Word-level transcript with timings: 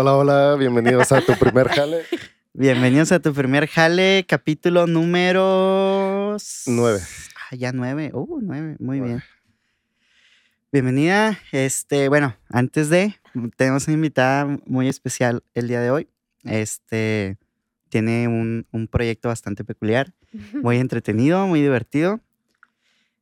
Hola, 0.00 0.14
hola, 0.14 0.54
bienvenidos 0.54 1.10
a 1.10 1.20
tu 1.20 1.36
primer 1.36 1.66
jale. 1.70 2.04
Bienvenidos 2.52 3.10
a 3.10 3.18
tu 3.18 3.34
primer 3.34 3.66
jale, 3.66 4.24
capítulo 4.28 4.86
número... 4.86 6.36
Nueve. 6.68 7.00
Ah, 7.34 7.56
ya 7.56 7.72
nueve. 7.72 8.12
Uh, 8.14 8.38
nueve, 8.40 8.76
muy 8.78 8.98
Nueve. 9.00 9.06
bien. 9.06 9.22
Bienvenida. 10.70 11.36
Este, 11.50 12.08
bueno, 12.08 12.36
antes 12.48 12.90
de, 12.90 13.16
tenemos 13.56 13.88
una 13.88 13.94
invitada 13.94 14.46
muy 14.66 14.86
especial 14.86 15.42
el 15.54 15.66
día 15.66 15.80
de 15.80 15.90
hoy. 15.90 16.08
Este, 16.44 17.36
tiene 17.88 18.28
un, 18.28 18.68
un 18.70 18.86
proyecto 18.86 19.30
bastante 19.30 19.64
peculiar, 19.64 20.14
muy 20.62 20.76
entretenido, 20.78 21.44
muy 21.48 21.60
divertido. 21.60 22.20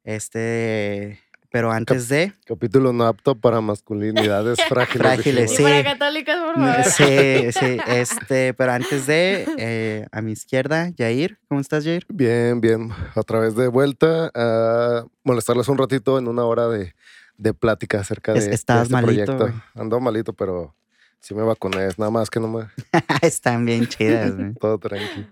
Este, 0.05 1.21
pero 1.57 1.73
antes 1.73 2.11
de, 2.11 2.35
Capítulo 2.45 2.93
no 2.93 3.07
apto 3.07 3.35
para 3.35 3.63
masculinidades 3.63 4.59
frágiles. 4.69 4.99
Frágiles, 5.03 5.51
sí. 5.57 5.63
Y 5.63 5.65
para 5.65 5.85
católicas, 5.85 6.37
por 6.45 6.55
favor. 6.55 6.85
sí, 6.85 7.51
sí, 7.59 7.79
este, 7.87 8.53
pero 8.53 8.73
antes 8.73 9.07
de, 9.07 9.47
eh, 9.57 10.07
a 10.13 10.21
mi 10.21 10.33
izquierda, 10.33 10.91
Jair, 10.99 11.39
¿cómo 11.49 11.63
estás, 11.63 11.85
Jair? 11.85 12.05
Bien, 12.11 12.61
bien. 12.61 12.91
A 13.15 13.23
través 13.23 13.57
de 13.57 13.69
vuelta 13.69 14.31
a 14.35 15.07
molestarles 15.25 15.67
un 15.69 15.79
ratito 15.79 16.19
en 16.19 16.29
una 16.29 16.45
hora 16.45 16.69
de, 16.69 16.95
de 17.39 17.55
plática 17.55 18.01
acerca 18.01 18.35
de, 18.35 18.41
Es- 18.41 18.49
de 18.49 18.55
este 18.55 18.75
malito, 18.91 19.39
proyecto. 19.39 19.63
Ando 19.75 19.99
malito, 19.99 20.35
pero 20.35 20.75
sí 21.21 21.35
me 21.35 21.43
vacuné. 21.43 21.89
Nada 21.97 22.11
más 22.11 22.29
que 22.29 22.39
no 22.39 22.49
me... 22.49 22.67
Están 23.23 23.65
bien 23.65 23.87
chidas, 23.87 24.37
güey. 24.37 24.53
Todo 24.61 24.77
tranqui. 24.77 25.27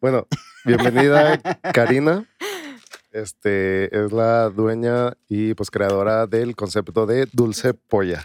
Bueno, 0.00 0.26
bienvenida 0.64 1.38
Karina. 1.72 2.24
Este 3.10 4.04
es 4.04 4.12
la 4.12 4.50
dueña 4.50 5.14
y 5.28 5.54
pues 5.54 5.70
creadora 5.70 6.26
del 6.26 6.54
concepto 6.54 7.06
de 7.06 7.26
Dulce 7.32 7.74
Polla. 7.74 8.24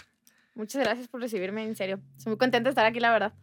Muchas 0.56 0.84
gracias 0.84 1.08
por 1.08 1.22
recibirme, 1.22 1.64
en 1.64 1.76
serio. 1.76 2.00
Estoy 2.18 2.32
muy 2.32 2.38
contenta 2.38 2.68
de 2.68 2.72
estar 2.72 2.86
aquí, 2.86 3.00
la 3.00 3.12
verdad. 3.12 3.34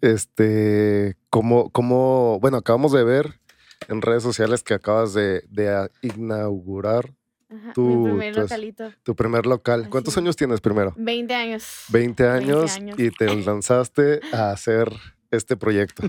Este, 0.00 1.16
como, 1.30 1.70
como, 1.70 2.38
bueno, 2.40 2.58
acabamos 2.58 2.92
de 2.92 3.02
ver 3.02 3.40
en 3.88 4.02
redes 4.02 4.22
sociales 4.22 4.62
que 4.62 4.74
acabas 4.74 5.14
de, 5.14 5.42
inaugurar 6.02 7.12
Ajá, 7.48 7.72
Mi 7.76 8.04
primer 8.04 8.34
pues, 8.34 8.44
localito. 8.44 8.92
tu 9.04 9.14
primer 9.16 9.46
local. 9.46 9.88
¿Cuántos 9.88 10.14
Así 10.14 10.20
años 10.20 10.36
tienes 10.36 10.60
primero? 10.60 10.92
20 10.96 11.34
años. 11.34 11.84
20 11.88 12.28
años, 12.28 12.76
años. 12.76 12.98
y 12.98 13.10
te 13.10 13.26
lanzaste 13.44 14.20
a 14.32 14.50
hacer 14.50 14.92
este 15.30 15.56
proyecto. 15.56 16.02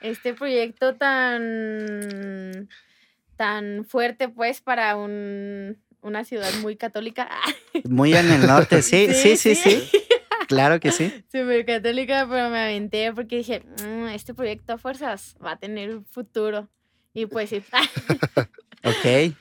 Este 0.00 0.32
proyecto 0.34 0.94
tan, 0.94 2.68
tan 3.36 3.84
fuerte, 3.84 4.28
pues, 4.28 4.60
para 4.60 4.96
un, 4.96 5.76
una 6.00 6.24
ciudad 6.24 6.52
muy 6.60 6.76
católica. 6.76 7.28
Muy 7.88 8.14
en 8.14 8.30
el 8.30 8.46
norte, 8.46 8.82
sí, 8.82 9.08
sí, 9.12 9.36
sí, 9.36 9.54
sí. 9.54 9.88
Claro 10.48 10.80
que 10.80 10.92
sí. 10.92 11.12
Súper 11.32 11.66
católica, 11.66 12.26
pero 12.28 12.48
me 12.50 12.60
aventé 12.60 13.12
porque 13.12 13.38
dije, 13.38 13.62
"Mm, 13.84 14.06
este 14.08 14.32
proyecto 14.32 14.74
a 14.74 14.78
fuerzas 14.78 15.36
va 15.44 15.52
a 15.52 15.58
tener 15.58 16.00
futuro. 16.10 16.68
Y 17.12 17.26
pues 17.26 17.50
sí. 17.50 17.62
Ok. 18.84 19.34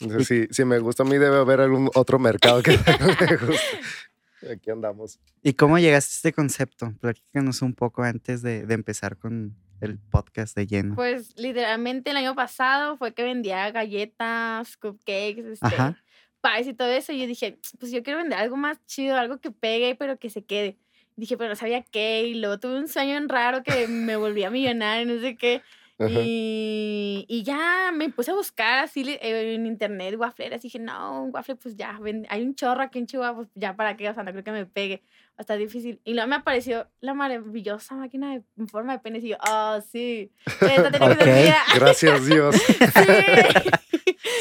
Entonces, 0.00 0.26
si, 0.26 0.46
si 0.54 0.64
me 0.64 0.78
gusta 0.80 1.02
a 1.02 1.06
mí, 1.06 1.18
debe 1.18 1.36
haber 1.36 1.60
algún 1.60 1.88
otro 1.94 2.18
mercado 2.18 2.62
que 2.62 2.72
me 2.72 3.36
guste. 3.36 4.52
Aquí 4.52 4.70
andamos. 4.70 5.20
¿Y 5.42 5.52
cómo 5.54 5.78
llegaste 5.78 6.12
a 6.12 6.16
este 6.16 6.32
concepto? 6.32 6.92
Platícanos 7.00 7.62
un 7.62 7.74
poco 7.74 8.02
antes 8.02 8.42
de, 8.42 8.66
de 8.66 8.74
empezar 8.74 9.16
con 9.16 9.56
el 9.80 9.98
podcast 9.98 10.56
de 10.56 10.66
lleno. 10.66 10.94
Pues 10.94 11.36
literalmente 11.36 12.10
el 12.10 12.16
año 12.16 12.34
pasado 12.34 12.96
fue 12.96 13.14
que 13.14 13.22
vendía 13.22 13.70
galletas, 13.70 14.76
cupcakes, 14.76 15.52
este, 15.52 15.66
Ajá. 15.66 16.02
pies 16.42 16.68
y 16.68 16.74
todo 16.74 16.88
eso. 16.88 17.12
Y 17.12 17.20
yo 17.20 17.26
dije, 17.26 17.58
pues 17.78 17.92
yo 17.92 18.02
quiero 18.02 18.18
vender 18.18 18.38
algo 18.38 18.56
más 18.56 18.84
chido, 18.86 19.16
algo 19.16 19.38
que 19.38 19.50
pegue, 19.50 19.94
pero 19.94 20.18
que 20.18 20.30
se 20.30 20.44
quede. 20.44 20.76
Dije, 21.16 21.36
pero 21.36 21.50
no 21.50 21.56
sabía 21.56 21.82
qué. 21.82 22.26
Y 22.26 22.34
luego 22.34 22.58
tuve 22.58 22.78
un 22.78 22.88
sueño 22.88 23.18
raro 23.26 23.62
que 23.62 23.88
me 23.88 24.16
volvía 24.16 24.50
millonaria, 24.50 25.04
no 25.04 25.20
sé 25.20 25.36
qué. 25.36 25.62
Y, 26.06 27.24
y 27.28 27.42
ya 27.42 27.90
me 27.92 28.08
puse 28.08 28.30
a 28.30 28.34
buscar 28.34 28.84
así 28.84 29.02
eh, 29.20 29.54
en 29.54 29.66
internet 29.66 30.14
waffleras. 30.16 30.60
Y 30.64 30.68
dije, 30.68 30.78
no, 30.78 31.24
un 31.24 31.30
waffle, 31.34 31.56
pues 31.56 31.76
ya, 31.76 31.98
hay 32.28 32.42
un 32.42 32.54
chorro 32.54 32.82
aquí 32.82 33.00
en 33.00 33.06
Chihuahua, 33.06 33.34
pues 33.34 33.48
ya 33.56 33.74
para 33.74 33.96
qué, 33.96 34.08
o 34.08 34.14
sea, 34.14 34.22
no 34.22 34.30
creo 34.30 34.44
que 34.44 34.52
me 34.52 34.66
pegue. 34.66 35.02
Estar 35.38 35.56
difícil. 35.58 36.00
Y 36.04 36.14
luego 36.14 36.28
me 36.28 36.36
apareció 36.36 36.88
la 37.00 37.14
maravillosa 37.14 37.94
máquina 37.94 38.32
de, 38.32 38.42
en 38.58 38.68
forma 38.68 38.92
de 38.94 38.98
pene. 38.98 39.18
Y 39.20 39.28
yo, 39.28 39.36
oh, 39.48 39.78
sí. 39.80 40.32
Esta 40.46 40.90
tenía 40.90 41.16
que 41.16 41.24
ser 41.24 41.28
Ok. 41.38 41.44
mía". 41.44 41.56
Gracias, 41.76 42.26
Dios. 42.26 42.56
Sí. 42.56 42.74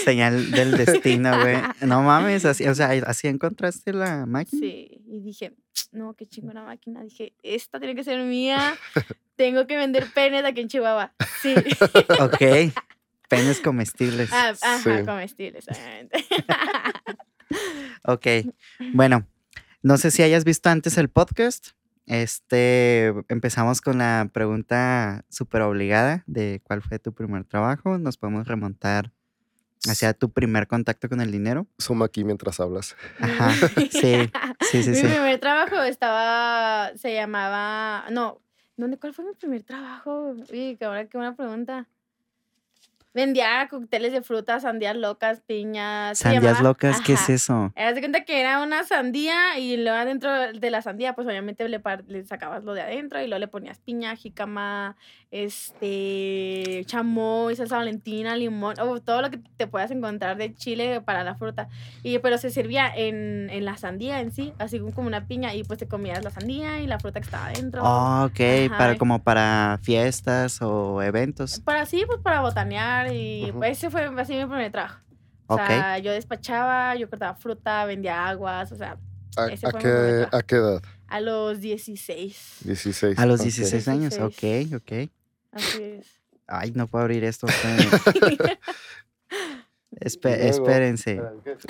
Señal 0.03 0.51
del 0.51 0.71
destino, 0.77 1.39
güey. 1.39 1.57
No 1.81 2.01
mames, 2.01 2.45
así, 2.45 2.67
o 2.67 2.73
sea, 2.73 2.89
así 3.05 3.27
encontraste 3.27 3.93
la 3.93 4.25
máquina. 4.25 4.59
Sí, 4.59 5.01
y 5.07 5.19
dije, 5.21 5.53
no, 5.91 6.13
qué 6.15 6.25
chingona 6.25 6.63
máquina. 6.63 7.01
Dije, 7.03 7.33
esta 7.43 7.79
tiene 7.79 7.93
que 7.95 8.03
ser 8.03 8.19
mía. 8.23 8.75
Tengo 9.35 9.67
que 9.67 9.77
vender 9.77 10.07
penes 10.13 10.43
aquí 10.45 10.61
en 10.61 10.67
Chihuahua. 10.67 11.13
Sí. 11.41 11.53
Ok. 12.19 12.73
Penes 13.29 13.59
comestibles. 13.59 14.29
Ah, 14.31 14.53
ajá, 14.61 14.79
Sí. 14.99 15.05
comestibles, 15.05 15.65
obviamente. 15.67 16.25
Ok. 18.03 18.25
Bueno, 18.93 19.27
no 19.81 19.97
sé 19.97 20.11
si 20.11 20.23
hayas 20.23 20.43
visto 20.43 20.69
antes 20.69 20.97
el 20.97 21.09
podcast. 21.09 21.69
Este, 22.05 23.07
empezamos 23.27 23.81
con 23.81 23.97
la 23.97 24.29
pregunta 24.33 25.25
súper 25.29 25.61
obligada 25.61 26.23
de 26.25 26.61
cuál 26.63 26.81
fue 26.81 26.99
tu 26.99 27.13
primer 27.13 27.43
trabajo. 27.43 27.97
Nos 27.97 28.17
podemos 28.17 28.47
remontar 28.47 29.11
hacia 29.89 30.13
tu 30.13 30.31
primer 30.31 30.67
contacto 30.67 31.09
con 31.09 31.21
el 31.21 31.31
dinero. 31.31 31.67
Suma 31.77 32.05
aquí 32.05 32.23
mientras 32.23 32.59
hablas. 32.59 32.95
Ajá, 33.19 33.51
sí, 33.91 34.29
sí, 34.71 34.83
sí, 34.83 34.89
mi 34.89 34.95
sí. 34.95 35.01
primer 35.01 35.39
trabajo 35.39 35.81
estaba, 35.83 36.91
se 36.97 37.13
llamaba, 37.13 38.05
no, 38.11 38.41
¿dónde, 38.77 38.97
¿cuál 38.97 39.13
fue 39.13 39.25
mi 39.25 39.33
primer 39.33 39.63
trabajo? 39.63 40.35
Uy, 40.51 40.77
que 40.77 40.85
ahora 40.85 41.05
qué 41.07 41.17
buena 41.17 41.35
pregunta. 41.35 41.87
Vendía 43.13 43.67
cócteles 43.69 44.11
de 44.11 44.21
frutas, 44.21 44.61
sandías 44.61 44.95
locas, 44.95 45.41
piñas. 45.41 46.19
Sandías 46.19 46.61
locas, 46.61 47.01
¿qué 47.01 47.13
es 47.13 47.29
eso? 47.29 47.73
Haz 47.75 47.95
de 47.95 48.01
cuenta 48.01 48.25
que 48.25 48.39
era 48.39 48.61
una 48.61 48.83
sandía 48.83 49.57
y 49.57 49.77
luego 49.77 49.97
adentro 49.97 50.53
de 50.53 50.69
la 50.69 50.81
sandía, 50.81 51.13
pues 51.13 51.27
obviamente 51.27 51.67
le, 51.67 51.81
le 52.07 52.25
sacabas 52.25 52.63
lo 52.63 52.73
de 52.73 52.81
adentro 52.81 53.19
y 53.21 53.27
luego 53.27 53.39
le 53.39 53.47
ponías 53.47 53.79
piña, 53.79 54.15
jícama, 54.15 54.97
este, 55.31 56.83
chamoy, 56.85 57.55
salsa 57.55 57.77
valentina, 57.77 58.35
limón, 58.35 58.75
o 58.79 58.99
todo 59.01 59.21
lo 59.21 59.29
que 59.29 59.39
te 59.57 59.67
puedas 59.67 59.91
encontrar 59.91 60.37
de 60.37 60.53
chile 60.53 61.01
para 61.01 61.23
la 61.23 61.35
fruta. 61.35 61.67
Y, 62.03 62.19
pero 62.19 62.37
se 62.37 62.49
servía 62.49 62.87
en, 62.95 63.49
en 63.49 63.65
la 63.65 63.77
sandía 63.77 64.21
en 64.21 64.31
sí, 64.31 64.53
así 64.57 64.79
como 64.79 65.07
una 65.07 65.27
piña 65.27 65.53
y 65.53 65.63
pues 65.63 65.79
te 65.79 65.87
comías 65.87 66.23
la 66.23 66.31
sandía 66.31 66.79
y 66.79 66.87
la 66.87 66.99
fruta 66.99 67.19
que 67.19 67.25
estaba 67.25 67.47
adentro. 67.47 67.83
Oh, 67.83 68.25
ok, 68.25 68.39
Ajá. 68.69 68.77
para, 68.77 68.97
como 68.97 69.23
para 69.23 69.79
fiestas 69.81 70.61
o 70.61 71.01
eventos. 71.01 71.59
Para 71.59 71.85
sí, 71.85 72.03
pues 72.07 72.19
para 72.21 72.41
botanear 72.41 73.13
y 73.13 73.51
pues 73.53 73.77
ese 73.77 73.89
fue 73.89 74.05
así 74.17 74.33
mi 74.33 74.45
primer 74.45 74.71
trabajo. 74.71 75.01
O 75.49 75.55
sea, 75.55 75.97
yo 75.99 76.11
despachaba, 76.11 76.95
yo 76.95 77.09
cortaba 77.09 77.33
fruta, 77.35 77.85
vendía 77.85 78.27
aguas, 78.27 78.71
o 78.73 78.75
sea, 78.75 78.97
¿A, 79.37 79.47
qué. 79.47 80.27
¿A 80.31 80.41
qué 80.41 80.55
edad? 80.55 80.81
a 81.07 81.21
los 81.21 81.61
16. 81.61 82.57
16. 82.65 83.17
A 83.17 83.25
los 83.25 83.39
ok. 83.39 83.45
16 83.45 83.87
años, 83.87 84.17
16. 84.17 84.73
ok, 84.73 84.81
ok. 84.81 85.09
Así 85.51 85.81
es. 85.83 86.07
Ay, 86.47 86.71
no 86.71 86.87
puedo 86.87 87.03
abrir 87.03 87.23
esto. 87.23 87.47
Espe- 89.99 90.37
luego, 90.37 90.49
espérense. 90.49 91.21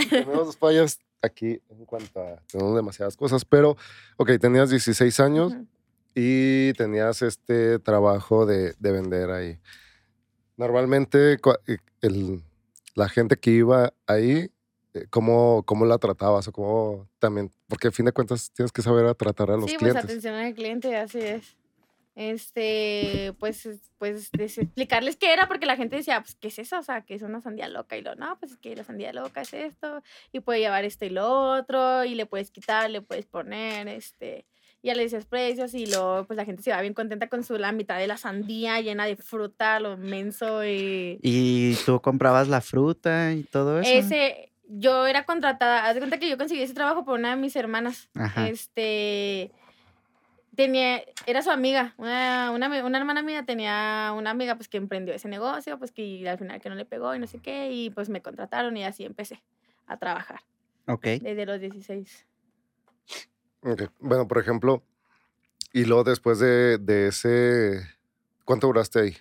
Tenemos 0.09 0.57
fallas 0.59 1.00
aquí 1.21 1.62
en 1.69 1.85
cuanto 1.85 2.19
a. 2.21 2.41
Tenemos 2.51 2.75
demasiadas 2.75 3.15
cosas, 3.15 3.45
pero, 3.45 3.77
ok, 4.18 4.31
tenías 4.39 4.69
16 4.69 5.19
años 5.19 5.53
Ujú. 5.53 5.65
y 6.15 6.74
tenías 6.74 7.21
este 7.21 7.79
trabajo 7.79 8.45
de, 8.45 8.74
de 8.79 8.91
vender 8.91 9.29
ahí. 9.31 9.59
Normalmente, 10.57 11.33
eh, 11.33 11.39
el- 12.01 12.44
la 12.95 13.07
gente 13.09 13.38
que 13.38 13.51
iba 13.51 13.94
ahí, 14.07 14.50
eh, 14.95 15.06
¿cómo, 15.12 15.63
¿cómo 15.65 15.85
la 15.85 16.00
tratabas? 16.00 16.47
O 16.47 16.51
cómo 16.51 17.07
también, 17.19 17.51
porque 17.68 17.89
a 17.89 17.91
fin 17.91 18.06
de 18.06 18.12
cuentas 18.12 18.51
tienes 18.51 18.71
que 18.71 18.81
saber 18.81 19.06
a 19.06 19.13
tratar 19.13 19.51
a 19.51 19.56
los 19.57 19.65
Sí, 19.69 19.77
pues 19.80 19.91
clientes. 19.91 20.03
atención 20.03 20.33
al 20.35 20.53
cliente, 20.56 20.95
así 20.97 21.19
es. 21.19 21.56
Este, 22.18 23.34
pues, 23.40 23.66
es- 23.68 23.92
pues 24.00 24.30
explicarles 24.34 25.18
qué 25.18 25.31
era, 25.34 25.48
porque 25.48 25.66
la 25.68 25.75
gente 25.75 25.96
decía, 25.98 26.19
pues, 26.22 26.36
¿qué 26.36 26.48
es 26.48 26.58
eso? 26.60 26.80
O 26.80 26.81
sea, 26.84 27.02
que 27.02 27.14
es 27.14 27.22
una 27.22 27.42
sandía 27.42 27.68
loca. 27.69 27.96
Y 27.96 28.02
lo, 28.02 28.16
no, 28.16 28.38
pues 28.40 28.54
es 28.54 28.58
que 28.58 28.75
la 28.75 28.84
sandía 28.84 29.14
loca 29.14 29.42
es 29.42 29.54
esto, 29.54 30.02
y 30.31 30.40
puede 30.40 30.60
llevar 30.60 30.84
esto 30.84 31.06
y 31.06 31.10
lo 31.10 31.28
otro, 31.30 32.04
y 32.06 32.16
le 32.16 32.25
puedes 32.25 32.50
quitar, 32.52 32.90
le 32.90 33.02
puedes 33.02 33.25
poner, 33.28 33.88
este, 33.88 34.46
y 34.81 34.88
ya 34.88 34.96
le 34.96 35.04
dices 35.04 35.25
precios, 35.25 35.74
y 35.75 35.86
luego, 35.86 36.25
pues 36.25 36.38
la 36.38 36.46
gente 36.46 36.64
se 36.64 36.72
va 36.72 36.81
bien 36.81 36.94
contenta 36.94 37.28
con 37.30 37.44
su, 37.44 37.58
la 37.58 37.72
mitad 37.72 37.98
de 38.00 38.08
la 38.08 38.18
sandía 38.18 38.81
llena 38.81 39.06
de 39.06 39.16
fruta, 39.16 39.80
lo 39.80 39.96
menso, 39.98 40.66
y. 40.66 41.19
¿Y 41.22 41.75
tú 41.86 42.02
comprabas 42.02 42.48
la 42.48 42.62
fruta 42.62 43.31
y 43.34 43.44
todo 43.44 43.80
eso? 43.80 43.90
Ese, 43.92 44.52
yo 44.68 45.06
era 45.06 45.24
contratada, 45.25 45.86
haz 45.86 45.94
de 45.94 46.02
cuenta 46.02 46.18
que 46.19 46.30
yo 46.30 46.38
conseguí 46.38 46.62
ese 46.62 46.74
trabajo 46.74 47.06
por 47.06 47.19
una 47.19 47.36
de 47.36 47.42
mis 47.42 47.56
hermanas. 47.56 48.10
Ajá. 48.16 48.48
Este, 48.50 49.52
tenía, 50.57 51.04
era 51.25 51.42
su 51.42 51.51
amiga, 51.51 51.94
una, 51.98 52.51
una, 52.51 52.83
una 52.83 52.98
hermana 52.98 53.21
mía 53.21 53.45
tenía 53.45 54.12
una 54.18 54.31
amiga 54.31 54.56
pues 54.56 54.68
que 54.68 54.77
emprendió 54.77 55.13
ese 55.13 55.30
negocio, 55.30 55.77
pues 55.80 55.92
que 55.94 56.27
al 56.27 56.38
final 56.38 56.59
que 56.59 56.68
no 56.68 56.75
le 56.75 56.83
pegó 56.83 57.15
y 57.15 57.19
no 57.19 57.27
sé 57.27 57.39
qué, 57.39 57.71
y 57.71 57.92
pues 57.92 58.09
me 58.09 58.21
contrataron 58.21 58.75
y 58.75 58.83
así 58.83 59.06
empecé 59.06 59.42
a 59.86 59.98
trabajar 59.98 60.42
Ok. 60.88 61.04
desde 61.21 61.45
los 61.45 61.62
16. 61.62 62.25
Ok, 63.62 63.83
Bueno, 64.00 64.27
por 64.27 64.39
ejemplo, 64.39 64.83
Y 65.74 65.86
luego 65.86 66.04
después 66.04 66.39
de, 66.39 66.77
de 66.80 67.07
ese, 67.09 67.81
¿cuánto 68.45 68.68
duraste 68.68 69.00
ahí? 69.00 69.18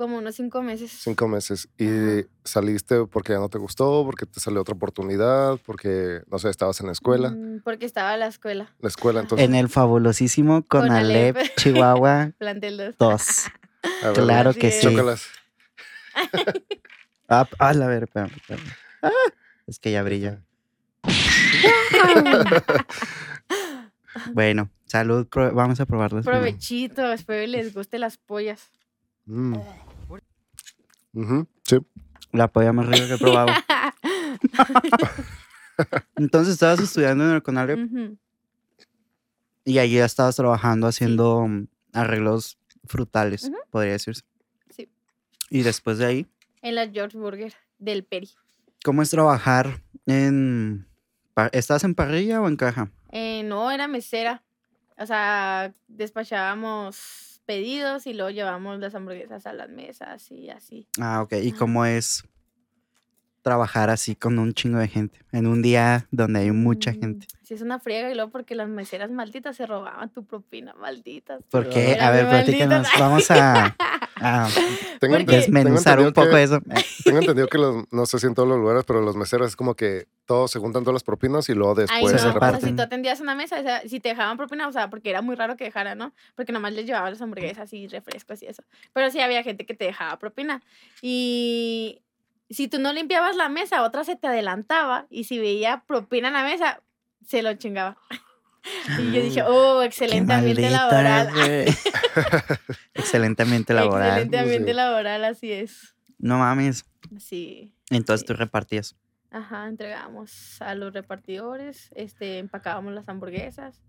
Como 0.00 0.16
unos 0.16 0.34
cinco 0.34 0.62
meses. 0.62 0.90
Cinco 0.92 1.28
meses. 1.28 1.68
Y 1.76 2.20
Ajá. 2.20 2.28
saliste 2.42 3.04
porque 3.04 3.34
ya 3.34 3.38
no 3.38 3.50
te 3.50 3.58
gustó, 3.58 4.02
porque 4.06 4.24
te 4.24 4.40
salió 4.40 4.62
otra 4.62 4.74
oportunidad, 4.74 5.58
porque, 5.66 6.22
no 6.30 6.38
sé, 6.38 6.48
estabas 6.48 6.80
en 6.80 6.86
la 6.86 6.92
escuela. 6.92 7.28
Mm, 7.28 7.60
Porque 7.62 7.84
estaba 7.84 8.14
en 8.14 8.20
la 8.20 8.28
escuela. 8.28 8.74
La 8.78 8.88
escuela, 8.88 9.20
entonces. 9.20 9.46
En 9.46 9.54
el 9.54 9.68
fabulosísimo 9.68 10.62
Conalep, 10.66 11.34
Conalep. 11.34 11.54
Chihuahua 11.56 12.32
Plantel 12.38 12.78
2. 12.78 12.96
2. 12.96 13.46
a 14.02 14.06
ver, 14.06 14.14
Claro 14.14 14.54
que 14.54 14.70
sí. 14.70 14.88
Chócalas. 14.88 15.26
Ah, 17.28 17.46
ah, 17.58 17.74
la 17.74 17.86
ver, 17.86 18.04
espérame, 18.04 18.32
espérame. 18.34 18.66
Ah, 19.02 19.10
es 19.66 19.78
que 19.78 19.92
ya 19.92 20.02
brilla. 20.02 20.42
Bueno, 24.32 24.70
salud. 24.86 25.28
Vamos 25.30 25.78
a 25.78 25.84
probarlas. 25.84 26.24
Provechito, 26.24 27.12
espero 27.12 27.42
que 27.42 27.48
les 27.48 27.74
guste 27.74 27.98
las 27.98 28.16
pollas. 28.16 28.70
Mm. 29.26 29.56
Ujú, 31.12 31.46
Sí. 31.64 31.78
La 32.32 32.48
polla 32.48 32.72
más 32.72 32.86
rica 32.86 33.06
que 33.08 33.14
he 33.14 33.18
probado. 33.18 33.48
Entonces 36.16 36.54
estabas 36.54 36.80
estudiando 36.80 37.24
en 37.24 37.30
el 37.34 37.42
Conalep 37.42 38.16
y 39.64 39.78
allí 39.78 39.96
ya 39.96 40.04
estabas 40.04 40.36
trabajando 40.36 40.86
haciendo 40.86 41.46
mm, 41.46 41.66
arreglos 41.92 42.58
frutales, 42.84 43.50
podría 43.70 43.92
decirse. 43.92 44.22
Sí. 44.70 44.88
Y 45.48 45.62
después 45.62 45.98
de 45.98 46.06
ahí, 46.06 46.26
En 46.62 46.74
la 46.74 46.88
George 46.88 47.16
Burger 47.18 47.54
del 47.78 48.04
Peri. 48.04 48.30
¿cómo 48.84 49.02
es 49.02 49.10
trabajar 49.10 49.82
en... 50.06 50.86
¿Estás 51.52 51.84
en 51.84 51.94
parrilla 51.94 52.40
o 52.40 52.48
en 52.48 52.56
caja? 52.56 52.90
Eh, 53.12 53.42
no, 53.44 53.70
era 53.70 53.88
mesera. 53.88 54.42
O 54.98 55.06
sea, 55.06 55.72
despachábamos 55.88 57.29
pedidos 57.46 58.06
y 58.06 58.14
luego 58.14 58.30
llevamos 58.30 58.78
las 58.78 58.94
hamburguesas 58.94 59.46
a 59.46 59.52
las 59.52 59.68
mesas 59.68 60.30
y 60.30 60.50
así. 60.50 60.86
Ah, 61.00 61.22
ok. 61.22 61.32
¿Y 61.42 61.48
Ajá. 61.50 61.58
cómo 61.58 61.84
es 61.84 62.24
trabajar 63.42 63.88
así 63.90 64.14
con 64.16 64.38
un 64.38 64.52
chingo 64.52 64.78
de 64.78 64.88
gente? 64.88 65.20
En 65.32 65.46
un 65.46 65.62
día 65.62 66.06
donde 66.10 66.40
hay 66.40 66.50
mucha 66.52 66.92
Mm, 66.92 67.00
gente. 67.00 67.26
Sí, 67.42 67.54
es 67.54 67.62
una 67.62 67.78
friega 67.80 68.10
y 68.10 68.14
luego 68.14 68.30
porque 68.30 68.54
las 68.54 68.68
meseras 68.68 69.10
malditas 69.10 69.56
se 69.56 69.66
robaban 69.66 70.12
tu 70.12 70.24
propina, 70.24 70.74
malditas. 70.74 71.42
¿Por 71.50 71.68
qué? 71.68 71.96
A 72.00 72.10
ver, 72.10 72.28
platícanos. 72.28 72.86
Vamos 72.98 73.30
a, 73.30 73.76
a 74.20 74.48
Tengo, 74.48 75.16
Porque- 75.16 75.16
ente- 75.16 75.26
tengo 75.26 75.32
desmenuzar 75.32 76.00
un 76.00 76.12
poco 76.12 76.30
que- 76.30 76.42
eso. 76.42 76.60
Tengo 77.04 77.18
entendido 77.20 77.48
que 77.48 77.58
los, 77.58 77.84
no 77.90 78.06
sé 78.06 78.18
si 78.18 78.26
en 78.26 78.34
todos 78.34 78.48
los 78.48 78.58
lugares, 78.58 78.84
pero 78.86 79.00
los 79.00 79.16
meseros 79.16 79.48
es 79.48 79.56
como 79.56 79.74
que 79.74 80.06
todos 80.26 80.50
se 80.50 80.58
juntan 80.58 80.84
todas 80.84 80.94
las 80.94 81.02
propinas 81.02 81.48
y 81.48 81.54
luego 81.54 81.72
Ay, 81.72 81.86
después 81.86 82.00
se 82.00 82.12
no, 82.12 82.16
o 82.16 82.18
sea, 82.18 82.32
reparten. 82.32 82.60
si 82.60 82.66
reparten. 82.66 82.76
tú 82.76 82.82
atendías 82.82 83.20
una 83.20 83.34
mesa, 83.34 83.58
o 83.58 83.62
sea, 83.62 83.80
si 83.88 83.98
te 84.00 84.10
dejaban 84.10 84.36
propina, 84.36 84.68
o 84.68 84.72
sea, 84.72 84.90
porque 84.90 85.10
era 85.10 85.22
muy 85.22 85.34
raro 85.36 85.56
que 85.56 85.64
dejaran, 85.64 85.98
¿no? 85.98 86.12
Porque 86.36 86.52
nomás 86.52 86.72
les 86.74 86.86
llevaban 86.86 87.10
las 87.12 87.20
hamburguesas 87.22 87.72
y 87.72 87.88
refrescos 87.88 88.42
y 88.42 88.46
eso. 88.46 88.62
Pero 88.92 89.10
sí 89.10 89.20
había 89.20 89.42
gente 89.42 89.64
que 89.66 89.74
te 89.74 89.86
dejaba 89.86 90.18
propina. 90.18 90.62
Y 91.00 92.02
si 92.50 92.68
tú 92.68 92.78
no 92.78 92.92
limpiabas 92.92 93.36
la 93.36 93.48
mesa, 93.48 93.82
otra 93.82 94.04
se 94.04 94.16
te 94.16 94.26
adelantaba 94.28 95.06
y 95.10 95.24
si 95.24 95.38
veía 95.38 95.82
propina 95.86 96.28
en 96.28 96.34
la 96.34 96.42
mesa, 96.44 96.80
se 97.26 97.42
lo 97.42 97.54
chingaba. 97.54 97.96
Y 98.98 99.12
yo 99.12 99.22
dije, 99.22 99.42
oh, 99.46 99.78
qué 99.80 99.86
excelente 99.86 100.32
ambiente 100.32 100.70
laboral. 100.70 101.30
Excelente 102.94 103.42
ambiente 103.42 103.72
laboral. 103.74 104.08
Excelente 104.08 104.38
ambiente 104.38 104.70
Sí. 104.70 104.76
laboral, 104.76 105.24
así 105.24 105.52
es. 105.52 105.94
No 106.18 106.38
mames. 106.38 106.84
Sí. 107.18 107.74
Entonces 107.90 108.20
Sí. 108.20 108.26
tú 108.26 108.34
repartías. 108.34 108.96
Ajá, 109.30 109.68
entregábamos 109.68 110.60
a 110.60 110.74
los 110.74 110.92
repartidores, 110.92 111.88
este, 111.94 112.38
empacábamos 112.38 112.92
las 112.92 113.08
hamburguesas 113.08 113.80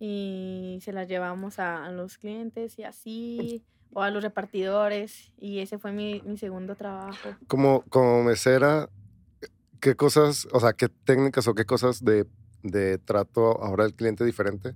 y 0.00 0.78
se 0.82 0.92
las 0.92 1.08
llevamos 1.08 1.58
a, 1.58 1.84
a 1.84 1.90
los 1.92 2.16
clientes 2.18 2.78
y 2.78 2.84
así, 2.84 3.64
o 3.92 4.00
a 4.02 4.10
los 4.10 4.22
repartidores, 4.22 5.32
y 5.38 5.58
ese 5.60 5.78
fue 5.78 5.92
mi, 5.92 6.22
mi 6.24 6.38
segundo 6.38 6.74
trabajo. 6.74 7.36
Como, 7.48 7.82
como 7.90 8.22
mesera, 8.24 8.88
¿qué 9.80 9.94
cosas, 9.94 10.48
o 10.52 10.60
sea, 10.60 10.72
qué 10.72 10.88
técnicas 10.88 11.46
o 11.48 11.54
qué 11.54 11.66
cosas 11.66 12.02
de, 12.04 12.26
de 12.62 12.98
trato 12.98 13.62
ahora 13.62 13.84
el 13.84 13.94
cliente 13.94 14.24
diferente 14.24 14.74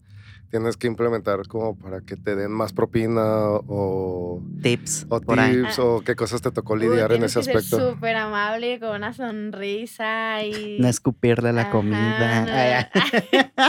tienes 0.51 0.77
que 0.77 0.87
implementar 0.87 1.49
como 1.49 1.77
para 1.79 2.03
que 2.03 2.15
te 2.17 2.37
den 2.37 2.51
más 2.53 2.75
propina 2.75 3.23
o, 3.25 4.43
Tips. 4.63 5.07
o 5.09 5.19
tips 5.19 5.79
o 5.79 6.03
qué 6.05 6.15
cosas 6.15 6.43
te 6.43 6.51
tocó 6.51 6.75
Uy, 6.75 6.81
lidiar 6.81 7.13
en 7.13 7.25
ese 7.25 7.39
aspecto? 7.39 7.93
súper 7.93 8.17
amable, 8.17 8.79
con 8.79 8.91
una 8.97 9.15
sonrisa 9.15 10.45
y... 10.45 10.77
No 10.79 10.89
escupirle 10.89 11.55
la 11.55 11.63
Ajá, 11.63 11.71
comida. 11.71 12.89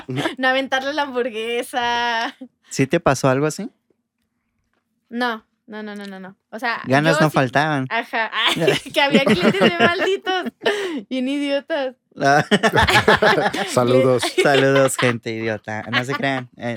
no, 0.07 0.23
no 0.37 0.47
aventarle 0.49 0.93
la 0.93 1.03
hamburguesa. 1.03 2.35
¿Sí 2.69 2.85
te 2.85 2.99
pasó 2.99 3.29
algo 3.29 3.45
así? 3.45 3.71
No, 5.09 5.45
no, 5.73 5.81
no, 5.81 5.95
no, 5.95 6.05
no, 6.05 6.19
no. 6.19 6.37
O 6.51 6.59
sea, 6.59 6.81
Ganas 6.85 7.19
no 7.19 7.29
sí- 7.29 7.33
faltaban. 7.33 7.87
Ajá, 7.89 8.29
que 8.93 9.01
había 9.01 9.25
clientes 9.25 9.59
de 9.59 9.77
malditos, 9.79 10.43
bien 11.09 11.27
idiotas. 11.27 11.95
Saludos. 13.69 14.23
Saludos, 14.41 14.97
gente 14.97 15.31
idiota. 15.31 15.83
No 15.91 16.03
se 16.05 16.13
crean. 16.13 16.49
Eh, 16.57 16.75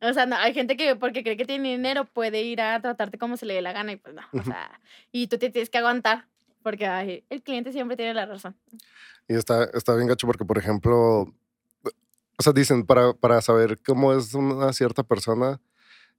O 0.00 0.12
sea, 0.12 0.26
no, 0.26 0.36
hay 0.36 0.54
gente 0.54 0.76
que 0.76 0.96
porque 0.96 1.22
cree 1.22 1.36
que 1.36 1.44
tiene 1.44 1.70
dinero 1.72 2.04
puede 2.06 2.42
ir 2.42 2.60
a 2.60 2.80
tratarte 2.80 3.18
como 3.18 3.36
se 3.36 3.46
le 3.46 3.54
dé 3.54 3.62
la 3.62 3.72
gana 3.72 3.92
y 3.92 3.96
pues 3.96 4.14
no, 4.14 4.22
o 4.32 4.42
sea, 4.42 4.80
y 5.12 5.26
tú 5.28 5.38
te 5.38 5.50
tienes 5.50 5.70
que 5.70 5.78
aguantar 5.78 6.26
porque 6.62 6.86
ay, 6.86 7.24
el 7.30 7.42
cliente 7.42 7.72
siempre 7.72 7.96
tiene 7.96 8.14
la 8.14 8.26
razón. 8.26 8.56
Y 9.28 9.34
está, 9.34 9.64
está 9.74 9.94
bien 9.94 10.08
gacho 10.08 10.26
porque, 10.26 10.44
por 10.44 10.58
ejemplo, 10.58 11.22
o 12.36 12.42
sea, 12.42 12.52
dicen, 12.52 12.84
para, 12.84 13.12
para 13.14 13.40
saber 13.40 13.78
cómo 13.84 14.12
es 14.12 14.34
una 14.34 14.72
cierta 14.72 15.02
persona, 15.02 15.60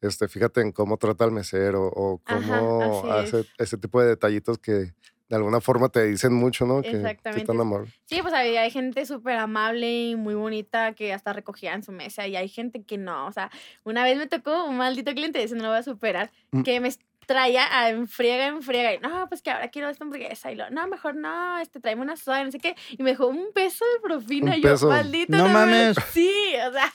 este, 0.01 0.27
fíjate 0.27 0.61
en 0.61 0.71
cómo 0.71 0.97
trata 0.97 1.23
al 1.23 1.31
mesero 1.31 1.87
o 1.93 2.21
Ajá, 2.25 2.59
cómo 2.59 2.81
así 3.13 3.27
hace 3.27 3.39
es. 3.41 3.47
ese 3.57 3.77
tipo 3.77 4.01
de 4.01 4.07
detallitos 4.09 4.57
que 4.59 4.93
de 5.27 5.35
alguna 5.35 5.59
forma 5.59 5.89
te 5.89 6.03
dicen 6.05 6.33
mucho, 6.33 6.67
¿no? 6.67 6.83
Que, 6.83 6.91
que 6.91 6.97
Exactamente. 6.97 7.41
están 7.41 7.59
amables. 7.59 7.91
Sí, 8.05 8.21
pues 8.21 8.31
hay, 8.33 8.57
hay 8.57 8.69
gente 8.69 9.05
súper 9.07 9.37
amable 9.37 10.09
y 10.09 10.15
muy 10.15 10.35
bonita 10.35 10.93
que 10.93 11.13
hasta 11.13 11.33
recogía 11.33 11.73
en 11.73 11.81
su 11.81 11.91
mesa 11.91 12.27
y 12.27 12.35
hay 12.35 12.47
gente 12.47 12.83
que 12.83 12.97
no, 12.99 13.25
o 13.25 13.31
sea, 13.31 13.49
una 13.83 14.03
vez 14.03 14.17
me 14.19 14.27
tocó 14.27 14.65
un 14.65 14.77
maldito 14.77 15.11
cliente, 15.13 15.41
eso 15.41 15.55
no 15.55 15.63
lo 15.63 15.69
voy 15.69 15.79
a 15.79 15.83
superar, 15.83 16.31
Mm. 16.51 16.61
que 16.61 16.79
me 16.79 16.89
traía 17.25 17.63
a 17.75 17.89
en 17.89 18.07
friega, 18.07 18.45
en 18.45 18.61
friega 18.61 18.93
y 18.93 18.99
no, 18.99 19.27
pues 19.27 19.41
que 19.41 19.49
ahora 19.49 19.69
quiero 19.69 19.89
esta 19.89 20.03
hamburguesa 20.03 20.51
y 20.51 20.55
lo, 20.55 20.69
no, 20.69 20.87
mejor 20.87 21.15
no, 21.15 21.57
este, 21.57 21.79
tráeme 21.79 22.03
una 22.03 22.17
soda, 22.17 22.41
y 22.41 22.45
no 22.45 22.51
sé 22.51 22.59
qué, 22.59 22.75
y 22.91 23.01
me 23.01 23.09
dejó 23.09 23.25
un 23.25 23.47
peso 23.51 23.83
de 23.95 23.99
propina 24.01 24.51
Un 24.51 24.57
y 24.59 24.61
yo, 24.61 24.69
peso. 24.73 24.89
maldito. 24.89 25.35
No 25.35 25.45
me 25.45 25.49
lo-". 25.53 25.53
mames. 25.59 25.97
Sí, 26.13 26.31
o 26.69 26.71
sea, 26.71 26.93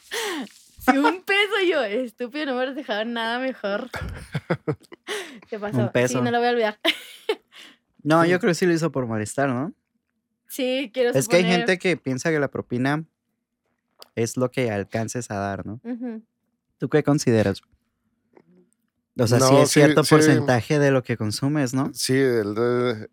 si 0.90 0.98
un 0.98 1.22
peso 1.22 1.60
y 1.62 1.70
yo, 1.70 1.82
estúpido, 1.82 2.46
no 2.46 2.52
me 2.52 2.58
hubieras 2.58 2.76
dejado 2.76 3.04
nada 3.04 3.38
mejor. 3.38 3.90
¿Qué 5.48 5.58
pasó? 5.58 5.90
peso. 5.92 6.18
Sí, 6.18 6.24
no 6.24 6.30
lo 6.30 6.38
voy 6.38 6.48
a 6.48 6.50
olvidar. 6.50 6.78
No, 8.02 8.24
yo 8.24 8.40
creo 8.40 8.52
que 8.52 8.54
sí 8.54 8.64
lo 8.64 8.72
hizo 8.72 8.90
por 8.90 9.04
molestar, 9.04 9.50
¿no? 9.50 9.74
Sí, 10.48 10.90
quiero 10.94 11.10
Es 11.10 11.28
que 11.28 11.36
hay 11.36 11.44
gente 11.44 11.78
que 11.78 11.98
piensa 11.98 12.30
que 12.30 12.40
la 12.40 12.48
propina 12.48 13.04
es 14.14 14.38
lo 14.38 14.50
que 14.50 14.70
alcances 14.70 15.30
a 15.30 15.34
dar, 15.34 15.66
¿no? 15.66 15.82
¿Tú 16.78 16.88
qué 16.88 17.02
consideras? 17.02 17.60
O 19.18 19.26
sea, 19.26 19.38
sí 19.38 19.54
es 19.56 19.68
sí, 19.68 19.80
cierto 19.80 20.02
sí. 20.02 20.14
porcentaje 20.14 20.78
de 20.78 20.90
lo 20.90 21.02
que 21.02 21.18
consumes, 21.18 21.74
¿no? 21.74 21.90
Sí, 21.92 22.16
el 22.16 22.54
de, 22.54 23.10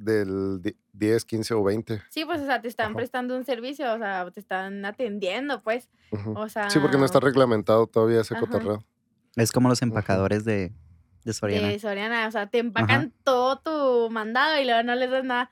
del 0.00 0.60
di- 0.62 0.76
10, 0.92 1.24
15 1.24 1.54
o 1.54 1.62
20. 1.62 2.02
Sí, 2.10 2.24
pues, 2.24 2.40
o 2.40 2.46
sea, 2.46 2.60
te 2.60 2.68
están 2.68 2.86
Ajá. 2.88 2.96
prestando 2.96 3.36
un 3.36 3.44
servicio, 3.44 3.92
o 3.94 3.98
sea, 3.98 4.30
te 4.30 4.40
están 4.40 4.84
atendiendo, 4.84 5.62
pues. 5.62 5.88
O 6.34 6.48
sea. 6.48 6.70
Sí, 6.70 6.78
porque 6.78 6.96
no 6.98 7.04
está 7.04 7.20
reglamentado 7.20 7.86
todavía 7.86 8.22
ese 8.22 8.34
Ajá. 8.34 8.40
cotorreo. 8.46 8.84
Es 9.36 9.52
como 9.52 9.68
los 9.68 9.82
empacadores 9.82 10.44
de, 10.44 10.72
de 11.24 11.32
Soriana. 11.32 11.68
De 11.68 11.78
Soriana, 11.78 12.26
o 12.26 12.30
sea, 12.30 12.48
te 12.48 12.58
empacan 12.58 13.12
todo 13.24 13.58
tu 13.60 14.10
mandado 14.10 14.60
y 14.60 14.64
luego 14.64 14.82
no 14.82 14.94
les 14.94 15.10
das 15.10 15.24
nada. 15.24 15.50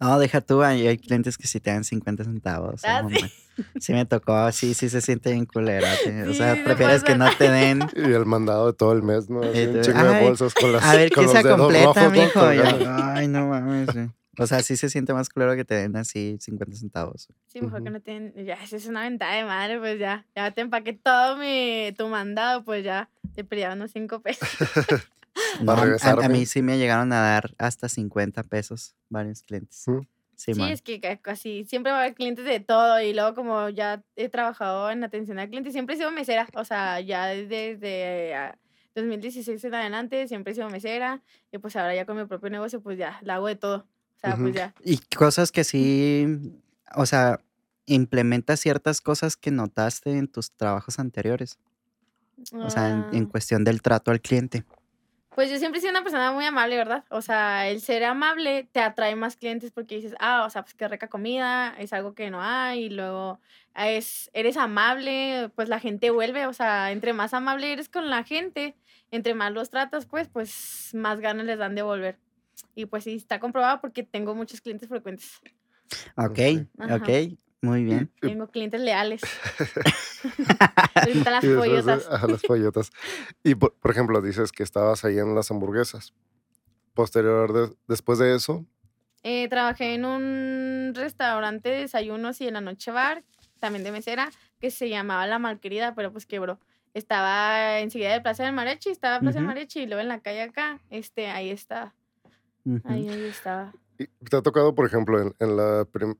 No, 0.00 0.18
deja 0.18 0.40
tú, 0.40 0.62
hay, 0.62 0.86
hay 0.86 0.96
clientes 0.98 1.36
que 1.36 1.46
sí 1.46 1.60
te 1.60 1.70
dan 1.70 1.84
50 1.84 2.24
centavos. 2.24 2.82
Ah, 2.86 3.02
sí. 3.08 3.62
sí 3.78 3.92
me 3.92 4.06
tocó, 4.06 4.50
sí, 4.50 4.72
sí 4.72 4.88
se 4.88 5.02
siente 5.02 5.30
bien 5.32 5.44
culero. 5.44 5.86
te- 6.04 6.22
o 6.26 6.32
sea, 6.32 6.56
prefieres 6.64 7.04
que 7.04 7.14
no 7.16 7.28
te 7.36 7.50
den. 7.50 7.80
Y 7.94 8.12
el 8.12 8.24
mandado 8.24 8.68
de 8.68 8.72
todo 8.72 8.92
el 8.92 9.02
mes, 9.02 9.28
¿no? 9.28 9.42
Así 9.42 9.66
un 9.66 9.82
chingo 9.82 9.98
de 10.04 10.14
ay, 10.14 10.24
bolsas 10.24 10.54
con 10.54 10.72
las 10.72 10.84
A 10.84 10.94
ver 10.94 11.10
qué 11.10 11.20
dedos 11.20 11.46
completa, 11.46 12.08
mijo. 12.08 12.40
Ay, 12.40 13.28
no 13.28 13.46
mames. 13.48 13.90
O 14.38 14.46
sea, 14.46 14.62
sí 14.62 14.76
se 14.78 14.88
siente 14.88 15.12
más 15.12 15.28
culero 15.28 15.54
que 15.54 15.66
te 15.66 15.74
den 15.74 15.94
así 15.96 16.38
50 16.40 16.74
centavos. 16.76 17.28
Sí, 17.48 17.60
mejor 17.60 17.82
que 17.82 17.90
no 17.90 18.00
tienen. 18.00 18.32
Ya, 18.46 18.54
esa 18.54 18.76
es 18.76 18.86
una 18.86 19.02
ventaja 19.02 19.34
de 19.34 19.44
madre, 19.44 19.78
pues 19.78 19.98
ya. 19.98 20.26
Ya 20.34 20.50
te 20.52 20.62
empaqué 20.62 20.94
todo 20.94 21.36
mi, 21.36 21.92
tu 21.98 22.08
mandado, 22.08 22.64
pues 22.64 22.82
ya. 22.82 23.10
Te 23.34 23.44
perdía 23.44 23.72
unos 23.74 23.90
cinco 23.90 24.22
pesos. 24.22 24.48
No, 25.60 25.72
a- 25.72 26.28
mí 26.28 26.46
sí 26.46 26.62
me 26.62 26.78
llegaron 26.78 27.12
a 27.12 27.20
dar 27.20 27.54
hasta 27.58 27.88
50 27.88 28.42
pesos 28.44 28.94
varios 29.08 29.42
clientes. 29.42 29.84
Mm. 29.88 30.00
Sí, 30.36 30.52
es 30.72 30.80
que 30.80 31.00
ca- 31.00 31.18
casi 31.18 31.64
siempre 31.66 31.92
va 31.92 31.98
a 31.98 32.00
haber 32.02 32.14
clientes 32.14 32.46
de 32.46 32.60
todo 32.60 32.98
y 33.02 33.12
luego 33.12 33.34
como 33.34 33.68
ya 33.68 34.02
he 34.16 34.30
trabajado 34.30 34.90
en 34.90 35.04
atención 35.04 35.38
al 35.38 35.48
cliente, 35.50 35.70
siempre 35.70 35.94
he 35.94 35.98
sido 35.98 36.10
mesera, 36.12 36.48
o 36.54 36.64
sea, 36.64 36.98
ya 37.00 37.26
desde 37.26 38.34
ah, 38.34 38.58
2016 38.94 39.62
en 39.64 39.74
adelante 39.74 40.26
siempre 40.28 40.52
he 40.52 40.54
sido 40.54 40.70
mesera 40.70 41.20
y 41.52 41.58
pues 41.58 41.76
ahora 41.76 41.94
ya 41.94 42.06
con 42.06 42.16
mi 42.16 42.24
propio 42.24 42.48
negocio 42.48 42.80
pues 42.80 42.96
ya 42.96 43.18
la 43.22 43.34
hago 43.34 43.48
de 43.48 43.56
todo, 43.56 43.86
o 44.16 44.18
sea, 44.18 44.36
pues 44.36 44.54
ya. 44.54 44.74
Y 44.82 44.96
cosas 45.14 45.52
que 45.52 45.62
sí, 45.62 46.26
o 46.94 47.04
sea, 47.04 47.38
implementas 47.84 48.60
ciertas 48.60 49.02
cosas 49.02 49.36
que 49.36 49.50
notaste 49.50 50.10
en 50.16 50.26
tus 50.26 50.52
trabajos 50.52 50.98
anteriores. 50.98 51.58
O 52.54 52.70
sea, 52.70 52.88
en, 52.88 53.06
en 53.12 53.24
Ah, 53.24 53.28
cuestión 53.30 53.62
del 53.64 53.82
trato 53.82 54.10
al 54.10 54.22
cliente. 54.22 54.64
Pues 55.34 55.48
yo 55.48 55.58
siempre 55.58 55.78
he 55.78 55.80
sido 55.80 55.92
una 55.92 56.02
persona 56.02 56.32
muy 56.32 56.44
amable, 56.44 56.76
¿verdad? 56.76 57.04
O 57.08 57.22
sea, 57.22 57.68
el 57.68 57.80
ser 57.80 58.02
amable 58.04 58.68
te 58.72 58.80
atrae 58.80 59.14
más 59.14 59.36
clientes 59.36 59.70
porque 59.70 59.96
dices, 59.96 60.14
ah, 60.18 60.44
o 60.44 60.50
sea, 60.50 60.62
pues 60.62 60.74
qué 60.74 60.88
rica 60.88 61.08
comida, 61.08 61.74
es 61.78 61.92
algo 61.92 62.14
que 62.14 62.30
no 62.30 62.42
hay, 62.42 62.84
y 62.84 62.90
luego 62.90 63.40
es, 63.76 64.28
eres 64.32 64.56
amable, 64.56 65.50
pues 65.54 65.68
la 65.68 65.78
gente 65.78 66.10
vuelve, 66.10 66.46
o 66.46 66.52
sea, 66.52 66.90
entre 66.90 67.12
más 67.12 67.32
amable 67.32 67.72
eres 67.72 67.88
con 67.88 68.10
la 68.10 68.24
gente, 68.24 68.74
entre 69.12 69.34
más 69.34 69.52
los 69.52 69.70
tratas, 69.70 70.04
pues, 70.06 70.28
pues 70.28 70.90
más 70.94 71.20
ganas 71.20 71.46
les 71.46 71.58
dan 71.58 71.76
de 71.76 71.82
volver. 71.82 72.18
Y 72.74 72.86
pues 72.86 73.04
sí, 73.04 73.14
está 73.14 73.38
comprobado 73.38 73.80
porque 73.80 74.02
tengo 74.02 74.34
muchos 74.34 74.60
clientes 74.60 74.88
frecuentes. 74.88 75.40
Ok, 76.16 76.66
Ajá. 76.78 76.96
ok, 76.96 77.08
muy 77.62 77.84
bien. 77.84 78.10
Tengo 78.20 78.48
clientes 78.48 78.80
leales. 78.80 79.20
Las 80.94 81.06
Y 81.06 81.12
después 81.14 81.42
de- 81.42 81.56
pollotas. 81.56 82.08
ajá, 82.10 82.26
las 82.26 82.42
pollotas. 82.42 82.90
Y 83.42 83.54
por, 83.54 83.74
por 83.74 83.90
ejemplo, 83.90 84.20
dices 84.20 84.52
que 84.52 84.62
estabas 84.62 85.04
ahí 85.04 85.18
en 85.18 85.34
las 85.34 85.50
hamburguesas. 85.50 86.12
Posterior, 86.94 87.52
de- 87.52 87.74
después 87.88 88.18
de 88.18 88.34
eso, 88.34 88.64
Eh, 89.22 89.48
trabajé 89.48 89.94
en 89.94 90.04
un 90.06 90.92
restaurante 90.94 91.68
de 91.68 91.80
desayunos 91.80 92.40
y 92.40 92.48
en 92.48 92.54
la 92.54 92.60
noche 92.62 92.90
bar, 92.90 93.22
también 93.60 93.84
de 93.84 93.92
mesera, 93.92 94.30
que 94.58 94.70
se 94.70 94.88
llamaba 94.88 95.26
La 95.26 95.38
Malquerida, 95.38 95.94
pero 95.94 96.10
pues 96.12 96.24
quebró. 96.26 96.58
Estaba 96.94 97.78
enseguida 97.80 98.12
de 98.12 98.20
Plaza 98.22 98.44
del 98.44 98.52
Mariachi, 98.54 98.88
estaba 98.90 99.20
Plaza 99.20 99.34
del 99.38 99.44
Ujú. 99.44 99.48
Mariachi 99.50 99.80
y 99.82 99.86
luego 99.86 100.00
en 100.00 100.08
la 100.08 100.20
calle 100.20 100.42
acá, 100.42 100.80
este, 100.90 101.26
ahí 101.28 101.50
está, 101.50 101.94
Ujú. 102.64 102.80
ahí, 102.84 103.08
ahí 103.08 103.24
estaba. 103.26 103.72
y 103.98 104.06
te 104.06 104.36
ha 104.36 104.42
tocado, 104.42 104.74
por 104.74 104.86
ejemplo, 104.86 105.20
en, 105.20 105.34
en 105.38 105.56
la 105.56 105.84
prim- 105.84 106.16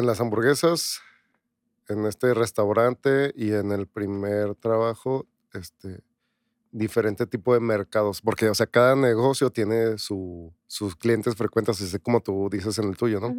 en 0.00 0.06
las 0.06 0.20
hamburguesas, 0.20 1.00
en 1.88 2.04
este 2.06 2.34
restaurante 2.34 3.32
y 3.36 3.52
en 3.52 3.72
el 3.72 3.86
primer 3.86 4.54
trabajo, 4.56 5.26
este, 5.52 6.00
diferente 6.72 7.26
tipo 7.26 7.54
de 7.54 7.60
mercados. 7.60 8.20
Porque, 8.20 8.48
o 8.48 8.54
sea, 8.54 8.66
cada 8.66 8.96
negocio 8.96 9.50
tiene 9.50 9.98
su- 9.98 10.52
sus 10.66 10.96
clientes 10.96 11.34
frecuentes, 11.36 11.80
así 11.80 11.98
como 11.98 12.20
tú 12.20 12.48
dices 12.50 12.78
en 12.78 12.88
el 12.88 12.96
tuyo, 12.96 13.20
¿no? 13.20 13.34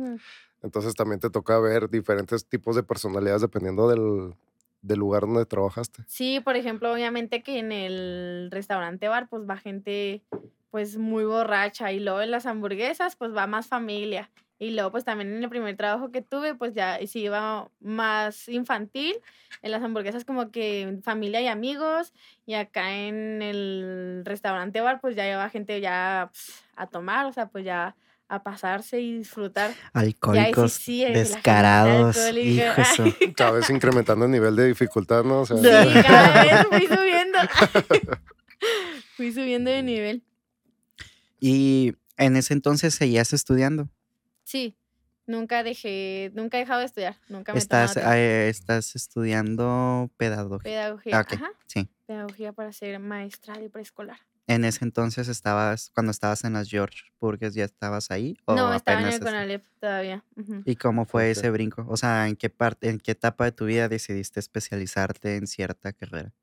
Entonces 0.63 0.95
también 0.95 1.19
te 1.19 1.29
toca 1.29 1.59
ver 1.59 1.89
diferentes 1.89 2.45
tipos 2.47 2.75
de 2.75 2.83
personalidades 2.83 3.41
dependiendo 3.41 3.87
del, 3.89 4.33
del 4.81 4.99
lugar 4.99 5.21
donde 5.23 5.45
trabajaste. 5.45 6.03
Sí, 6.07 6.39
por 6.39 6.55
ejemplo, 6.55 6.91
obviamente 6.91 7.43
que 7.43 7.59
en 7.59 7.71
el 7.71 8.49
restaurante 8.51 9.07
bar, 9.07 9.27
pues 9.29 9.43
va 9.47 9.57
gente 9.57 10.23
pues 10.71 10.97
muy 10.97 11.23
borracha 11.25 11.91
y 11.91 11.99
luego 11.99 12.21
en 12.21 12.31
las 12.31 12.45
hamburguesas, 12.45 13.15
pues 13.15 13.35
va 13.35 13.45
más 13.47 13.67
familia. 13.67 14.31
Y 14.59 14.71
luego, 14.71 14.91
pues 14.91 15.05
también 15.05 15.35
en 15.35 15.43
el 15.43 15.49
primer 15.49 15.77
trabajo 15.77 16.11
que 16.11 16.21
tuve, 16.21 16.55
pues 16.55 16.73
ya 16.73 16.99
sí 17.05 17.19
iba 17.21 17.69
más 17.79 18.49
infantil. 18.49 19.15
En 19.61 19.71
las 19.71 19.83
hamburguesas 19.83 20.25
como 20.25 20.51
que 20.51 20.99
familia 21.03 21.41
y 21.41 21.47
amigos. 21.47 22.13
Y 22.45 22.55
acá 22.55 22.95
en 22.95 23.41
el 23.41 24.23
restaurante 24.25 24.81
bar, 24.81 24.99
pues 24.99 25.15
ya 25.15 25.29
iba 25.29 25.49
gente 25.49 25.79
ya 25.79 26.29
pues, 26.31 26.63
a 26.75 26.87
tomar, 26.87 27.27
o 27.27 27.33
sea, 27.33 27.49
pues 27.49 27.65
ya 27.65 27.95
a 28.29 28.43
pasarse 28.43 28.99
y 28.99 29.19
disfrutar. 29.19 29.71
Sí, 29.71 29.77
Alcohólicos 29.93 30.73
sí, 30.73 30.99
gente 30.99 31.19
descarados. 31.19 32.17
Cada 33.35 33.51
vez 33.51 33.69
incrementando 33.69 34.25
el 34.25 34.31
nivel 34.31 34.55
de 34.55 34.67
dificultad, 34.67 35.23
¿no? 35.23 35.41
O 35.41 35.45
sea, 35.45 35.57
Sí, 35.57 36.01
cada 36.01 36.43
vez 36.43 36.67
fui 36.69 36.87
subiendo. 36.87 37.37
fui 39.15 39.31
subiendo 39.31 39.71
de 39.71 39.83
nivel. 39.83 40.23
Y 41.39 41.93
en 42.17 42.35
ese 42.35 42.53
entonces 42.53 42.95
seguías 42.95 43.33
estudiando. 43.33 43.89
Sí, 44.47 44.77
nunca 45.25 45.61
dejé, 45.61 46.31
nunca 46.33 46.55
he 46.55 46.61
dejado 46.61 46.79
de 46.79 46.85
estudiar. 46.85 47.17
Nunca 47.27 47.53
me 47.53 47.63
he 47.63 47.65
tomado 47.65 47.93
Estás, 47.93 47.97
eh, 47.97 48.47
estás 48.47 48.95
estudiando 48.95 50.09
pedagogía. 50.15 50.63
pedagogía. 50.71 51.17
Ah, 51.17 51.21
ok, 51.21 51.33
Ajá, 51.33 51.51
sí. 51.65 51.89
pedagogía 52.05 52.53
para 52.53 52.71
ser 52.71 52.97
maestra 52.99 53.57
de 53.59 53.69
preescolar. 53.69 54.19
En 54.47 54.63
ese 54.63 54.85
entonces 54.85 55.27
estabas, 55.27 55.91
cuando 55.93 56.11
estabas 56.11 56.45
en 56.45 56.53
las 56.53 56.69
George 56.69 56.99
Burgers, 57.19 57.55
¿ya 57.55 57.65
estabas 57.65 58.09
ahí? 58.09 58.37
¿O 58.45 58.55
No, 58.55 58.73
estaba 58.73 59.01
en 59.01 59.07
el 59.07 59.19
Conalep 59.19 59.65
todavía. 59.81 60.23
¿Y 60.63 60.77
cómo 60.77 61.05
fue 61.05 61.31
ese 61.31 61.49
brinco? 61.49 61.85
O 61.89 61.97
sea, 61.97 62.29
¿en 62.29 62.37
qué 62.37 62.49
parte, 62.49 62.87
en 62.89 62.99
qué 62.99 63.11
etapa 63.11 63.43
de 63.43 63.51
tu 63.51 63.65
vida 63.65 63.89
decidiste 63.89 64.39
especializarte 64.39 65.35
en 65.35 65.47
cierta 65.47 65.91
carrera? 65.91 66.33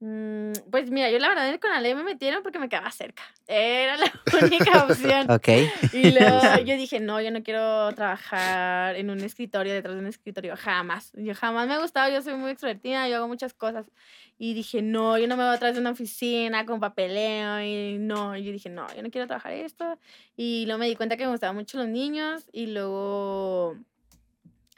Mm, 0.00 0.52
pues 0.70 0.90
mira, 0.92 1.10
yo 1.10 1.18
la 1.18 1.28
verdad 1.28 1.48
en 1.48 1.54
el 1.54 1.60
Conalep 1.60 1.96
me 1.96 2.04
metieron 2.04 2.44
porque 2.44 2.60
me 2.60 2.68
quedaba 2.68 2.90
cerca. 2.92 3.24
Era 3.48 3.96
la 3.96 4.12
única 4.42 4.84
opción. 4.84 5.28
Ok. 5.28 5.48
Y 5.92 6.12
luego 6.12 6.40
yo 6.64 6.76
dije, 6.76 7.00
no, 7.00 7.20
yo 7.20 7.32
no 7.32 7.42
quiero 7.42 7.92
trabajar 7.94 8.94
en 8.94 9.10
un 9.10 9.20
escritorio, 9.20 9.74
detrás 9.74 9.94
de 9.94 10.00
un 10.00 10.06
escritorio, 10.06 10.56
jamás. 10.56 11.12
Yo 11.14 11.34
jamás 11.34 11.66
me 11.66 11.74
ha 11.74 11.80
gustado, 11.80 12.12
yo 12.12 12.22
soy 12.22 12.34
muy 12.34 12.52
extrovertida, 12.52 13.08
yo 13.08 13.16
hago 13.16 13.28
muchas 13.28 13.54
cosas. 13.54 13.90
Y 14.38 14.54
dije, 14.54 14.82
no, 14.82 15.18
yo 15.18 15.26
no 15.26 15.36
me 15.36 15.44
voy 15.44 15.56
atrás 15.56 15.74
de 15.74 15.80
una 15.80 15.90
oficina 15.90 16.64
con 16.64 16.78
papeleo. 16.78 17.60
Y 17.60 17.98
no, 17.98 18.36
y 18.36 18.44
yo 18.44 18.52
dije, 18.52 18.70
no, 18.70 18.86
yo 18.94 19.02
no 19.02 19.10
quiero 19.10 19.26
trabajar 19.26 19.52
esto. 19.52 19.98
Y 20.36 20.64
luego 20.66 20.78
me 20.78 20.86
di 20.86 20.94
cuenta 20.94 21.16
que 21.16 21.24
me 21.24 21.32
gustaban 21.32 21.56
mucho 21.56 21.76
los 21.76 21.88
niños. 21.88 22.48
Y 22.52 22.68
luego 22.68 23.76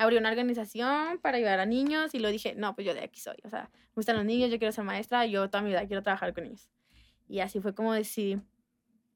abrí 0.00 0.16
una 0.16 0.30
organización 0.30 1.18
para 1.20 1.36
ayudar 1.36 1.60
a 1.60 1.66
niños. 1.66 2.14
Y 2.14 2.18
luego 2.18 2.32
dije, 2.32 2.54
no, 2.56 2.74
pues 2.74 2.86
yo 2.86 2.94
de 2.94 3.00
aquí 3.00 3.20
soy. 3.20 3.36
O 3.44 3.50
sea, 3.50 3.70
me 3.72 3.94
gustan 3.96 4.16
los 4.16 4.24
niños, 4.24 4.50
yo 4.50 4.58
quiero 4.58 4.72
ser 4.72 4.84
maestra, 4.84 5.26
yo 5.26 5.48
toda 5.50 5.62
mi 5.62 5.70
vida 5.70 5.86
quiero 5.86 6.02
trabajar 6.02 6.32
con 6.34 6.44
niños. 6.44 6.68
Y 7.28 7.40
así 7.40 7.60
fue 7.60 7.74
como 7.74 7.92
decidí 7.92 8.40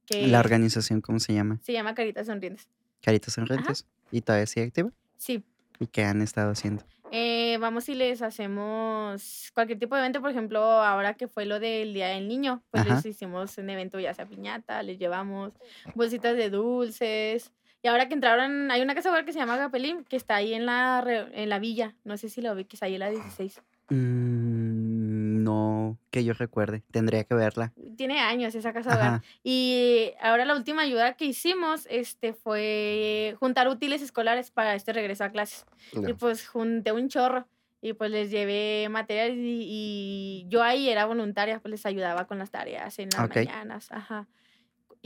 que 0.07 0.27
¿La 0.29 0.41
organización 0.41 1.01
cómo 1.01 1.19
se 1.19 1.33
llama? 1.33 1.59
se 1.63 1.73
llama 1.73 1.95
Caritas 1.95 2.27
Sonrientes. 2.27 2.69
Caritas 3.01 3.35
Sonrientes. 3.35 3.87
¿Y 4.11 4.21
todavía 4.21 4.47
sigue 4.47 4.67
activa? 4.67 4.91
Sí, 5.17 5.43
¿Y 5.81 5.87
qué 5.87 6.05
han 6.05 6.23
estado 6.23 6.51
haciendo? 6.53 6.85
Eh, 7.11 7.59
vamos 7.61 7.89
y 7.89 7.95
les 7.95 8.23
hacemos 8.23 9.51
cualquier 9.55 9.79
tipo 9.79 9.95
de 9.95 10.01
evento, 10.03 10.21
por 10.21 10.31
ejemplo, 10.31 10.61
ahora 10.61 11.15
que 11.15 11.29
fue 11.29 11.47
lo 11.47 11.61
del 11.61 11.95
Día 11.95 12.09
del 12.09 12.27
Niño, 12.27 12.63
pues 12.71 12.85
Ajá. 12.85 12.97
les 12.97 13.07
hicimos 13.07 13.57
un 13.59 13.71
evento 13.71 14.01
ya 14.01 14.15
sea 14.15 14.27
piñata, 14.27 14.83
les 14.83 14.99
llevamos 14.99 15.53
bolsitas 15.95 16.37
de 16.37 16.51
dulces. 16.51 17.53
Y 17.85 17.89
ahora 17.89 18.09
que 18.09 18.15
entraron, 18.15 18.71
hay 18.71 18.81
una 18.81 18.95
casa 18.95 19.11
hogar 19.11 19.27
que 19.27 19.35
se 19.35 19.39
llama 19.39 19.59
Gapelín, 19.59 20.05
que 20.05 20.17
está 20.17 20.37
ahí 20.37 20.55
en 20.55 20.65
la, 20.65 21.05
en 21.35 21.51
la 21.51 21.59
villa, 21.59 21.95
no 22.03 22.17
sé 22.17 22.31
si 22.31 22.41
lo 22.41 22.55
vi, 22.55 22.65
que 22.65 22.77
está 22.77 22.87
ahí 22.87 22.95
en 22.95 23.01
la 23.01 23.11
16. 23.11 23.61
Mm, 23.91 25.43
no 25.43 25.99
que 26.11 26.25
yo 26.25 26.33
recuerde. 26.33 26.83
Tendría 26.91 27.25
que 27.25 27.35
verla. 27.35 27.75
Tiene 27.99 28.21
años 28.21 28.55
esa 28.55 28.73
casa 28.73 28.95
hogar. 28.95 29.23
Y 29.43 30.13
ahora 30.23 30.47
la 30.47 30.57
última 30.57 30.81
ayuda 30.81 31.13
que 31.19 31.27
hicimos 31.27 31.87
este, 31.91 32.33
fue 32.33 33.37
juntar 33.39 33.69
útiles 33.69 34.01
escolares 34.01 34.51
para 34.51 34.75
este 34.75 34.95
regreso 34.95 35.25
a 35.25 35.29
clases. 35.29 35.67
Y 35.93 36.15
pues 36.15 36.49
junté 36.49 36.91
un 36.91 37.11
chorro 37.11 37.47
y 37.83 37.93
pues 37.93 38.11
les 38.11 38.31
llevé 38.31 38.89
material 38.89 39.37
y, 39.37 39.67
y 39.69 40.47
yo 40.49 40.63
ahí 40.63 40.89
era 40.89 41.05
voluntaria, 41.05 41.61
pues 41.61 41.71
les 41.71 41.85
ayudaba 41.85 42.27
con 42.27 42.39
las 42.39 42.51
tareas 42.51 42.99
en 42.99 43.11
las 43.11 43.29
mañanas, 43.29 43.93
ajá. 43.93 44.27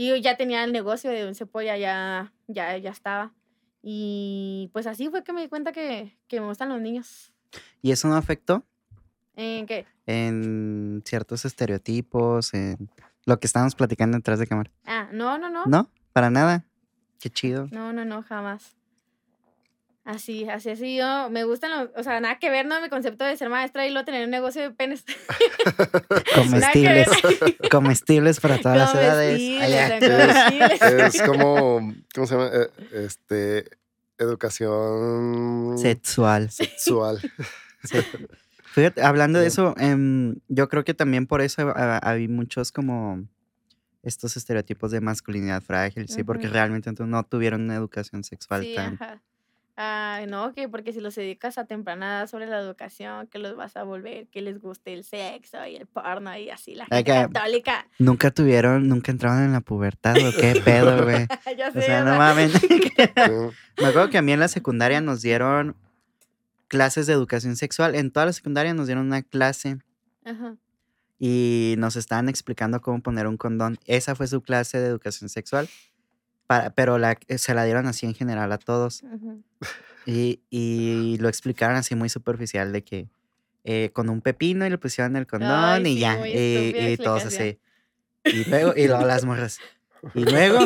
Y 0.00 0.06
yo 0.06 0.14
ya 0.14 0.36
tenía 0.36 0.62
el 0.62 0.70
negocio 0.70 1.10
de 1.10 1.22
Dulce 1.22 1.44
Polla, 1.44 1.76
ya, 1.76 2.32
ya, 2.46 2.76
ya 2.78 2.90
estaba. 2.90 3.34
Y 3.82 4.70
pues 4.72 4.86
así 4.86 5.08
fue 5.08 5.24
que 5.24 5.32
me 5.32 5.40
di 5.40 5.48
cuenta 5.48 5.72
que, 5.72 6.16
que 6.28 6.40
me 6.40 6.46
gustan 6.46 6.68
los 6.68 6.80
niños. 6.80 7.32
¿Y 7.82 7.90
eso 7.90 8.06
no 8.06 8.14
afectó 8.14 8.64
¿En 9.34 9.66
qué? 9.66 9.86
en 10.06 11.02
ciertos 11.04 11.44
estereotipos, 11.44 12.54
en 12.54 12.88
lo 13.24 13.40
que 13.40 13.48
estábamos 13.48 13.74
platicando 13.74 14.16
detrás 14.16 14.38
de 14.38 14.46
cámara? 14.46 14.70
Ah, 14.86 15.08
no, 15.10 15.36
no, 15.36 15.50
no. 15.50 15.66
No, 15.66 15.90
para 16.12 16.30
nada. 16.30 16.64
Qué 17.18 17.28
chido. 17.28 17.66
No, 17.72 17.92
no, 17.92 18.04
no, 18.04 18.22
jamás. 18.22 18.76
Así, 20.08 20.48
así 20.48 20.70
ha 20.70 20.76
sido. 20.76 21.28
Me 21.28 21.44
gustan 21.44 21.70
los, 21.70 21.90
o 21.94 22.02
sea, 22.02 22.18
nada 22.18 22.38
que 22.38 22.48
ver, 22.48 22.64
¿no? 22.64 22.80
Mi 22.80 22.88
concepto 22.88 23.24
de 23.24 23.36
ser 23.36 23.50
maestra 23.50 23.86
y 23.86 23.90
luego 23.90 24.06
tener 24.06 24.24
un 24.24 24.30
negocio 24.30 24.62
de 24.62 24.70
penes. 24.70 25.04
Comestibles. 26.34 27.08
Comestibles 27.70 28.40
para 28.40 28.58
todas 28.58 28.78
las 28.78 28.94
edades. 28.94 29.38
Comestibles. 30.00 31.14
Es 31.14 31.22
como, 31.22 31.94
¿cómo 32.14 32.26
se 32.26 32.34
llama? 32.34 32.50
Eh, 32.54 32.70
Este, 33.04 33.64
educación 34.16 35.76
Sexual. 35.76 36.50
sexual. 36.50 37.20
Fíjate, 38.72 39.02
hablando 39.02 39.38
de 39.40 39.46
eso, 39.48 39.74
em, 39.76 40.36
yo 40.48 40.70
creo 40.70 40.84
que 40.84 40.94
también 40.94 41.26
por 41.26 41.42
eso 41.42 41.70
ah, 41.76 42.00
hay 42.02 42.28
muchos 42.28 42.72
como 42.72 43.24
estos 44.02 44.38
estereotipos 44.38 44.90
de 44.90 45.02
masculinidad 45.02 45.62
frágil, 45.62 46.08
sí, 46.08 46.24
porque 46.24 46.48
realmente 46.48 46.88
entonces 46.88 47.10
no 47.10 47.22
tuvieron 47.24 47.60
una 47.60 47.74
educación 47.74 48.24
sexual 48.24 48.62
Sí, 48.62 48.74
tan... 48.74 48.94
ajá. 48.94 49.20
Ay, 49.80 50.26
no, 50.26 50.52
que 50.54 50.68
porque 50.68 50.92
si 50.92 51.00
los 51.00 51.14
dedicas 51.14 51.56
a 51.56 51.64
temprana 51.64 52.18
edad 52.18 52.26
sobre 52.26 52.46
la 52.46 52.58
educación, 52.58 53.28
que 53.28 53.38
los 53.38 53.54
vas 53.54 53.76
a 53.76 53.84
volver, 53.84 54.26
que 54.26 54.42
les 54.42 54.60
guste 54.60 54.92
el 54.92 55.04
sexo 55.04 55.64
y 55.66 55.76
el 55.76 55.86
porno 55.86 56.36
y 56.36 56.50
así, 56.50 56.74
la 56.74 56.86
gente 56.86 57.04
católica. 57.04 57.86
Nunca 58.00 58.32
tuvieron, 58.32 58.88
nunca 58.88 59.12
entraron 59.12 59.44
en 59.44 59.52
la 59.52 59.60
pubertad 59.60 60.16
o 60.16 60.32
qué 60.32 60.60
pedo, 60.64 61.04
güey. 61.04 61.28
ya 61.56 61.68
O 61.68 61.72
sé, 61.72 61.82
sea, 61.82 62.02
no 62.02 62.18
mames. 62.18 62.52
Me 63.78 63.86
acuerdo 63.86 64.10
que 64.10 64.18
a 64.18 64.22
mí 64.22 64.32
en 64.32 64.40
la 64.40 64.48
secundaria 64.48 65.00
nos 65.00 65.22
dieron 65.22 65.76
clases 66.66 67.06
de 67.06 67.12
educación 67.12 67.54
sexual. 67.54 67.94
En 67.94 68.10
toda 68.10 68.26
la 68.26 68.32
secundaria 68.32 68.74
nos 68.74 68.86
dieron 68.88 69.06
una 69.06 69.22
clase 69.22 69.78
Ajá. 70.24 70.56
y 71.20 71.76
nos 71.78 71.94
estaban 71.94 72.28
explicando 72.28 72.80
cómo 72.80 73.00
poner 73.00 73.28
un 73.28 73.36
condón. 73.36 73.78
Esa 73.86 74.16
fue 74.16 74.26
su 74.26 74.40
clase 74.42 74.80
de 74.80 74.88
educación 74.88 75.28
sexual, 75.28 75.68
para, 76.48 76.70
pero 76.70 76.98
la, 76.98 77.16
se 77.36 77.54
la 77.54 77.64
dieron 77.64 77.86
así 77.86 78.06
en 78.06 78.14
general 78.14 78.50
a 78.50 78.58
todos. 78.58 79.04
Y, 80.04 80.40
y 80.50 81.18
lo 81.20 81.28
explicaron 81.28 81.76
así 81.76 81.94
muy 81.94 82.08
superficial 82.08 82.72
de 82.72 82.82
que 82.82 83.08
eh, 83.64 83.90
con 83.92 84.08
un 84.08 84.22
pepino 84.22 84.66
y 84.66 84.70
le 84.70 84.78
pusieron 84.78 85.14
el 85.16 85.26
condón 85.26 85.50
Ay, 85.52 85.82
y 85.82 85.94
sí, 85.94 86.00
ya. 86.00 86.90
Y, 86.90 86.96
todos 86.96 87.26
así. 87.26 87.58
Y 88.24 88.48
luego, 88.48 88.72
y 88.74 88.86
luego 88.86 89.04
las 89.04 89.24
morras. 89.24 89.58
Y 90.14 90.20
luego, 90.24 90.60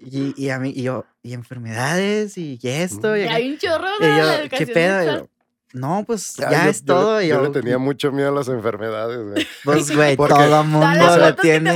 y, 0.00 0.34
y 0.36 0.50
a 0.50 0.58
mí, 0.58 0.72
y 0.74 0.82
yo, 0.82 1.06
y 1.22 1.32
enfermedades, 1.32 2.36
y 2.36 2.58
esto, 2.62 3.16
y, 3.16 3.22
acá. 3.22 3.34
hay 3.34 3.50
un 3.50 3.58
chorro 3.58 3.86
Y 4.00 4.04
yo, 4.04 4.48
¿qué 4.50 4.66
pedo? 4.66 5.30
Y 5.74 5.78
sexual. 5.78 5.98
no, 5.98 6.04
pues 6.06 6.34
Ah, 6.40 6.48
ya 6.50 6.64
yo- 6.64 6.70
es 6.70 6.84
todo. 6.84 7.20
y 7.22 7.28
Yo, 7.28 7.36
yo, 7.36 7.42
le 7.42 7.50
tenía 7.50 7.78
mucho 7.78 8.12
miedo 8.12 8.28
a 8.28 8.32
las 8.32 8.48
enfermedades, 8.48 9.18
güey. 9.26 9.46
Pues, 9.64 9.94
güey, 9.94 10.16
Porque- 10.16 10.34
todo 10.34 10.64
mundo 10.64 11.16
lo 11.18 11.34
tiene. 11.36 11.72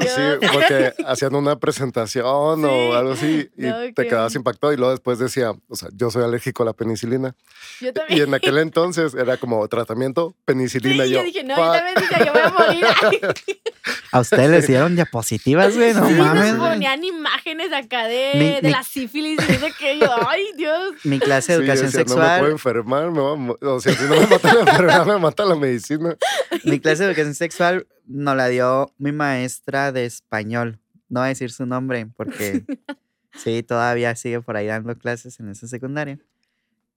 Sí, 0.00 0.46
porque 0.52 0.92
hacían 1.06 1.34
una 1.34 1.56
presentación 1.56 2.60
Sí. 2.60 2.66
o 2.66 2.94
algo 2.94 3.12
así 3.12 3.50
y 3.56 3.62
No, 3.66 3.76
te 3.94 4.06
quedabas 4.06 4.34
impactado 4.34 4.72
y 4.72 4.76
luego 4.76 4.90
después 4.92 5.18
decía, 5.18 5.52
o 5.68 5.76
sea, 5.76 5.88
yo 5.92 6.10
soy 6.10 6.24
alérgico 6.24 6.62
a 6.62 6.66
la 6.66 6.72
penicilina. 6.72 7.34
Yo 7.80 7.88
Y 7.88 7.92
también. 7.92 8.22
en 8.28 8.34
aquel 8.34 8.58
entonces 8.58 9.14
era 9.14 9.36
como 9.36 9.66
tratamiento 9.68 10.30
Sí, 10.36 10.42
penicilina. 10.44 11.06
y 11.06 11.10
yo 11.10 11.18
yo, 11.18 11.24
dije, 11.24 11.44
no, 11.44 11.56
yo 11.56 11.72
también 11.72 11.94
dije, 11.96 12.24
yo 12.24 12.32
voy 12.32 12.42
a 12.42 12.50
morir. 12.50 12.84
A 14.12 14.20
ustedes 14.20 14.50
les 14.50 14.66
dieron 14.66 14.94
diapositivas, 14.94 15.74
güey, 15.76 15.94
no 15.94 16.06
sí, 16.08 16.14
mames. 16.14 16.54
nos 16.54 16.68
ponían 16.68 17.02
imágenes 17.04 17.72
acá 17.72 18.04
de, 18.06 18.32
Mi- 18.34 18.50
de 18.56 18.60
mi- 18.62 18.70
la 18.70 18.82
sífilis 18.82 19.38
y 19.48 19.56
de 19.56 19.72
que 19.78 19.98
yo, 19.98 20.10
ay, 20.28 20.44
Dios. 20.56 20.94
Mi 21.04 21.18
clase 21.20 21.52
de 21.52 21.58
educación 21.58 21.86
decía, 21.86 22.00
No 22.00 22.04
me 22.06 22.10
sexual. 22.14 22.38
puedo 22.40 22.52
enfermar, 22.52 23.09
me 23.10 23.20
voy 23.20 23.56
a 23.60 23.68
o 23.68 23.80
sea, 23.80 23.94
si 23.94 24.04
no 24.04 24.20
me 24.20 24.26
mata 24.26 24.54
la 24.54 24.60
enfermedad, 24.70 25.06
me 25.06 25.18
mata 25.18 25.44
la 25.44 25.56
medicina. 25.56 26.16
Mi 26.64 26.80
clase 26.80 27.02
de 27.02 27.10
educación 27.10 27.34
sexual 27.34 27.86
nos 28.06 28.36
la 28.36 28.48
dio 28.48 28.92
mi 28.98 29.12
maestra 29.12 29.92
de 29.92 30.04
español. 30.06 30.80
No 31.08 31.20
voy 31.20 31.26
a 31.26 31.28
decir 31.28 31.50
su 31.50 31.66
nombre 31.66 32.06
porque 32.16 32.64
sí, 33.34 33.62
todavía 33.62 34.14
sigue 34.16 34.40
por 34.40 34.56
ahí 34.56 34.66
dando 34.66 34.96
clases 34.96 35.40
en 35.40 35.48
esa 35.48 35.66
secundaria. 35.66 36.18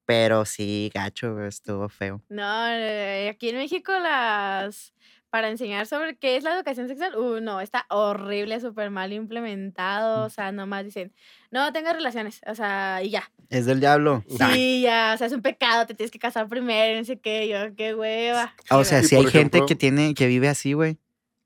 Pero 0.06 0.44
sí, 0.44 0.90
gacho, 0.94 1.42
estuvo 1.44 1.88
feo. 1.88 2.22
No, 2.28 2.68
eh, 2.68 3.28
aquí 3.30 3.48
en 3.48 3.56
México 3.56 3.92
las... 3.92 4.92
Para 5.34 5.48
enseñar 5.48 5.88
sobre 5.88 6.14
qué 6.14 6.36
es 6.36 6.44
la 6.44 6.54
educación 6.54 6.86
sexual, 6.86 7.16
uh, 7.16 7.40
no, 7.40 7.60
está 7.60 7.86
horrible, 7.90 8.60
súper 8.60 8.90
mal 8.90 9.12
implementado, 9.12 10.26
o 10.26 10.30
sea, 10.30 10.52
nomás 10.52 10.84
dicen, 10.84 11.12
no 11.50 11.72
tengas 11.72 11.92
relaciones, 11.92 12.40
o 12.46 12.54
sea, 12.54 13.00
y 13.02 13.10
ya. 13.10 13.32
Es 13.50 13.66
del 13.66 13.80
diablo. 13.80 14.22
Sí, 14.52 14.82
ya, 14.82 15.10
o 15.12 15.18
sea, 15.18 15.26
es 15.26 15.32
un 15.32 15.42
pecado, 15.42 15.86
te 15.86 15.94
tienes 15.94 16.12
que 16.12 16.20
casar 16.20 16.46
primero, 16.46 16.96
no 16.96 17.04
sé 17.04 17.18
qué, 17.18 17.48
yo, 17.48 17.74
qué 17.74 17.96
hueva. 17.96 18.54
Ah, 18.70 18.76
O 18.76 18.84
sea. 18.84 19.00
Y 19.00 19.06
sí 19.06 19.16
hay 19.16 19.24
por 19.24 19.32
gente 19.32 19.60
que 19.66 19.74
tiene, 19.74 20.14
que 20.14 20.28
vive 20.28 20.48
así, 20.48 20.72
güey. 20.72 20.98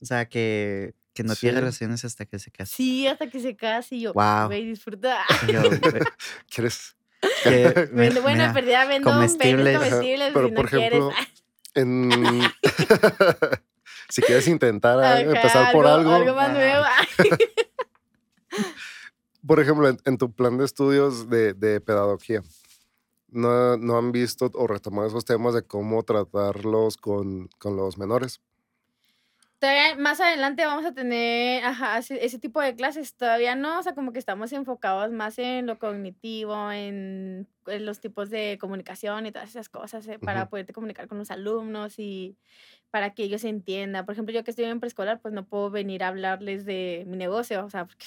O 0.02 0.04
sea, 0.04 0.28
que, 0.28 0.92
que 1.14 1.24
no 1.24 1.34
tiene 1.34 1.58
relaciones 1.58 2.04
hasta 2.04 2.26
que 2.26 2.38
se 2.38 2.50
casa. 2.50 2.76
Sí, 2.76 3.06
hasta 3.06 3.30
que 3.30 3.40
se 3.40 3.56
case 3.56 3.96
y 3.96 4.00
yo, 4.02 4.12
Guau. 4.12 4.48
güey, 4.48 4.66
disfruta. 4.66 5.24
Yo, 5.50 5.62
güey, 5.66 5.80
¿Quieres? 6.54 6.94
que, 7.42 7.88
bueno, 7.94 8.20
mira, 8.22 8.52
perdida 8.52 8.84
vendo 8.84 9.10
comestibles. 9.10 9.78
comestibles 9.78 10.30
pero 10.34 10.48
si 10.48 10.54
por 10.54 10.64
no 10.72 10.78
quieres. 10.78 11.00
ejemplo, 11.00 11.12
En... 11.74 13.58
si 14.08 14.22
quieres 14.22 14.48
intentar 14.48 14.98
Ajá, 14.98 15.20
empezar 15.20 15.72
por 15.72 15.86
algo, 15.86 16.12
Algo 16.12 16.34
más 16.34 16.48
Ah. 16.48 16.52
nuevo. 16.52 16.84
por 19.46 19.60
ejemplo, 19.60 19.88
en, 19.88 19.98
en 20.04 20.18
tu 20.18 20.32
plan 20.32 20.58
de 20.58 20.64
estudios 20.64 21.28
de, 21.30 21.54
de 21.54 21.80
pedagogía, 21.80 22.42
¿no, 23.28 23.76
¿no 23.76 23.98
han 23.98 24.12
visto 24.12 24.50
o 24.54 24.66
retomado 24.66 25.08
esos 25.08 25.24
temas 25.24 25.54
de 25.54 25.62
cómo 25.62 26.02
tratarlos 26.02 26.96
con, 26.96 27.48
con 27.58 27.76
los 27.76 27.98
menores? 27.98 28.40
Todavía 29.58 29.96
más 29.96 30.20
adelante 30.20 30.64
vamos 30.64 30.86
a 30.86 30.94
tener 30.94 31.64
ajá, 31.64 31.98
ese, 31.98 32.38
tipo 32.38 32.60
de 32.60 32.76
clases. 32.76 33.16
Todavía 33.16 33.56
no, 33.56 33.80
o 33.80 33.82
sea, 33.82 33.94
como 33.94 34.12
que 34.12 34.20
estamos 34.20 34.52
enfocados 34.52 35.10
más 35.10 35.36
en 35.38 35.66
lo 35.66 35.80
cognitivo, 35.80 36.70
en, 36.70 37.48
en 37.66 37.86
los 37.86 38.00
tipos 38.00 38.30
de 38.30 38.56
comunicación 38.60 39.26
y 39.26 39.32
todas 39.32 39.50
esas 39.50 39.68
cosas 39.68 40.06
eh, 40.06 40.20
para 40.20 40.42
Ujú. 40.42 40.50
poderte 40.50 40.72
comunicar 40.72 41.08
con 41.08 41.18
los 41.18 41.32
alumnos 41.32 41.98
y 41.98 42.36
para 42.90 43.14
que 43.14 43.24
ellos 43.24 43.44
entiendan. 43.44 44.06
Por 44.06 44.12
ejemplo, 44.14 44.32
yo 44.32 44.44
que 44.44 44.52
estoy 44.52 44.66
en 44.66 44.80
preescolar, 44.80 45.20
pues 45.20 45.34
no 45.34 45.46
puedo 45.46 45.70
venir 45.70 46.04
a 46.04 46.08
hablarles 46.08 46.64
de 46.64 47.04
mi 47.08 47.16
negocio, 47.16 47.64
o 47.64 47.70
sea, 47.70 47.86
porque 47.86 48.06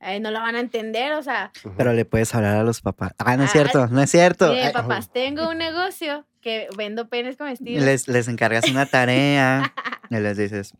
eh, 0.00 0.20
no 0.20 0.30
lo 0.30 0.40
van 0.40 0.54
a 0.56 0.60
entender, 0.60 1.12
o 1.14 1.22
sea. 1.22 1.50
Pero 1.76 1.92
le 1.92 2.04
puedes 2.04 2.34
hablar 2.34 2.56
a 2.56 2.62
los 2.62 2.80
papás. 2.80 3.12
Ah, 3.18 3.36
no 3.36 3.44
es 3.44 3.50
Ah, 3.50 3.52
cierto, 3.52 3.86
no 3.88 4.02
es 4.02 4.10
cierto. 4.10 4.50
Ay, 4.50 4.72
papás, 4.72 5.12
tengo 5.12 5.48
un 5.48 5.58
negocio 5.58 6.24
que 6.40 6.68
vendo 6.76 7.08
penes 7.08 7.36
comestibles. 7.36 7.84
les, 7.84 8.08
les 8.08 8.28
encargas 8.28 8.68
una 8.70 8.86
tarea 8.86 9.72
y 10.10 10.16
les 10.16 10.36
dices, 10.36 10.74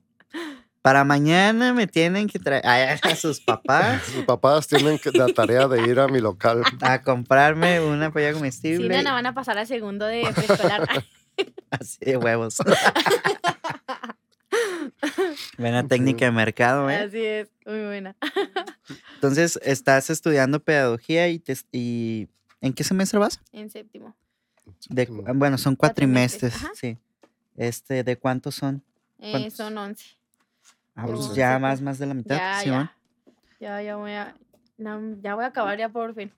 para 0.82 1.02
mañana 1.02 1.72
me 1.72 1.88
tienen 1.88 2.28
que 2.28 2.38
traer 2.38 2.64
a 2.64 3.16
sus 3.16 3.40
papás 3.40 4.02
Sus 4.14 4.24
papás 4.24 4.68
tienen 4.68 5.00
que- 5.00 5.10
la 5.10 5.26
tarea 5.26 5.66
de 5.66 5.82
ir 5.82 5.98
a 5.98 6.06
mi 6.06 6.20
local. 6.20 6.62
a 6.82 7.02
comprarme 7.02 7.80
una 7.80 8.12
polla 8.12 8.28
Si 8.28 8.34
comestible 8.34 8.96
no, 8.98 9.02
no 9.02 9.12
van 9.14 9.26
a 9.26 9.34
pasar 9.34 9.58
al 9.58 9.66
segundo 9.66 10.06
de 10.06 10.30
preescolar. 10.32 10.86
así 11.70 11.98
de 12.04 12.16
huevos. 12.16 12.58
Buena 15.58 15.86
técnica 15.86 16.24
de 16.24 16.30
mercado, 16.30 16.88
¿eh? 16.90 16.96
Así 16.96 17.24
es, 17.24 17.48
muy 17.64 17.84
buena. 17.84 18.16
Entonces, 19.14 19.58
estás 19.62 20.10
estudiando 20.10 20.60
pedagogía 20.60 21.28
y, 21.28 21.38
te, 21.38 21.56
y 21.72 22.28
¿en 22.60 22.72
qué 22.72 22.84
semestre 22.84 23.18
vas? 23.18 23.40
En 23.52 23.70
séptimo. 23.70 24.14
De, 24.88 25.06
Séptimo. 25.06 25.34
bueno, 25.34 25.58
son 25.58 25.76
Cuatrimestres, 25.76 26.54
sí. 26.74 26.98
Este, 27.56 28.04
¿de 28.04 28.16
cuántos 28.16 28.54
son? 28.54 28.82
Eh, 29.18 29.30
¿Cuántos? 29.30 29.54
son 29.54 29.78
11. 29.78 30.04
Ah, 30.94 31.04
pues 31.06 31.20
Once, 31.20 31.34
ya 31.34 31.58
más, 31.58 31.80
más 31.80 31.98
de 31.98 32.06
la 32.06 32.14
mitad. 32.14 32.36
Ya, 32.36 32.60
Simón. 32.60 32.90
ya. 32.90 32.96
Ya, 33.58 33.82
ya 33.82 33.96
voy 33.96 34.12
a. 34.12 34.34
no, 34.76 35.16
ya 35.22 35.34
voy 35.34 35.44
a 35.44 35.48
acabar 35.48 35.78
ya 35.78 35.88
por 35.88 36.14
fin. 36.14 36.32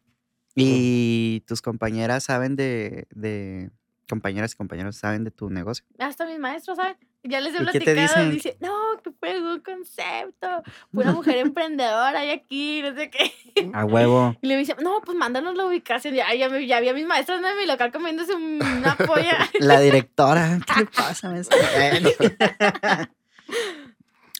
Y 0.54 1.44
tus 1.46 1.62
compañeras 1.62 2.24
saben 2.24 2.56
de, 2.56 3.06
de, 3.10 3.70
compañeras 4.08 4.54
y 4.54 4.56
compañeros 4.56 4.96
saben 4.96 5.24
de 5.24 5.30
tu 5.30 5.50
negocio. 5.50 5.84
Hasta 5.98 6.26
mis 6.26 6.38
maestros, 6.38 6.76
¿saben? 6.76 6.96
Ya 7.28 7.40
les 7.40 7.54
he 7.54 7.62
¿Y 7.62 7.66
qué 7.66 7.80
te 7.80 7.92
platicado. 7.92 8.24
dicen? 8.24 8.30
Dice, 8.30 8.56
no, 8.60 8.74
fue 9.20 9.40
un 9.40 9.60
concepto. 9.60 10.62
Una 10.92 11.12
mujer 11.12 11.36
emprendedora 11.38 12.20
hay 12.20 12.30
aquí, 12.30 12.82
no 12.82 12.94
sé 12.94 13.10
qué. 13.10 13.32
A 13.74 13.84
huevo. 13.84 14.36
Y 14.40 14.46
le 14.46 14.56
dice, 14.56 14.74
no, 14.82 15.00
pues 15.04 15.16
mándanos 15.16 15.54
la 15.54 15.66
ubicación. 15.66 16.14
Ya, 16.14 16.32
ya, 16.34 16.48
ya 16.60 16.80
vi 16.80 16.88
a 16.88 16.94
mis 16.94 17.06
maestros 17.06 17.40
¿no? 17.40 17.48
en 17.48 17.56
mi 17.56 17.66
local 17.66 17.92
comiéndose 17.92 18.34
una 18.34 18.96
polla. 18.96 19.48
La 19.60 19.80
directora, 19.80 20.58
¿qué 20.66 20.80
le 20.80 20.86
pasa? 20.86 21.34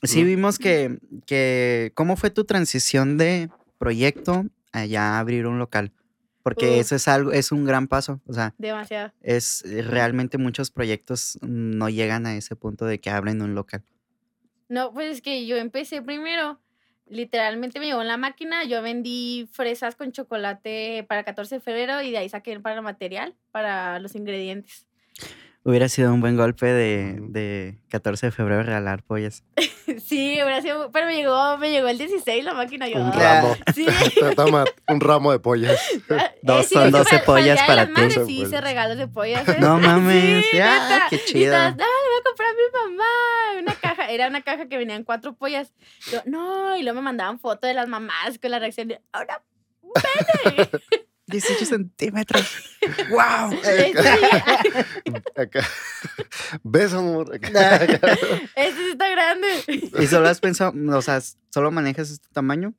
sí, 0.03 0.25
vimos 0.25 0.59
que, 0.59 0.99
que, 1.27 1.93
¿cómo 1.95 2.17
fue 2.17 2.31
tu 2.31 2.45
transición 2.45 3.19
de 3.19 3.51
proyecto 3.79 4.45
a 4.73 4.85
ya 4.85 5.19
abrir 5.19 5.47
un 5.47 5.59
local? 5.59 5.93
Porque 6.55 6.79
eso 6.79 6.97
es 6.97 7.09
algo, 7.09 7.33
es 7.33 7.53
un 7.53 7.65
gran 7.65 7.89
paso. 7.89 8.21
O 8.27 8.33
sea, 8.33 8.55
Demasiado. 8.59 9.13
es 9.21 9.65
eh, 9.65 9.83
realmente 9.83 10.39
muchos 10.39 10.71
proyectos 10.71 11.39
no 11.43 11.89
llegan 11.89 12.27
a 12.27 12.37
ese 12.37 12.57
punto 12.57 12.87
de 12.87 13.01
que 13.01 13.11
abren 13.11 13.43
un 13.43 13.55
local. 13.55 13.83
No, 14.69 14.93
pues 14.93 15.11
es 15.11 15.23
que 15.23 15.47
yo 15.47 15.57
empecé 15.57 16.03
primero. 16.03 16.61
Literalmente 17.07 17.81
me 17.81 17.87
llegó 17.87 18.03
en 18.03 18.09
la 18.09 18.19
máquina. 18.19 18.65
Yo 18.65 18.83
vendí 18.83 19.49
fresas 19.53 19.97
con 19.97 20.13
chocolate 20.13 21.05
para 21.09 21.21
el 21.21 21.25
14 21.25 21.57
de 21.57 21.61
febrero 21.61 22.03
y 22.03 22.11
de 22.11 22.19
ahí 22.19 22.29
saqué 22.29 22.59
para 22.61 22.77
el 22.77 22.83
material, 22.83 23.35
para 23.51 23.99
los 23.99 24.15
ingredientes. 24.15 24.87
Hubiera 25.65 25.89
sido 25.89 26.15
un 26.15 26.21
buen 26.21 26.37
golpe 26.37 26.67
de, 26.67 27.19
de 27.21 27.79
14 27.91 28.27
de 28.27 28.33
febrero 28.33 28.63
regalar 28.63 29.03
pollas. 29.03 29.45
Sí, 30.05 30.35
hubiera 30.35 30.61
sido- 30.61 30.91
pero 30.93 31.07
me 31.07 31.17
llegó, 31.17 31.57
me 31.57 31.71
llegó 31.71 31.89
el 31.89 31.97
16 31.97 32.45
la 32.45 32.53
máquina. 32.53 32.87
Yo, 32.89 32.97
Un 33.01 33.07
"Ah". 33.15 33.41
ramo. 33.41 33.57
Sí. 33.75 33.87
Toma 34.37 34.65
un 34.87 35.01
ramo 35.01 35.33
de 35.33 35.39
pollas. 35.39 35.81
Dos- 36.43 36.67
sí, 36.67 36.75
son 36.75 36.85
es 36.89 36.93
que 36.93 36.99
12 36.99 37.11
para- 37.11 37.25
pollas 37.25 37.63
para 37.63 37.87
ti. 37.87 38.11
Sí, 38.27 38.43
hice 38.43 38.61
regalos 38.61 38.99
de 38.99 39.09
pollas. 39.09 39.49
¿eh? 39.49 39.57
No 39.59 39.79
mames, 39.79 40.45
Sí, 40.51 40.57
ya, 40.59 40.89
neta. 40.91 41.07
qué 41.09 41.17
Y 41.17 41.25
chido. 41.25 41.53
todas, 41.55 41.77
no, 41.77 41.85
le 41.85 42.09
voy 42.11 42.21
a 42.21 42.25
comprar 42.25 42.49
a 42.49 42.53
mi 42.53 42.91
mamá 42.91 43.61
una 43.63 43.75
caja. 43.75 44.11
Era 44.11 44.29
una 44.29 44.43
caja 44.43 44.69
que 44.69 44.77
venían 44.77 45.05
cuatro 45.05 45.35
pollas. 45.35 45.73
Yo, 46.13 46.21
no, 46.27 46.77
y 46.77 46.83
luego 46.83 46.97
me 46.97 47.03
mandaban 47.05 47.39
fotos 47.41 47.67
de 47.69 47.75
las 47.75 47.89
mamás 47.89 48.39
con 48.41 48.51
la 48.51 48.59
reacción 48.59 48.89
de, 48.89 49.01
ahora, 49.13 49.43
pene. 50.45 50.69
18 51.29 51.65
centímetros. 51.67 52.47
¡Wow! 53.11 53.53
Sí, 53.63 53.93
Acá. 55.37 55.67
¿Ves, 56.63 56.93
amor? 56.95 57.35
Acá. 57.43 57.77
este 57.85 58.75
sí 58.75 58.91
está 58.93 59.09
grande. 59.11 59.49
¿Y 60.01 60.07
solo 60.07 60.29
has 60.29 60.41
pensado, 60.41 60.73
o 60.97 61.03
sea, 61.03 61.21
solo 61.51 61.71
manejas 61.71 62.11
este 62.11 62.29
tamaño? 62.33 62.75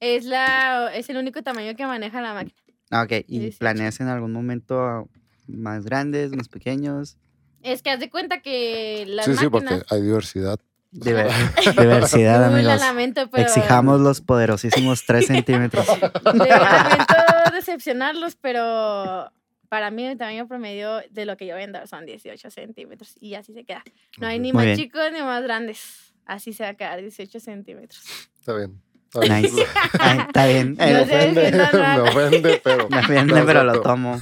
Es, 0.00 0.24
la, 0.24 0.94
es 0.94 1.08
el 1.08 1.16
único 1.16 1.42
tamaño 1.42 1.74
que 1.76 1.86
maneja 1.86 2.20
la 2.20 2.34
máquina. 2.34 2.58
Ah, 2.90 3.02
ok. 3.02 3.12
¿Y 3.26 3.38
18. 3.38 3.58
planeas 3.58 4.00
en 4.00 4.08
algún 4.08 4.32
momento 4.32 5.08
más 5.46 5.84
grandes, 5.84 6.32
más 6.36 6.48
pequeños? 6.48 7.16
Es 7.62 7.82
que 7.82 7.90
haz 7.90 8.00
de 8.00 8.10
cuenta 8.10 8.42
que 8.42 9.04
las 9.08 9.24
Sí, 9.24 9.34
sí, 9.36 9.48
porque 9.48 9.64
máquinas... 9.64 9.90
hay 9.92 10.02
diversidad. 10.02 10.60
Diver- 10.94 11.28
diversidad, 11.80 12.36
Uy, 12.48 12.62
la 12.62 12.72
amigos. 12.74 12.80
lamento, 12.80 13.28
pero... 13.30 13.42
Exijamos 13.42 14.00
los 14.00 14.20
poderosísimos 14.20 15.04
3 15.06 15.26
centímetros. 15.26 15.86
De- 15.98 16.48
lamento 16.48 17.14
decepcionarlos, 17.52 18.36
pero 18.36 19.30
para 19.68 19.90
mí 19.90 20.04
el 20.04 20.16
tamaño 20.16 20.46
promedio 20.46 21.00
de 21.10 21.24
lo 21.26 21.36
que 21.36 21.46
yo 21.46 21.56
vendo 21.56 21.84
son 21.86 22.06
18 22.06 22.50
centímetros 22.50 23.14
y 23.20 23.34
así 23.34 23.52
se 23.52 23.64
queda. 23.64 23.82
No 24.18 24.26
hay 24.28 24.38
ni 24.38 24.52
Muy 24.52 24.56
más 24.58 24.64
bien. 24.66 24.76
chicos 24.78 25.02
ni 25.12 25.20
más 25.20 25.42
grandes. 25.42 26.14
Así 26.26 26.52
se 26.52 26.62
va 26.62 26.70
a 26.70 26.74
quedar 26.74 27.00
18 27.00 27.40
centímetros. 27.40 28.02
Está 28.38 28.54
bien. 28.54 28.80
Ay, 29.20 29.42
Nice. 29.42 29.66
Ay, 30.00 30.18
está 30.26 30.46
bien. 30.46 30.74
Me 30.78 30.92
No 30.92 30.98
eh, 30.98 31.02
ofende, 31.02 31.52
me 31.52 32.00
ofende, 32.00 32.60
pero. 32.64 32.88
me 32.88 32.98
ofende, 32.98 33.34
No, 33.40 33.46
pero 33.46 33.62
lo 33.64 33.80
tomo. 33.82 34.20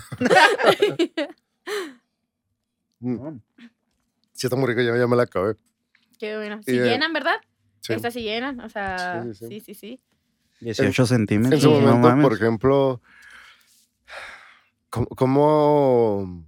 Mm, 3.00 3.38
Sí, 4.32 4.46
está 4.46 4.56
muy 4.56 4.66
rico, 4.68 4.80
yo 4.82 4.96
ya 4.96 5.06
me 5.06 5.16
la 5.16 5.22
acabé. 5.24 5.54
Qué 6.22 6.36
bueno. 6.36 6.60
Si 6.62 6.70
eh, 6.78 6.84
llenan, 6.84 7.12
¿verdad? 7.12 7.34
Sí. 7.80 7.94
Estas 7.94 8.14
sí 8.14 8.22
llenan, 8.22 8.60
o 8.60 8.68
sea, 8.68 9.24
Sí, 9.24 9.34
sí, 9.34 9.48
sí, 9.48 9.60
sí. 9.60 9.60
sí, 9.60 9.74
sí. 9.74 10.00
18 10.60 11.02
En 11.02 11.06
centímetros. 11.08 11.60
su 11.60 11.68
Sí. 11.68 11.74
no 11.74 11.80
momento, 11.80 12.08
mames. 12.10 12.22
por 12.22 12.32
ejemplo, 12.36 13.02
¿cómo, 14.88 15.06
cómo- 15.08 16.46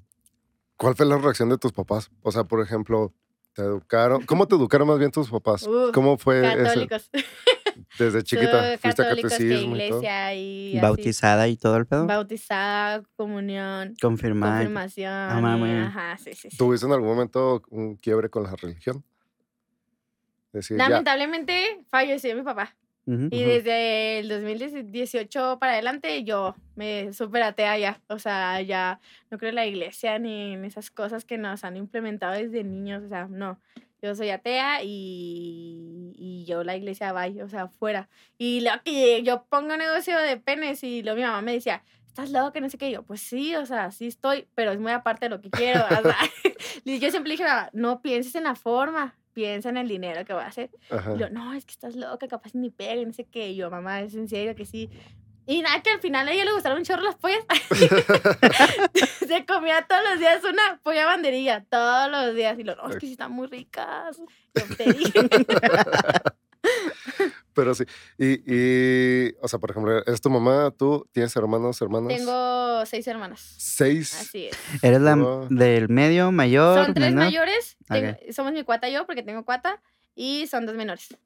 cuál 0.76 0.94
fue 0.94 1.06
la 1.06 1.18
reacción 1.18 1.48
de 1.48 1.58
tus 1.58 1.72
papás? 1.72 2.10
O 2.22 2.30
sea, 2.30 2.44
por 2.44 2.60
ejemplo, 2.62 3.12
¿te 3.52 3.62
educaron? 3.62 4.24
¿Cómo 4.26 4.46
te 4.46 4.54
educaron 4.54 4.86
más 4.86 4.98
bien 5.00 5.10
tus 5.10 5.28
papás? 5.30 5.68
¿Cómo 5.92 6.18
fue 6.18 6.46
ese- 6.46 6.62
Católicos. 6.62 7.10
desde 7.98 8.22
chiquita? 8.22 8.78
¿Fuiste 8.78 9.02
a 9.02 9.04
católicos, 9.06 9.32
que 9.32 9.38
catecismo 9.48 9.76
y 9.76 9.88
todo? 9.88 9.98
iglesia 9.98 10.34
y. 10.34 10.78
Bautizada 10.80 11.48
y 11.48 11.56
todo 11.56 11.76
el 11.78 11.86
pedo. 11.86 12.06
Bautizada, 12.06 13.02
comunión, 13.16 13.94
Confirmada. 14.00 14.58
confirmación. 14.58 15.68
y- 15.68 15.80
Ajá, 15.80 16.16
sí, 16.18 16.34
sí. 16.34 16.50
sí. 16.50 16.56
¿Tuviste 16.56 16.86
en 16.86 16.92
algún 16.92 17.08
momento 17.08 17.62
un 17.70 17.96
quiebre 17.96 18.28
con 18.30 18.44
la 18.44 18.54
religión? 18.54 19.04
Decir, 20.54 20.78
ya, 20.78 20.88
Lamentablemente 20.88 21.80
falleció 21.88 22.34
mi 22.34 22.42
papá. 22.42 22.74
Y 23.06 23.44
desde 23.44 24.20
el 24.20 24.30
2018 24.30 25.58
para 25.60 25.72
adelante 25.74 26.24
yo 26.24 26.54
me 26.74 27.12
super 27.12 27.42
atea 27.42 27.76
ya. 27.76 28.00
O 28.08 28.18
sea, 28.18 28.62
ya 28.62 28.98
no 29.30 29.36
creo 29.36 29.50
en 29.50 29.56
la 29.56 29.66
iglesia 29.66 30.18
ni 30.18 30.54
en 30.54 30.64
esas 30.64 30.90
cosas 30.90 31.26
que 31.26 31.36
nos 31.36 31.64
han 31.64 31.76
implementado 31.76 32.32
desde 32.32 32.64
niños. 32.64 33.02
O 33.04 33.08
sea, 33.08 33.26
no. 33.28 33.60
Yo 34.00 34.14
soy 34.14 34.30
atea 34.30 34.82
y, 34.82 36.12
y 36.16 36.44
yo 36.46 36.64
la 36.64 36.76
iglesia 36.76 37.12
vaya, 37.12 37.44
o 37.44 37.48
sea, 37.48 37.68
fuera. 37.68 38.08
Y 38.38 38.60
lo 38.60 38.70
que 38.82 39.22
yo 39.22 39.44
pongo 39.50 39.76
negocio 39.76 40.18
de 40.18 40.38
penes 40.38 40.82
y 40.82 41.02
luego 41.02 41.16
mi 41.16 41.24
mamá 41.24 41.42
me 41.42 41.52
decía, 41.52 41.82
¿estás 42.06 42.30
loco? 42.30 42.52
Que 42.52 42.60
no 42.60 42.70
sé 42.70 42.78
qué. 42.78 42.88
Y 42.88 42.92
yo, 42.92 43.02
pues 43.02 43.20
sí, 43.20 43.54
o 43.56 43.66
sea, 43.66 43.90
sí 43.90 44.06
estoy, 44.06 44.46
pero 44.54 44.72
es 44.72 44.78
muy 44.78 44.92
aparte 44.92 45.26
de 45.26 45.30
lo 45.30 45.40
que 45.40 45.50
quiero. 45.50 45.80
Yo 46.84 47.10
siempre 47.10 47.32
dije, 47.32 47.44
"Mamá, 47.44 47.70
no 47.72 48.00
pienses 48.02 48.34
en 48.34 48.44
la 48.44 48.54
forma, 48.54 49.14
piensa 49.34 49.68
en 49.68 49.76
el 49.76 49.88
dinero 49.88 50.24
que 50.24 50.32
voy 50.32 50.42
a 50.42 50.46
hacer. 50.46 50.70
ajá. 50.90 51.14
Y 51.14 51.18
yo, 51.18 51.28
no, 51.28 51.52
es 51.52 51.66
que 51.66 51.72
estás 51.72 51.96
loca, 51.96 52.26
capaz 52.28 52.54
ni 52.54 52.70
pega, 52.70 53.02
y 53.02 53.04
no 53.04 53.12
sé 53.12 53.24
qué. 53.24 53.50
Y 53.50 53.56
yo, 53.56 53.70
mamá, 53.70 54.00
es 54.00 54.14
en 54.14 54.28
serio 54.28 54.54
que 54.54 54.64
sí. 54.64 54.88
Y 55.46 55.60
nada, 55.60 55.82
que 55.82 55.90
al 55.90 56.00
final 56.00 56.26
a 56.26 56.32
ella 56.32 56.44
le 56.46 56.52
gustaron 56.52 56.78
un 56.78 56.84
chorro 56.84 57.02
las 57.02 57.16
pollas. 57.16 57.44
Se 59.28 59.44
comía 59.44 59.86
todos 59.86 60.02
los 60.10 60.18
días 60.18 60.42
una 60.44 60.80
polla 60.82 61.04
banderilla, 61.04 61.64
todos 61.68 62.10
los 62.10 62.34
días. 62.34 62.58
Y 62.58 62.64
lo, 62.64 62.74
no, 62.76 62.88
es 62.88 62.96
que 62.96 63.06
sí 63.06 63.12
están 63.12 63.32
muy 63.32 63.46
ricas. 63.46 64.16
Yo. 64.16 64.24
Pero 67.54 67.74
sí. 67.74 67.84
Y, 68.18 68.42
y, 68.52 69.34
o 69.40 69.48
sea, 69.48 69.58
por 69.58 69.70
ejemplo, 69.70 70.04
¿es 70.06 70.20
tu 70.20 70.28
mamá? 70.28 70.72
¿Tú 70.76 71.06
tienes 71.12 71.34
hermanos, 71.36 71.80
hermanas? 71.80 72.08
Tengo 72.08 72.84
seis 72.86 73.06
hermanas. 73.06 73.40
Seis. 73.58 74.12
Así 74.20 74.46
es. 74.46 74.56
¿Eres 74.82 75.00
la 75.00 75.14
del 75.50 75.88
medio, 75.88 76.32
mayor, 76.32 76.84
Son 76.84 76.94
tres 76.94 77.10
menor? 77.10 77.24
mayores. 77.26 77.76
tengo- 77.88 78.16
somos 78.32 78.52
mi 78.52 78.64
cuata 78.64 78.88
y 78.88 78.92
yo, 78.94 79.06
porque 79.06 79.22
tengo 79.22 79.44
cuata. 79.44 79.80
Y 80.16 80.46
son 80.48 80.66
dos 80.66 80.74
menores. 80.76 81.16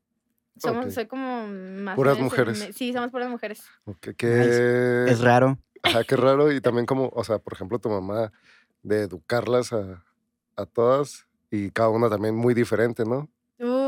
Somos. 0.59 0.93
Soy 0.93 1.07
como 1.07 1.47
más. 1.47 1.97
Puras 1.97 2.17
menos 2.17 2.31
mujeres. 2.33 2.59
me- 2.59 2.73
Sí, 2.73 2.93
somos 2.93 3.11
puras 3.11 3.29
mujeres. 3.31 3.63
Ok, 3.85 4.09
qué, 4.17 5.05
Es 5.09 5.21
raro. 5.21 5.59
ajá, 5.83 6.05
qué 6.05 6.17
raro. 6.17 6.53
Y 6.53 6.61
también 6.61 6.85
como, 6.87 7.11
o 7.15 7.25
sea, 7.25 7.39
por 7.39 7.53
ejemplo, 7.55 7.79
tu 7.79 7.89
mamá, 7.89 8.33
de 8.83 9.03
educarlas 9.03 9.73
a, 9.73 10.05
a 10.57 10.67
todas 10.67 11.27
y 11.51 11.71
cada 11.71 11.89
una 11.91 12.09
también 12.11 12.35
muy 12.35 12.55
diferente, 12.55 13.05
¿no? 13.05 13.29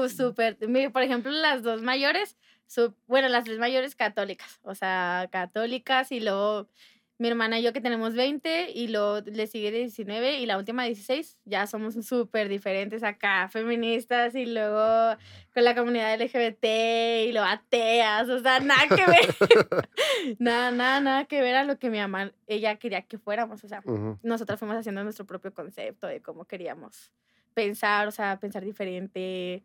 Uh, 0.06 0.08
súper. 0.08 0.56
Por 0.92 1.02
ejemplo, 1.02 1.30
las 1.32 1.62
dos 1.62 1.82
mayores, 1.82 2.36
su- 2.66 2.94
bueno, 3.06 3.28
las 3.28 3.44
tres 3.44 3.58
mayores 3.58 3.94
católicas, 3.94 4.60
o 4.62 4.74
sea, 4.74 5.28
católicas 5.30 6.12
y 6.12 6.20
luego 6.20 6.68
mi 7.18 7.28
hermana 7.28 7.58
y 7.58 7.62
yo 7.62 7.74
que 7.74 7.82
tenemos 7.82 8.14
20 8.14 8.70
y 8.74 8.88
luego 8.88 9.20
le 9.20 9.46
sigue 9.46 9.70
19 9.70 10.38
y 10.38 10.46
la 10.46 10.56
última 10.56 10.84
16, 10.84 11.36
ya 11.44 11.66
somos 11.66 11.92
súper 12.06 12.48
diferentes 12.48 13.02
acá, 13.02 13.46
feministas 13.52 14.34
y 14.34 14.46
luego 14.46 15.18
con 15.52 15.64
la 15.64 15.74
comunidad 15.74 16.14
LGBT 16.18 16.64
y 17.28 17.32
luego 17.32 17.46
ateas, 17.46 18.26
o 18.30 18.38
sea, 18.40 18.60
nada 18.60 18.84
que 18.88 19.04
ver, 19.04 19.34
nada, 20.38 20.70
nada, 20.70 21.00
nada 21.00 21.24
que 21.26 21.42
ver 21.42 21.56
a 21.56 21.64
lo 21.64 21.78
que 21.78 21.90
mi 21.90 21.98
mamá, 21.98 22.32
ella 22.46 22.76
quería 22.76 23.02
que 23.02 23.18
fuéramos, 23.18 23.62
o 23.64 23.68
sea, 23.68 23.82
nosotras 24.22 24.58
fuimos 24.58 24.78
haciendo 24.78 25.04
nuestro 25.04 25.26
propio 25.26 25.52
concepto 25.52 26.06
de 26.06 26.22
cómo 26.22 26.46
queríamos 26.46 27.12
pensar, 27.52 28.08
o 28.08 28.12
sea, 28.12 28.38
pensar 28.40 28.64
diferente. 28.64 29.62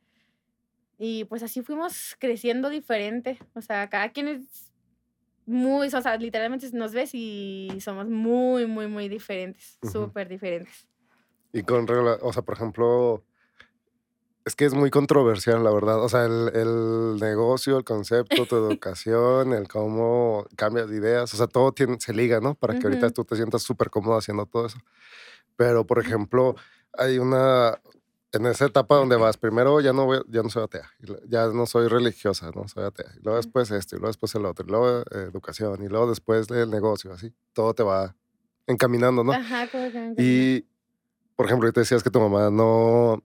Y 0.98 1.26
pues 1.26 1.44
así 1.44 1.62
fuimos 1.62 2.16
creciendo 2.20 2.70
diferente. 2.70 3.40
O 3.54 3.62
sea, 3.62 3.90
cada 3.90 4.10
quien 4.12 4.28
es 4.28 4.72
muy, 5.46 5.88
o 5.88 6.02
sea, 6.02 6.18
literalmente 6.18 6.70
nos 6.74 6.94
ves 6.94 7.12
y 7.14 7.70
somos 7.82 8.08
muy, 8.10 8.66
muy, 8.68 8.88
muy 8.88 9.10
diferentes, 9.10 9.80
Ujú. 9.84 9.94
súper 9.94 10.28
diferentes. 10.30 10.88
Y 11.54 11.64
con 11.64 11.88
regla, 11.88 12.18
o 12.22 12.34
sea, 12.34 12.44
por 12.44 12.56
ejemplo, 12.56 13.24
es 14.46 14.56
que 14.56 14.66
es 14.66 14.74
muy 14.76 14.92
controversial, 14.92 15.64
la 15.64 15.72
verdad. 15.72 16.04
O 16.04 16.10
sea, 16.10 16.26
el, 16.26 16.52
el 16.54 17.16
negocio, 17.20 17.78
el 17.78 17.84
concepto, 17.84 18.46
tu 18.46 18.56
educación, 18.58 19.54
el 19.54 19.68
cómo 19.68 20.46
cambias 20.56 20.90
de 20.90 20.98
ideas, 20.98 21.34
o 21.34 21.38
sea, 21.38 21.48
todo 21.48 21.72
tiene, 21.72 21.98
se 22.00 22.14
liga, 22.14 22.40
¿no? 22.40 22.54
Para 22.56 22.76
que 22.76 22.86
ahorita 22.88 23.08
Ujú. 23.08 23.14
tú 23.14 23.26
te 23.26 23.36
sientas 23.36 23.64
súper 23.64 23.90
cómodo 23.90 24.18
haciendo 24.18 24.46
todo 24.46 24.68
eso. 24.68 24.78
Pero, 25.58 25.86
por 25.88 26.00
ejemplo, 26.00 26.56
hay 26.94 27.20
una, 27.20 27.80
en 28.36 28.46
esa 28.48 28.66
etapa 28.66 28.96
donde 28.96 29.16
vas, 29.16 29.38
primero 29.38 29.80
ya 29.82 29.94
no, 29.94 30.06
voy, 30.06 30.22
ya 30.28 30.42
no 30.44 30.50
soy 30.50 30.64
atea, 30.64 30.90
ya 31.28 31.48
no 31.48 31.66
soy 31.66 31.88
religiosa, 31.88 32.52
no 32.56 32.68
soy 32.68 32.84
atea. 32.86 33.08
Y 33.18 33.24
luego 33.24 33.38
después 33.38 33.72
esto, 33.72 33.96
y 33.96 34.00
luego 34.00 34.10
después 34.10 34.34
el 34.36 34.46
otro, 34.46 34.66
y 34.66 34.70
luego 34.70 35.00
eh, 35.02 35.30
educación, 35.32 35.84
y 35.84 35.88
luego 35.88 36.10
después 36.10 36.50
el 36.52 36.70
negocio, 36.70 37.14
así. 37.14 37.34
Todo 37.54 37.74
te 37.74 37.84
va 37.84 38.16
encaminando, 38.68 39.24
¿no? 39.24 39.32
Ajá, 39.34 39.68
como 39.68 39.92
que. 39.92 40.16
Y, 40.18 40.66
por 41.36 41.46
ejemplo, 41.46 41.68
ahorita 41.68 41.82
decías 41.82 42.04
que 42.04 42.10
tu 42.10 42.20
mamá 42.20 42.50
no, 42.50 43.22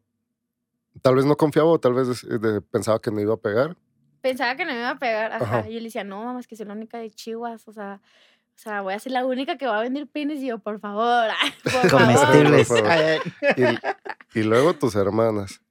tal 1.03 1.14
vez 1.16 1.25
no 1.25 1.37
confiaba 1.37 1.68
o 1.70 1.79
tal 1.81 1.94
vez 1.94 2.23
de- 2.23 2.38
de- 2.38 2.61
pensaba 2.61 3.01
que 3.01 3.11
no 3.11 3.20
iba 3.20 3.35
a 3.35 3.38
pegar. 3.38 3.77
Pensaba 4.20 4.55
que 4.55 4.64
no 4.66 4.73
me 4.73 4.79
iba 4.79 4.90
a 4.90 4.99
pegar, 4.99 5.33
ajá. 5.33 5.44
Ajá. 5.61 5.68
Y 5.68 5.75
yo 5.75 5.79
le 5.79 5.85
decía, 5.85 6.05
no, 6.05 6.25
mamá, 6.25 6.40
es 6.40 6.46
que 6.46 6.57
soy 6.57 6.66
la 6.66 6.75
única 6.75 6.99
de 6.99 7.11
Chihuahua, 7.11 7.57
o 7.64 7.73
sea, 7.73 8.01
o 8.61 8.62
sea, 8.62 8.83
voy 8.83 8.92
a 8.92 8.99
ser 8.99 9.12
la 9.12 9.25
única 9.25 9.57
que 9.57 9.66
va 9.66 9.79
a 9.79 9.83
vender 9.83 10.07
penes. 10.07 10.40
Y 10.42 10.49
yo, 10.49 10.59
por 10.59 10.79
favor, 10.81 11.31
por 11.62 11.73
favor. 11.73 11.90
Comestibles. 11.90 12.68
Por 12.68 12.79
favor. 12.79 12.92
Ay, 12.92 13.20
ay. 13.57 13.79
Y, 14.35 14.40
y 14.40 14.42
luego 14.42 14.75
tus 14.75 14.94
hermanas. 14.96 15.62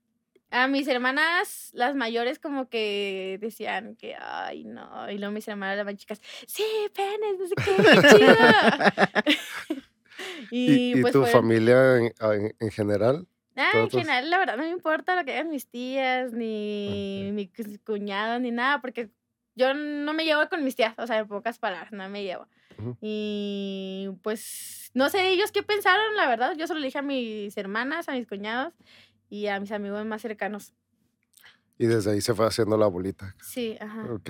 A 0.51 0.67
mis 0.67 0.87
hermanas, 0.87 1.69
las 1.73 1.93
mayores, 1.93 2.39
como 2.39 2.67
que 2.69 3.37
decían 3.39 3.95
que, 3.95 4.15
ay, 4.19 4.63
no. 4.63 5.07
Y 5.11 5.19
luego 5.19 5.31
mis 5.31 5.47
hermanas, 5.47 5.77
las 5.77 5.85
más 5.85 5.95
chicas, 5.97 6.19
sí, 6.47 6.63
penes, 6.95 7.37
no 7.39 7.45
sé 7.47 7.55
qué, 7.55 7.75
qué 7.83 8.07
chido. 8.17 9.35
Y, 10.51 10.71
y, 10.71 10.91
y 10.97 11.01
pues 11.01 11.13
tu 11.13 11.19
fueron- 11.21 11.31
familia 11.41 11.97
en, 11.97 12.13
en- 12.19 12.55
en 12.59 12.71
general. 12.71 13.27
Ah, 13.55 13.71
en 13.73 13.89
general, 13.89 14.29
la 14.29 14.37
verdad, 14.39 14.57
no 14.57 14.63
me 14.63 14.69
importa 14.69 15.15
lo 15.15 15.23
que 15.25 15.33
hagan 15.33 15.49
mis 15.49 15.67
tías, 15.67 16.31
ni 16.33 17.29
mis 17.33 17.49
cu- 17.49 17.77
cuñados, 17.85 18.41
ni 18.41 18.51
nada, 18.51 18.79
porque 18.81 19.09
yo 19.55 19.73
no 19.73 20.13
me 20.13 20.23
llevo 20.25 20.47
con 20.49 20.63
mis 20.63 20.75
tías, 20.75 20.93
o 20.97 21.05
sea, 21.07 21.19
en 21.19 21.27
pocas 21.27 21.59
palabras, 21.59 21.91
no 21.91 22.07
me 22.09 22.23
llevo. 22.23 22.47
Y 23.01 24.09
pues, 24.23 24.91
no 24.93 25.09
sé 25.09 25.29
ellos 25.29 25.51
qué 25.51 25.63
pensaron, 25.63 26.15
la 26.15 26.27
verdad. 26.27 26.53
Yo 26.57 26.67
solo 26.67 26.79
le 26.79 26.87
dije 26.87 26.99
a 26.99 27.01
mis 27.03 27.55
hermanas, 27.57 28.09
a 28.09 28.13
mis 28.13 28.27
cuñados 28.27 28.73
y 29.29 29.47
a 29.47 29.59
mis 29.59 29.71
amigos 29.71 30.05
más 30.05 30.21
cercanos. 30.21 30.73
Y 31.77 31.85
desde 31.87 32.11
ahí 32.11 32.21
se 32.21 32.33
fue 32.33 32.45
haciendo 32.47 32.77
la 32.77 32.87
bolita. 32.87 33.35
Sí, 33.41 33.77
ajá. 33.79 34.05
Ok. 34.11 34.29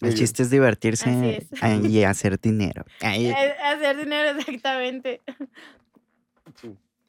El 0.00 0.14
chiste 0.14 0.42
es 0.44 0.50
divertirse 0.50 1.10
Así 1.10 1.28
es. 1.30 1.48
ay, 1.62 1.84
y 1.86 2.04
hacer 2.04 2.38
dinero. 2.40 2.84
Eh, 3.02 3.34
Hacer 3.62 3.96
dinero, 3.96 4.38
exactamente. 4.38 5.20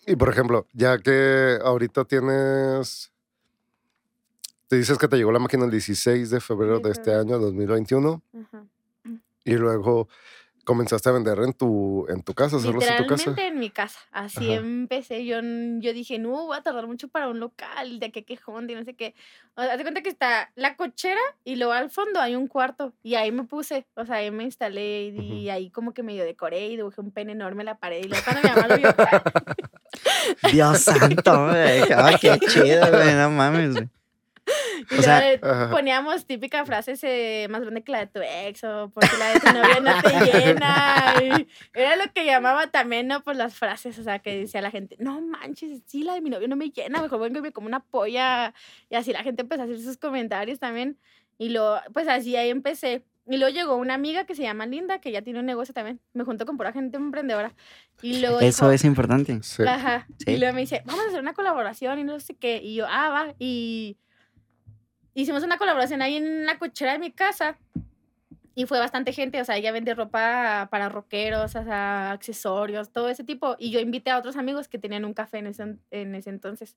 Y 0.06 0.16
por 0.16 0.30
ejemplo, 0.30 0.68
ya 0.74 0.98
que 0.98 1.60
ahorita 1.64 2.06
tienes. 2.06 3.12
Te 4.68 4.76
dices 4.78 4.98
que 4.98 5.08
te 5.08 5.18
llegó 5.18 5.32
la 5.32 5.40
máquina 5.40 5.66
el 5.66 5.72
16 5.72 6.30
de 6.30 6.40
febrero 6.40 6.80
De 6.80 6.92
este 6.92 7.14
año, 7.14 7.40
2021, 7.40 8.22
Ajá. 8.34 8.66
y 9.44 9.54
luego 9.56 10.08
comenzaste 10.70 11.10
a 11.10 11.14
vender 11.14 11.40
en 11.40 11.54
tu, 11.54 12.06
en 12.10 12.22
tu 12.22 12.36
casa, 12.36 12.58
hacerlos 12.58 12.84
en 12.84 12.98
tu 12.98 13.08
casa. 13.08 13.32
Literalmente 13.32 13.48
en 13.48 13.60
mi 13.60 13.72
casa. 13.72 13.98
Así 14.12 14.52
Ajá. 14.52 14.60
empecé. 14.60 15.26
Yo, 15.26 15.38
yo 15.42 15.94
dije, 15.94 16.20
no, 16.20 16.46
voy 16.46 16.56
a 16.56 16.62
tardar 16.62 16.86
mucho 16.86 17.08
para 17.08 17.28
un 17.28 17.40
local, 17.40 18.00
de 18.00 18.12
qué 18.12 18.24
quejón, 18.24 18.68
de 18.68 18.76
no 18.76 18.84
sé 18.84 18.94
qué. 18.94 19.16
O 19.56 19.64
sea, 19.64 19.72
haz 19.72 19.80
de 19.80 19.84
cuenta 19.84 20.04
que 20.04 20.10
está 20.10 20.52
la 20.54 20.76
cochera 20.76 21.20
y 21.44 21.56
luego 21.56 21.74
al 21.74 21.90
fondo 21.90 22.22
hay 22.22 22.36
un 22.36 22.46
cuarto. 22.46 22.94
Y 23.02 23.16
ahí 23.16 23.32
me 23.32 23.46
puse, 23.46 23.88
o 23.96 24.06
sea, 24.06 24.18
ahí 24.18 24.30
me 24.30 24.44
instalé 24.44 25.08
y, 25.08 25.50
ahí 25.50 25.72
como 25.72 25.92
que 25.92 26.04
medio 26.04 26.24
decoré 26.24 26.68
y 26.68 26.78
dibujé 26.78 27.02
un 27.02 27.10
pene 27.10 27.32
enorme 27.32 27.64
en 27.64 27.66
la 27.66 27.80
pared. 27.80 28.06
Y 28.06 28.08
luego 28.08 28.24
cuando 28.24 28.44
mi 28.44 28.50
mamá 28.50 28.68
lo 28.68 28.78
vio, 28.78 28.94
Dios 30.54 30.82
santo, 30.82 31.48
güey. 31.48 31.82
Ay, 31.96 32.16
qué 32.22 32.38
chido, 32.38 32.92
güey. 32.92 33.16
No 33.16 33.32
mames, 33.32 33.74
güey. 33.74 33.90
y 34.92 34.96
O 34.96 35.02
sea, 35.02 35.20
luego 35.20 35.48
Ajá. 35.48 35.70
poníamos 35.70 36.26
típica 36.26 36.66
frases 36.66 37.04
eh, 37.04 37.48
más 37.50 37.62
grande 37.62 37.84
que 37.84 37.92
la 37.92 38.00
de 38.00 38.08
tu 38.08 38.20
ex 38.22 38.64
o 38.64 38.90
porque 38.94 39.10
la 39.18 39.34
de 39.34 39.40
tu 39.40 39.46
novia 39.48 39.80
no 39.80 40.02
te 40.02 40.10
llena. 40.32 41.14
y 41.22 41.48
era 41.74 41.96
lo 41.96 42.12
que 42.14 42.26
llamaba 42.26 42.68
también, 42.68 43.08
¿no? 43.08 43.24
Pues 43.24 43.38
las 43.38 43.56
frases, 43.56 43.98
o 44.00 44.04
sea, 44.04 44.20
que 44.20 44.38
decía 44.40 44.62
la 44.62 44.72
gente, 44.72 44.96
no 45.00 45.22
manches, 45.22 45.82
sí, 45.86 46.04
la 46.04 46.14
de 46.14 46.22
mi 46.22 46.30
novio 46.30 46.48
no 46.48 46.56
me 46.56 46.70
llena, 46.70 47.02
mejor 47.02 47.20
vengo 47.20 47.40
y 47.40 47.42
me 47.42 47.52
como 47.52 47.68
una 47.68 47.80
polla. 47.82 48.54
Y 48.90 48.96
así 48.96 49.14
la 49.14 49.24
gente 49.24 49.42
empezó 49.44 49.62
a 49.62 49.66
hacer 49.66 49.80
sus 49.80 49.98
comentarios 49.98 50.60
también. 50.60 50.98
Y 51.38 51.50
luego, 51.50 51.78
pues 51.94 52.08
así 52.08 52.36
ahí 52.36 52.50
empecé. 52.50 53.06
Y 53.26 53.38
luego 53.38 53.54
llegó 53.54 53.76
una 53.76 53.94
amiga 53.94 54.26
que 54.26 54.34
se 54.34 54.42
llama 54.42 54.66
Linda, 54.66 55.00
que 55.00 55.12
ya 55.12 55.22
tiene 55.22 55.40
un 55.40 55.46
negocio 55.46 55.72
también. 55.72 56.02
Me 56.14 56.24
juntó 56.24 56.48
con 56.48 56.58
pura 56.58 56.74
gente 56.74 56.98
emprendedora. 56.98 57.54
Y 58.02 58.22
luego 58.22 58.40
Eso 58.40 58.66
dijo, 58.66 58.72
es 58.74 58.84
importante. 58.86 59.40
Ajá. 59.68 60.08
Sí. 60.18 60.32
Y 60.32 60.38
luego 60.38 60.56
me 60.56 60.62
dice, 60.62 60.82
vamos 60.86 61.06
a 61.06 61.08
hacer 61.10 61.20
una 61.20 61.34
colaboración 61.36 62.00
y 62.00 62.04
no 62.04 62.20
sé 62.20 62.36
qué. 62.36 62.60
Y 62.64 62.74
yo, 62.74 62.88
ah, 62.90 63.10
va. 63.10 63.36
Y 63.38 63.98
hicimos 65.22 65.44
una 65.44 65.58
colaboración 65.58 66.02
ahí 66.02 66.18
en 66.18 66.46
la 66.46 66.58
cochera 66.58 66.94
de 66.94 67.00
mi 67.00 67.12
casa. 67.12 67.58
Y 68.56 68.66
fue 68.66 68.78
bastante 68.78 69.14
gente, 69.14 69.40
o 69.40 69.46
sea, 69.46 69.56
ella 69.56 69.72
vende 69.72 69.94
ropa 69.94 70.68
para 70.70 70.90
rockeros, 70.90 71.56
o 71.56 71.64
sea, 71.64 72.12
accesorios, 72.12 72.92
todo 72.92 73.08
ese 73.08 73.24
tipo. 73.24 73.56
Y 73.58 73.72
yo 73.72 73.80
invité 73.80 74.12
a 74.12 74.18
otros 74.18 74.36
amigos 74.36 74.68
que 74.68 74.78
tenían 74.78 75.06
un 75.06 75.14
café 75.14 75.38
en 75.38 75.48
ese, 75.48 75.78
en 75.92 76.14
ese 76.14 76.30
entonces. 76.30 76.76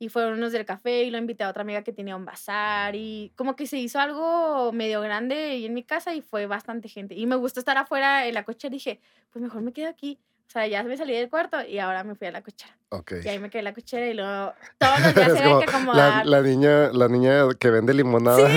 Y 0.00 0.08
fueron 0.08 0.34
unos 0.34 0.50
del 0.50 0.64
café 0.64 1.04
y 1.04 1.10
lo 1.10 1.18
invité 1.18 1.44
a 1.44 1.50
otra 1.50 1.62
amiga 1.62 1.82
que 1.82 1.92
tenía 1.92 2.16
un 2.16 2.24
bazar. 2.24 2.96
Y 2.96 3.32
como 3.36 3.54
que 3.54 3.68
se 3.68 3.78
hizo 3.78 4.00
algo 4.00 4.72
medio 4.72 5.00
grande 5.00 5.36
ahí 5.36 5.66
en 5.66 5.74
mi 5.74 5.84
casa 5.84 6.12
y 6.12 6.22
fue 6.22 6.46
bastante 6.46 6.88
gente. 6.88 7.14
Y 7.14 7.26
me 7.26 7.36
gustó 7.36 7.60
estar 7.60 7.78
afuera 7.78 8.26
en 8.26 8.34
la 8.34 8.42
cochera 8.42 8.74
y 8.74 8.78
dije, 8.78 9.00
pues 9.30 9.42
mejor 9.44 9.62
me 9.62 9.72
quedo 9.72 9.90
aquí. 9.90 10.18
O 10.52 10.58
sea, 10.58 10.66
ya 10.66 10.82
me 10.82 10.98
salí 10.98 11.14
del 11.14 11.30
cuarto 11.30 11.56
y 11.66 11.78
ahora 11.78 12.04
me 12.04 12.14
fui 12.14 12.26
a 12.26 12.30
la 12.30 12.42
cochera. 12.42 12.76
Ok. 12.90 13.12
Y 13.24 13.28
ahí 13.28 13.38
me 13.38 13.48
quedé 13.48 13.60
en 13.60 13.64
la 13.64 13.72
cochera 13.72 14.06
y 14.06 14.12
luego 14.12 14.52
todos 14.76 15.00
los 15.00 15.14
días 15.14 15.30
había 15.30 15.42
como 15.44 15.60
que 15.60 15.66
la, 15.66 15.72
acomodar. 15.72 16.26
la 16.26 16.42
niña, 16.42 16.92
la 16.92 17.08
niña 17.08 17.32
que 17.58 17.70
vende 17.70 17.94
limonada. 17.94 18.36
Sí, 18.36 18.54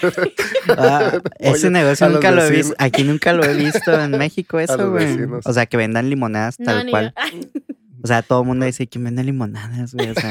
tú- 0.00 0.32
Ah, 0.76 1.18
ese 1.38 1.68
Oye, 1.68 1.70
negocio 1.70 2.08
nunca 2.10 2.30
lo 2.30 2.42
he 2.44 2.50
visto. 2.50 2.74
Aquí 2.78 3.04
nunca 3.04 3.32
lo 3.32 3.42
he 3.44 3.54
visto 3.54 3.98
en 3.98 4.10
México, 4.18 4.60
eso, 4.60 4.90
güey. 4.90 5.16
O 5.46 5.52
sea, 5.54 5.64
que 5.64 5.78
vendan 5.78 6.10
limonadas 6.10 6.58
tal 6.58 6.90
cual. 6.90 7.14
O 8.04 8.06
sea, 8.06 8.20
todo 8.20 8.42
el 8.42 8.46
mundo 8.46 8.66
dice, 8.66 8.86
¿quién 8.86 9.04
vende 9.04 9.24
limonadas, 9.24 9.94
güey? 9.94 10.10
O 10.10 10.14
sea, 10.14 10.30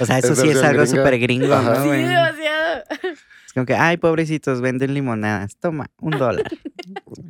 o 0.00 0.06
sea, 0.06 0.18
eso 0.18 0.32
Es 0.32 0.38
sí 0.40 0.48
es 0.48 0.62
algo 0.62 0.86
súper 0.86 1.18
gringo, 1.18 1.52
Ajá. 1.52 1.74
¿no, 1.74 1.82
Sí, 1.84 1.90
demasiado. 1.90 2.82
Es 3.46 3.52
como 3.52 3.66
que, 3.66 3.74
ay, 3.74 3.98
pobrecitos, 3.98 4.62
venden 4.62 4.94
limonadas. 4.94 5.56
Toma, 5.58 5.90
un 6.00 6.12
dólar. 6.18 6.50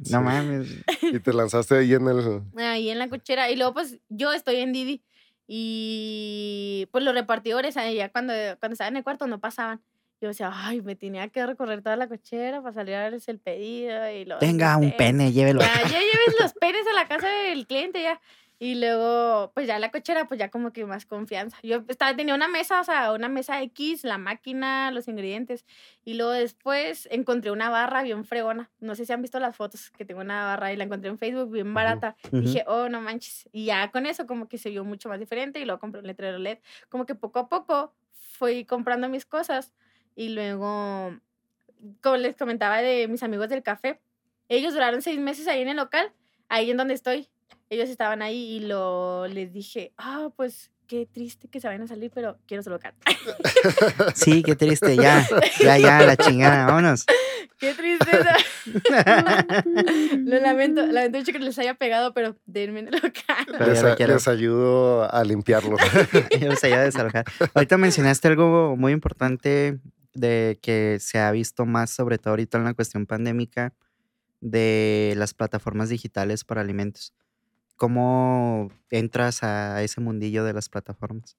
Sí. 0.07 0.13
No 0.13 0.23
mames. 0.23 0.69
Y 1.03 1.21
te 1.21 1.33
lanzaste 1.33 1.77
ahí 1.79 1.93
en 1.95 2.09
el. 2.09 2.43
Ahí 2.57 2.91
en 2.91 2.99
la 2.99 3.09
cochera. 3.09 3.51
Y 3.51 3.57
luego, 3.57 3.75
pues, 3.75 3.99
yo 4.09 4.33
estoy 4.33 4.57
en 4.57 4.73
Didi. 4.73 5.03
Y 5.47 6.89
pues 6.91 7.05
los 7.05 7.15
repartidores, 7.15 7.75
ya 7.75 8.09
cuando, 8.11 8.33
cuando 8.59 8.73
estaba 8.73 8.89
en 8.89 8.97
el 8.97 9.05
cuarto 9.05 9.27
no 9.27 9.39
pasaban. 9.39 9.81
Yo 10.21 10.29
decía, 10.29 10.51
ay, 10.53 10.81
me 10.81 10.97
tenía 10.97 11.29
que 11.29 11.45
recorrer 11.45 11.83
toda 11.83 11.97
la 11.97 12.09
cochera 12.09 12.63
para 12.63 12.73
salir 12.73 12.95
a 12.95 13.03
darles 13.03 13.29
el 13.29 13.39
pedido. 13.39 14.11
Y 14.11 14.25
luego, 14.25 14.41
Tenga 14.41 14.77
un 14.79 14.97
pene, 14.97 15.31
llévelo. 15.31 15.61
Ya, 15.61 15.83
ya 15.83 16.01
lleves 16.01 16.35
los 16.41 16.53
penes 16.55 16.87
a 16.91 16.95
la 16.95 17.07
casa 17.07 17.29
del 17.29 17.67
cliente 17.67 18.03
ya. 18.03 18.21
Y 18.59 18.77
luego, 18.77 19.53
pues 19.55 19.67
ya 19.67 19.79
la 19.79 19.91
cochera, 19.91 20.27
pues 20.27 20.41
ya 20.41 20.51
como 20.51 20.73
que 20.73 20.87
más 20.87 21.05
confianza. 21.05 21.59
Yo 21.63 21.85
estaba, 21.89 22.17
tenía 22.17 22.35
una 22.35 22.49
mesa, 22.49 22.81
o 22.81 22.85
sea, 22.85 23.13
una 23.13 23.29
mesa 23.29 23.61
X, 23.61 24.03
la 24.03 24.17
máquina, 24.17 24.91
los 24.93 25.09
ingredientes. 25.09 25.67
Y 26.05 26.15
luego 26.15 26.33
después 26.33 27.07
encontré 27.11 27.51
una 27.51 27.69
barra 27.69 28.03
bien 28.03 28.25
fregona. 28.25 28.71
No 28.81 28.95
sé 28.95 29.05
si 29.05 29.13
han 29.13 29.21
visto 29.21 29.39
las 29.41 29.57
fotos, 29.57 29.91
que 29.91 30.07
tengo 30.07 30.23
una 30.23 30.47
barra 30.47 30.73
y 30.73 30.77
la 30.77 30.85
encontré 30.85 31.11
en 31.11 31.19
Facebook 31.19 31.51
bien 31.51 31.75
barata. 31.75 32.17
Ujú. 32.29 32.41
Dije, 32.41 32.65
oh, 32.67 32.89
no 32.89 33.03
manches. 33.03 33.47
Y 33.53 33.67
ya 33.67 33.91
con 33.91 34.07
eso 34.07 34.27
como 34.27 34.49
que 34.49 34.57
se 34.57 34.71
vio 34.71 34.85
mucho 34.85 35.11
más 35.11 35.21
diferente 35.21 35.61
y 35.61 35.67
luego 35.67 35.79
compré 35.79 36.01
un 36.01 36.07
letrero 36.07 36.39
LED. 36.39 36.59
Como 36.89 37.05
que 37.05 37.15
poco 37.15 37.41
a 37.41 37.49
poco 37.51 37.95
fui 38.13 38.65
comprando 38.65 39.11
mis 39.11 39.27
cosas 39.27 39.75
y 40.15 40.31
luego, 40.31 41.15
como 42.01 42.17
les 42.17 42.37
comentaba 42.37 42.81
de 42.81 43.07
mis 43.07 43.23
amigos 43.23 43.51
del 43.51 43.63
café, 43.63 44.01
ellos 44.49 44.73
duraron 44.73 45.03
seis 45.03 45.19
meses 45.19 45.47
ahí 45.47 45.61
en 45.61 45.69
el 45.69 45.77
local, 45.77 46.11
ahí 46.49 46.71
en 46.71 46.79
donde 46.79 46.95
estoy. 46.95 47.29
Ellos 47.69 47.89
estaban 47.89 48.23
ahí 48.23 48.57
y 48.57 48.61
lo, 48.61 49.27
les 49.27 49.53
dije, 49.53 49.93
ah, 49.99 50.31
pues 50.37 50.71
qué 50.87 51.05
triste 51.13 51.49
que 51.49 51.61
se 51.61 51.67
vayan 51.67 51.83
a 51.83 51.89
salir, 51.89 52.13
pero 52.15 52.39
quiero 52.47 52.63
su 52.63 52.71
local. 52.71 52.95
Sí, 54.15 54.43
qué 54.45 54.55
triste, 54.55 54.95
ya. 54.97 55.27
Ya, 55.61 55.77
ya, 55.79 56.03
la 56.03 56.17
chingada, 56.17 56.67
vámonos. 56.67 57.05
qué 57.59 57.75
tristeza. 57.75 58.37
Lo 60.17 60.39
lamento, 60.41 60.87
lamento 60.87 61.19
mucho 61.19 61.33
que 61.33 61.39
les 61.39 61.59
haya 61.59 61.75
pegado, 61.75 62.15
pero 62.15 62.37
denme 62.47 62.83
Les, 62.83 63.03
lo 63.83 63.89
a- 63.89 63.97
quiero. 63.97 64.15
les 64.15 64.29
ayudo 64.29 65.13
a 65.13 65.25
limpiarlo. 65.25 65.77
Yo 66.41 66.49
los 66.49 66.63
ayudo 66.63 66.79
a 66.79 66.85
desalojar. 66.85 67.25
Ahorita 67.55 67.77
mencionaste 67.79 68.29
algo 68.29 68.77
muy 68.77 68.93
importante 68.93 69.81
de 70.15 70.59
que 70.63 70.99
se 71.01 71.19
ha 71.19 71.31
visto 71.33 71.67
más, 71.67 71.91
sobre 71.91 72.19
todo 72.19 72.31
ahorita 72.31 72.59
en 72.59 72.65
la 72.65 72.75
cuestión 72.75 73.07
pandémica, 73.07 73.75
de 74.41 75.15
las 75.17 75.35
plataformas 75.35 75.89
digitales 75.89 76.45
para 76.45 76.61
alimentos. 76.61 77.13
¿Cómo 77.77 78.71
entras 78.91 79.43
a 79.43 79.83
ese 79.83 80.01
mundillo 80.01 80.45
de 80.45 80.53
las 80.55 80.69
plataformas? 80.69 81.37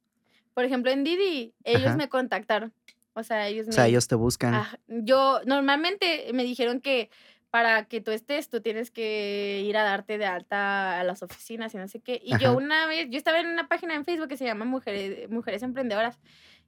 Por 0.54 0.66
ejemplo, 0.66 0.92
en 0.92 1.04
Didi, 1.04 1.54
ellos 1.64 1.90
Ajá. 1.90 1.98
me 1.98 2.10
contactaron. 2.10 2.74
O 3.14 3.24
sea, 3.24 3.48
ellos 3.48 3.68
O 3.68 3.72
sea, 3.72 3.84
me- 3.84 3.90
ellos 3.90 4.08
te 4.08 4.16
buscan. 4.16 4.64
Yo 4.88 5.40
normalmente 5.46 6.30
me 6.34 6.44
dijeron 6.44 6.82
que 6.82 7.10
para 7.50 7.86
que 7.86 8.02
tú 8.02 8.12
estés, 8.12 8.50
tú 8.50 8.62
tienes 8.62 8.92
que 8.92 9.64
ir 9.66 9.78
a 9.78 9.84
darte 9.84 10.18
de 10.18 10.26
alta 10.26 11.00
a 11.00 11.04
las 11.04 11.24
oficinas 11.24 11.74
y 11.74 11.78
no 11.78 11.88
sé 11.88 12.00
qué. 12.02 12.22
Y 12.24 12.34
Ajá. 12.34 12.44
yo 12.44 12.56
una 12.56 12.86
vez, 12.86 13.08
yo 13.10 13.18
estaba 13.18 13.40
en 13.40 13.48
una 13.48 13.68
página 13.68 13.96
en 13.96 14.06
Facebook 14.06 14.28
que 14.28 14.38
se 14.38 14.46
llama 14.46 14.66
Mujeres, 14.66 15.30
Mujeres 15.30 15.64
Emprendedoras. 15.64 16.20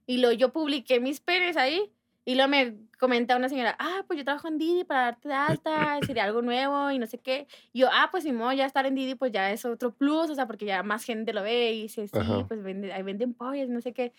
Y 0.06 0.18
lo, 0.18 0.32
yo 0.32 0.52
publiqué 0.52 0.98
mis 0.98 1.20
penes 1.20 1.56
ahí. 1.56 1.92
Y 2.30 2.36
luego 2.36 2.48
me 2.48 2.76
comenta 3.00 3.34
una 3.34 3.48
señora, 3.48 3.74
ah, 3.80 4.04
pues 4.06 4.16
yo 4.16 4.24
trabajo 4.24 4.46
en 4.46 4.56
Didi 4.56 4.84
para 4.84 5.00
darte 5.06 5.28
de 5.28 5.34
alta, 5.34 5.98
sería 6.16 6.22
algo 6.22 6.42
nuevo 6.42 6.92
y 6.92 6.98
no 7.00 7.08
sé 7.08 7.18
qué. 7.18 7.48
Y 7.72 7.80
yo, 7.80 7.88
ah, 7.90 8.08
pues 8.12 8.22
si 8.22 8.30
modo 8.30 8.52
ya 8.52 8.66
estar 8.66 8.86
en 8.86 8.94
Didi, 8.94 9.16
pues 9.16 9.32
ya 9.32 9.50
es 9.50 9.64
otro 9.64 9.92
plus, 9.92 10.30
o 10.30 10.34
sea, 10.36 10.46
porque 10.46 10.64
ya 10.64 10.84
más 10.84 11.02
gente 11.02 11.32
lo 11.32 11.42
ve 11.42 11.72
y 11.72 11.82
dice, 11.82 12.06
sí, 12.06 12.16
Ajá. 12.16 12.46
pues 12.46 12.62
vende, 12.62 12.92
ahí 12.92 13.02
venden 13.02 13.34
pollas 13.34 13.68
no 13.68 13.80
sé 13.80 13.92
qué. 13.92 14.12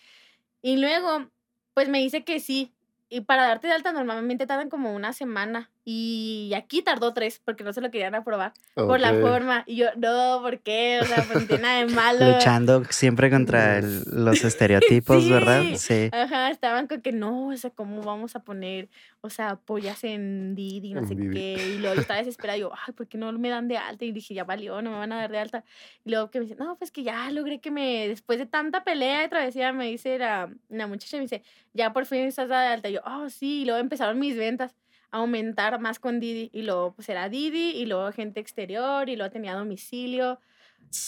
Y 0.60 0.76
luego, 0.76 1.30
pues 1.72 1.88
me 1.88 2.00
dice 2.00 2.22
que 2.22 2.38
sí. 2.38 2.74
Y 3.08 3.22
para 3.22 3.46
darte 3.46 3.68
de 3.68 3.72
alta 3.72 3.92
normalmente 3.92 4.46
tardan 4.46 4.68
como 4.68 4.94
una 4.94 5.14
semana. 5.14 5.70
Y 5.84 6.52
aquí 6.54 6.80
tardó 6.82 7.12
tres 7.12 7.40
porque 7.44 7.64
no 7.64 7.72
se 7.72 7.80
lo 7.80 7.90
querían 7.90 8.14
aprobar 8.14 8.52
por 8.74 9.00
la 9.00 9.12
forma. 9.14 9.64
Y 9.66 9.76
yo, 9.76 9.86
no, 9.96 10.38
¿por 10.40 10.60
qué? 10.60 11.00
O 11.02 11.04
sea, 11.04 11.24
pues 11.30 11.48
tiene 11.48 11.62
nada 11.62 11.78
de 11.84 11.86
malo. 11.94 12.32
Luchando 12.34 12.84
siempre 12.84 13.30
contra 13.30 13.78
el- 13.78 14.02
los 14.06 14.44
estereotipos, 14.44 15.28
¿verdad? 15.28 15.62
Sí. 15.74 15.78
Sí. 15.78 16.10
Ajá, 16.12 16.50
estaban 16.50 16.86
con 16.86 17.00
que 17.00 17.10
no, 17.10 17.48
o 17.48 17.56
sea, 17.56 17.70
¿cómo 17.70 18.00
vamos 18.02 18.36
a 18.36 18.44
poner, 18.44 18.88
o 19.22 19.30
sea, 19.30 19.56
pollas 19.56 20.04
en 20.04 20.54
Didi, 20.54 20.94
no 20.94 21.00
En 21.00 21.08
sé 21.08 21.14
Didi. 21.16 21.34
qué? 21.34 21.68
Y 21.74 21.78
luego 21.78 21.96
yo 21.96 22.00
estaba 22.02 22.18
desesperada, 22.20 22.56
yo, 22.58 22.70
ay, 22.86 22.92
¿por 22.94 23.08
qué 23.08 23.18
no 23.18 23.32
me 23.32 23.48
dan 23.48 23.66
de 23.66 23.76
alta? 23.76 24.04
Y 24.04 24.12
dije, 24.12 24.34
ya 24.34 24.44
valió, 24.44 24.80
no 24.82 24.90
me 24.92 24.98
van 24.98 25.12
a 25.12 25.16
dar 25.16 25.30
de 25.32 25.38
alta. 25.38 25.64
Y 26.04 26.10
luego 26.10 26.30
que 26.30 26.38
me 26.38 26.44
dice, 26.46 26.56
no, 26.58 26.76
pues 26.76 26.92
que 26.92 27.02
ya 27.02 27.28
logré 27.32 27.60
que 27.60 27.72
me, 27.72 28.06
después 28.06 28.38
de 28.38 28.46
tanta 28.46 28.84
pelea 28.84 29.24
y 29.24 29.28
travesía, 29.28 29.72
me 29.72 29.86
dice 29.86 30.16
la, 30.18 30.48
la 30.68 30.86
muchacha, 30.86 31.16
me 31.16 31.22
dice, 31.22 31.42
ya 31.74 31.92
por 31.92 32.06
fin 32.06 32.20
estás 32.20 32.48
de 32.48 32.54
alta. 32.54 32.88
Y 32.88 32.92
yo, 32.92 33.00
oh, 33.04 33.28
sí, 33.30 33.62
y 33.62 33.64
luego 33.64 33.80
empezaron 33.80 34.18
mis 34.20 34.36
ventas 34.36 34.76
aumentar 35.12 35.78
más 35.78 36.00
con 36.00 36.18
Didi. 36.18 36.50
Y 36.52 36.62
luego, 36.62 36.94
pues 36.94 37.08
era 37.08 37.28
Didi, 37.28 37.70
y 37.70 37.86
luego 37.86 38.10
gente 38.12 38.40
exterior, 38.40 39.08
y 39.08 39.16
luego 39.16 39.30
tenía 39.30 39.54
domicilio. 39.54 40.40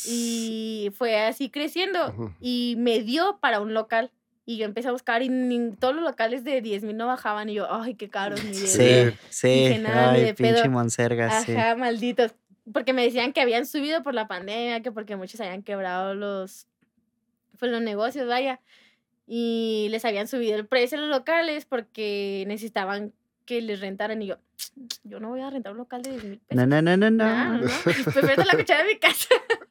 Y 0.06 0.90
fue 0.96 1.18
así 1.18 1.50
creciendo 1.50 2.32
y 2.40 2.76
me 2.78 3.00
dio 3.00 3.38
para 3.40 3.60
un 3.60 3.74
local. 3.74 4.12
Y 4.46 4.58
yo 4.58 4.66
empecé 4.66 4.88
a 4.88 4.92
buscar 4.92 5.22
y 5.22 5.30
todos 5.78 5.94
los 5.94 6.04
locales 6.04 6.44
de 6.44 6.60
10 6.60 6.84
mil 6.84 6.96
no 6.96 7.06
bajaban. 7.06 7.48
Y 7.48 7.54
yo, 7.54 7.66
ay, 7.70 7.94
qué 7.94 8.08
caros, 8.10 8.42
de 8.42 8.54
Sí, 8.54 9.16
sí. 9.30 9.48
Dije, 9.48 9.78
nada, 9.78 10.12
Ay, 10.12 10.22
de 10.22 10.34
pinche 10.34 10.68
monserga, 10.68 11.40
sí. 11.40 11.52
Ajá, 11.52 11.76
malditos. 11.76 12.34
Porque 12.72 12.92
me 12.92 13.02
decían 13.02 13.32
que 13.32 13.40
habían 13.40 13.66
subido 13.66 14.02
por 14.02 14.14
la 14.14 14.26
pandemia, 14.26 14.80
que 14.80 14.92
porque 14.92 15.16
muchos 15.16 15.40
habían 15.40 15.62
quebrado 15.62 16.14
los, 16.14 16.66
pues, 17.58 17.70
los 17.72 17.82
negocios, 17.82 18.26
vaya. 18.26 18.60
Y 19.26 19.88
les 19.90 20.04
habían 20.04 20.28
subido 20.28 20.56
el 20.56 20.66
precio 20.66 20.98
a 20.98 21.00
los 21.00 21.10
locales 21.10 21.64
porque 21.64 22.44
necesitaban 22.46 23.14
que 23.44 23.60
les 23.62 23.80
rentaran. 23.80 24.20
Y 24.22 24.26
yo, 24.26 24.36
yo 25.04 25.20
no 25.20 25.28
voy 25.30 25.40
a 25.40 25.50
rentar 25.50 25.72
un 25.72 25.78
local 25.78 26.02
de 26.02 26.10
10 26.10 26.24
mil 26.24 26.38
pesos. 26.40 26.66
No, 26.66 26.66
no, 26.66 26.82
no, 26.82 26.96
no, 26.96 27.10
No, 27.10 27.54
no. 27.54 27.58
no. 27.60 27.68
Prefiero 28.12 28.44
la 28.44 28.56
cuchara 28.56 28.82
de 28.84 28.94
mi 28.94 28.98
casa. 28.98 29.28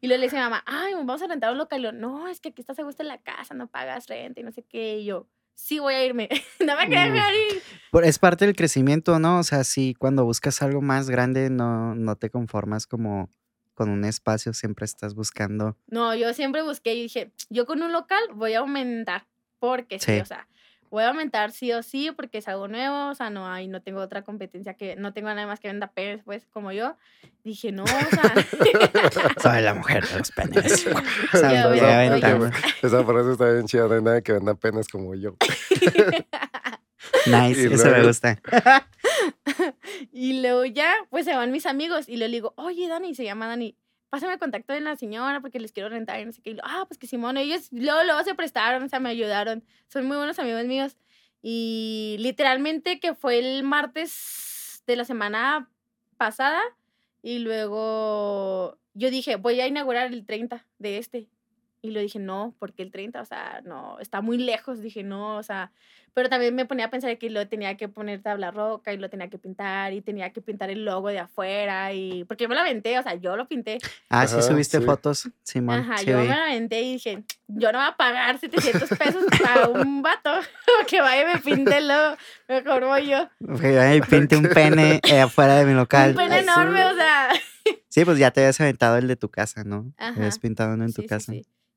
Y 0.00 0.08
luego 0.08 0.18
le 0.20 0.26
dice 0.26 0.36
a 0.36 0.40
mi 0.40 0.44
mamá, 0.50 0.64
ay, 0.66 0.92
vamos 0.94 1.22
a 1.22 1.28
rentar 1.28 1.52
un 1.52 1.58
local. 1.58 1.78
Y 1.78 1.84
yo, 1.84 1.92
no, 1.92 2.26
es 2.26 2.40
que 2.40 2.48
aquí 2.48 2.60
estás 2.60 2.80
a 2.80 2.82
gusto 2.82 3.02
en 3.04 3.08
la 3.08 3.18
casa, 3.22 3.54
no 3.54 3.68
pagas 3.68 4.08
renta 4.08 4.40
y 4.40 4.42
no 4.42 4.50
sé 4.50 4.64
qué. 4.64 4.98
Y 4.98 5.04
yo, 5.04 5.28
sí 5.54 5.78
voy 5.78 5.94
a 5.94 6.04
irme. 6.04 6.28
no 6.60 6.76
me 6.76 6.82
quería 6.88 7.08
Mm. 7.08 7.12
dejar 7.14 7.32
ir. 7.34 7.62
Es 8.04 8.18
parte 8.18 8.44
del 8.44 8.56
crecimiento, 8.56 9.20
¿no? 9.20 9.38
O 9.38 9.42
sea, 9.44 9.62
sí, 9.62 9.94
cuando 9.96 10.24
buscas 10.24 10.62
algo 10.62 10.80
más 10.82 11.08
grande, 11.08 11.48
no, 11.48 11.94
no 11.94 12.16
te 12.16 12.28
conformas 12.28 12.88
como 12.88 13.30
con 13.74 13.88
un 13.88 14.04
espacio, 14.04 14.52
siempre 14.52 14.84
estás 14.84 15.14
buscando. 15.14 15.76
No, 15.86 16.12
yo 16.16 16.34
siempre 16.34 16.62
busqué 16.62 16.94
y 16.96 17.02
dije, 17.02 17.30
yo 17.48 17.64
con 17.64 17.82
un 17.82 17.92
local 17.92 18.20
voy 18.34 18.54
a 18.54 18.58
aumentar. 18.60 19.28
Porque 19.60 20.00
sí, 20.00 20.06
Sí. 20.14 20.18
o 20.20 20.24
sea, 20.24 20.48
voy 20.92 21.04
a 21.04 21.08
aumentar 21.08 21.52
sí 21.52 21.72
o 21.72 21.82
sí 21.82 22.12
porque 22.14 22.38
es 22.38 22.48
algo 22.48 22.68
nuevo. 22.68 23.08
O 23.08 23.14
sea, 23.14 23.30
no 23.30 23.48
hay, 23.50 23.66
no 23.66 23.80
tengo 23.80 24.00
otra 24.00 24.22
competencia 24.22 24.74
que, 24.74 24.94
no 24.94 25.14
tengo 25.14 25.28
nada 25.28 25.46
más 25.46 25.58
que 25.58 25.68
venda 25.68 25.88
penes, 25.88 26.22
pues, 26.22 26.46
como 26.52 26.70
yo. 26.70 26.96
Dije, 27.42 27.72
no, 27.72 27.84
o 27.84 27.86
sea. 27.86 28.34
Soy 29.42 29.62
la 29.62 29.74
mujer 29.74 30.06
de 30.06 30.18
los 30.18 30.30
penes. 30.30 30.86
O 31.32 31.38
sea, 31.38 31.68
voy 31.68 31.80
a. 31.80 32.04
Esa 32.82 33.04
frase 33.04 33.32
está 33.32 33.50
bien 33.50 33.66
chida. 33.66 33.88
No 33.88 33.94
hay 33.94 34.02
nadie 34.02 34.22
que 34.22 34.32
venda 34.32 34.54
penas 34.54 34.86
como 34.88 35.14
yo. 35.14 35.34
Nice, 37.26 37.68
Y 37.68 37.72
eso 37.72 37.88
me 37.88 38.04
gusta. 38.04 38.40
Y 40.12 40.40
luego 40.40 40.64
ya, 40.64 40.94
pues 41.10 41.24
se 41.24 41.34
van 41.34 41.50
mis 41.50 41.66
amigos 41.66 42.08
y 42.08 42.16
le 42.16 42.28
digo, 42.28 42.54
oye, 42.56 42.88
Dani, 42.88 43.14
se 43.14 43.24
llama 43.24 43.48
Dani, 43.48 43.76
pásame 44.12 44.34
el 44.34 44.38
contacto 44.38 44.74
de 44.74 44.82
la 44.82 44.94
señora 44.94 45.40
porque 45.40 45.58
les 45.58 45.72
quiero 45.72 45.88
rentar 45.88 46.20
y 46.20 46.26
no 46.26 46.32
sé 46.32 46.42
qué. 46.42 46.50
Y 46.50 46.54
lo, 46.54 46.62
ah, 46.66 46.84
pues 46.86 46.98
que 46.98 47.06
Simón, 47.06 47.38
ellos 47.38 47.68
luego, 47.70 48.04
luego 48.04 48.22
se 48.24 48.34
prestaron, 48.34 48.82
o 48.82 48.88
sea, 48.90 49.00
me 49.00 49.08
ayudaron. 49.08 49.64
Son 49.88 50.04
muy 50.04 50.18
buenos 50.18 50.38
amigos 50.38 50.66
míos. 50.66 50.98
Y 51.40 52.16
literalmente 52.18 53.00
que 53.00 53.14
fue 53.14 53.38
el 53.38 53.62
martes 53.62 54.82
de 54.86 54.96
la 54.96 55.06
semana 55.06 55.70
pasada 56.18 56.60
y 57.22 57.38
luego 57.38 58.78
yo 58.92 59.10
dije, 59.10 59.36
voy 59.36 59.58
a 59.62 59.66
inaugurar 59.66 60.12
el 60.12 60.26
30 60.26 60.66
de 60.78 60.98
este. 60.98 61.30
Y 61.80 61.92
lo 61.92 62.00
dije, 62.00 62.18
no, 62.18 62.54
porque 62.58 62.82
el 62.82 62.92
30, 62.92 63.18
o 63.18 63.24
sea, 63.24 63.62
no, 63.64 63.98
está 63.98 64.20
muy 64.20 64.36
lejos. 64.36 64.82
Dije, 64.82 65.02
no, 65.02 65.38
o 65.38 65.42
sea, 65.42 65.72
pero 66.14 66.28
también 66.28 66.54
me 66.54 66.66
ponía 66.66 66.86
a 66.86 66.90
pensar 66.90 67.16
que 67.18 67.30
lo 67.30 67.46
tenía 67.48 67.76
que 67.76 67.88
poner 67.88 68.20
tabla 68.22 68.50
roca 68.50 68.92
y 68.92 68.98
lo 68.98 69.08
tenía 69.10 69.28
que 69.28 69.38
pintar 69.38 69.92
y 69.92 70.00
tenía 70.02 70.30
que 70.32 70.40
pintar 70.42 70.70
el 70.70 70.84
logo 70.84 71.08
de 71.08 71.18
afuera 71.20 71.92
y 71.92 72.24
porque 72.24 72.44
yo 72.44 72.48
me 72.48 72.54
lo 72.54 72.60
aventé, 72.60 72.98
o 72.98 73.02
sea, 73.02 73.14
yo 73.14 73.36
lo 73.36 73.48
pinté. 73.48 73.78
Ah, 74.10 74.26
sí 74.26 74.34
Ajá, 74.34 74.42
subiste 74.42 74.78
sí. 74.78 74.84
fotos, 74.84 75.28
Simón. 75.42 75.80
Ajá, 75.80 75.98
sí 75.98 76.06
yo 76.06 76.20
vi. 76.20 76.28
me 76.28 76.36
lo 76.36 76.42
aventé 76.42 76.82
y 76.82 76.92
dije, 76.94 77.22
yo 77.48 77.72
no 77.72 77.78
voy 77.78 77.88
a 77.88 77.96
pagar 77.96 78.38
700 78.38 78.88
pesos 78.98 79.24
para 79.42 79.68
un 79.68 80.02
vato 80.02 80.30
que 80.88 81.00
vaya 81.00 81.22
y 81.22 81.34
me 81.34 81.40
pinte 81.40 81.78
el 81.78 81.88
logo, 81.88 82.16
mejor 82.48 82.84
voy 82.84 83.06
yo. 83.08 83.28
Fui, 83.56 83.76
Ay, 83.76 84.00
pinte 84.02 84.36
un 84.36 84.44
pene 84.48 85.00
eh, 85.08 85.20
afuera 85.20 85.56
de 85.56 85.64
mi 85.66 85.72
local. 85.74 86.10
Un 86.10 86.16
pene 86.16 86.34
Ay, 86.36 86.44
sí. 86.44 86.50
enorme, 86.50 86.84
o 86.84 86.94
sea. 86.94 87.28
Sí, 87.88 88.04
pues 88.04 88.18
ya 88.18 88.30
te 88.30 88.40
habías 88.40 88.60
aventado 88.60 88.96
el 88.96 89.06
de 89.06 89.16
tu 89.16 89.28
casa, 89.30 89.64
¿no? 89.64 89.92
Ajá. 89.98 90.14
Habías 90.16 90.38
pintado 90.38 90.74
uno 90.74 90.84
en 90.84 90.92
tu 90.92 91.02
Sí, 91.02 91.02
sí, 91.02 91.08
casa. 91.08 91.32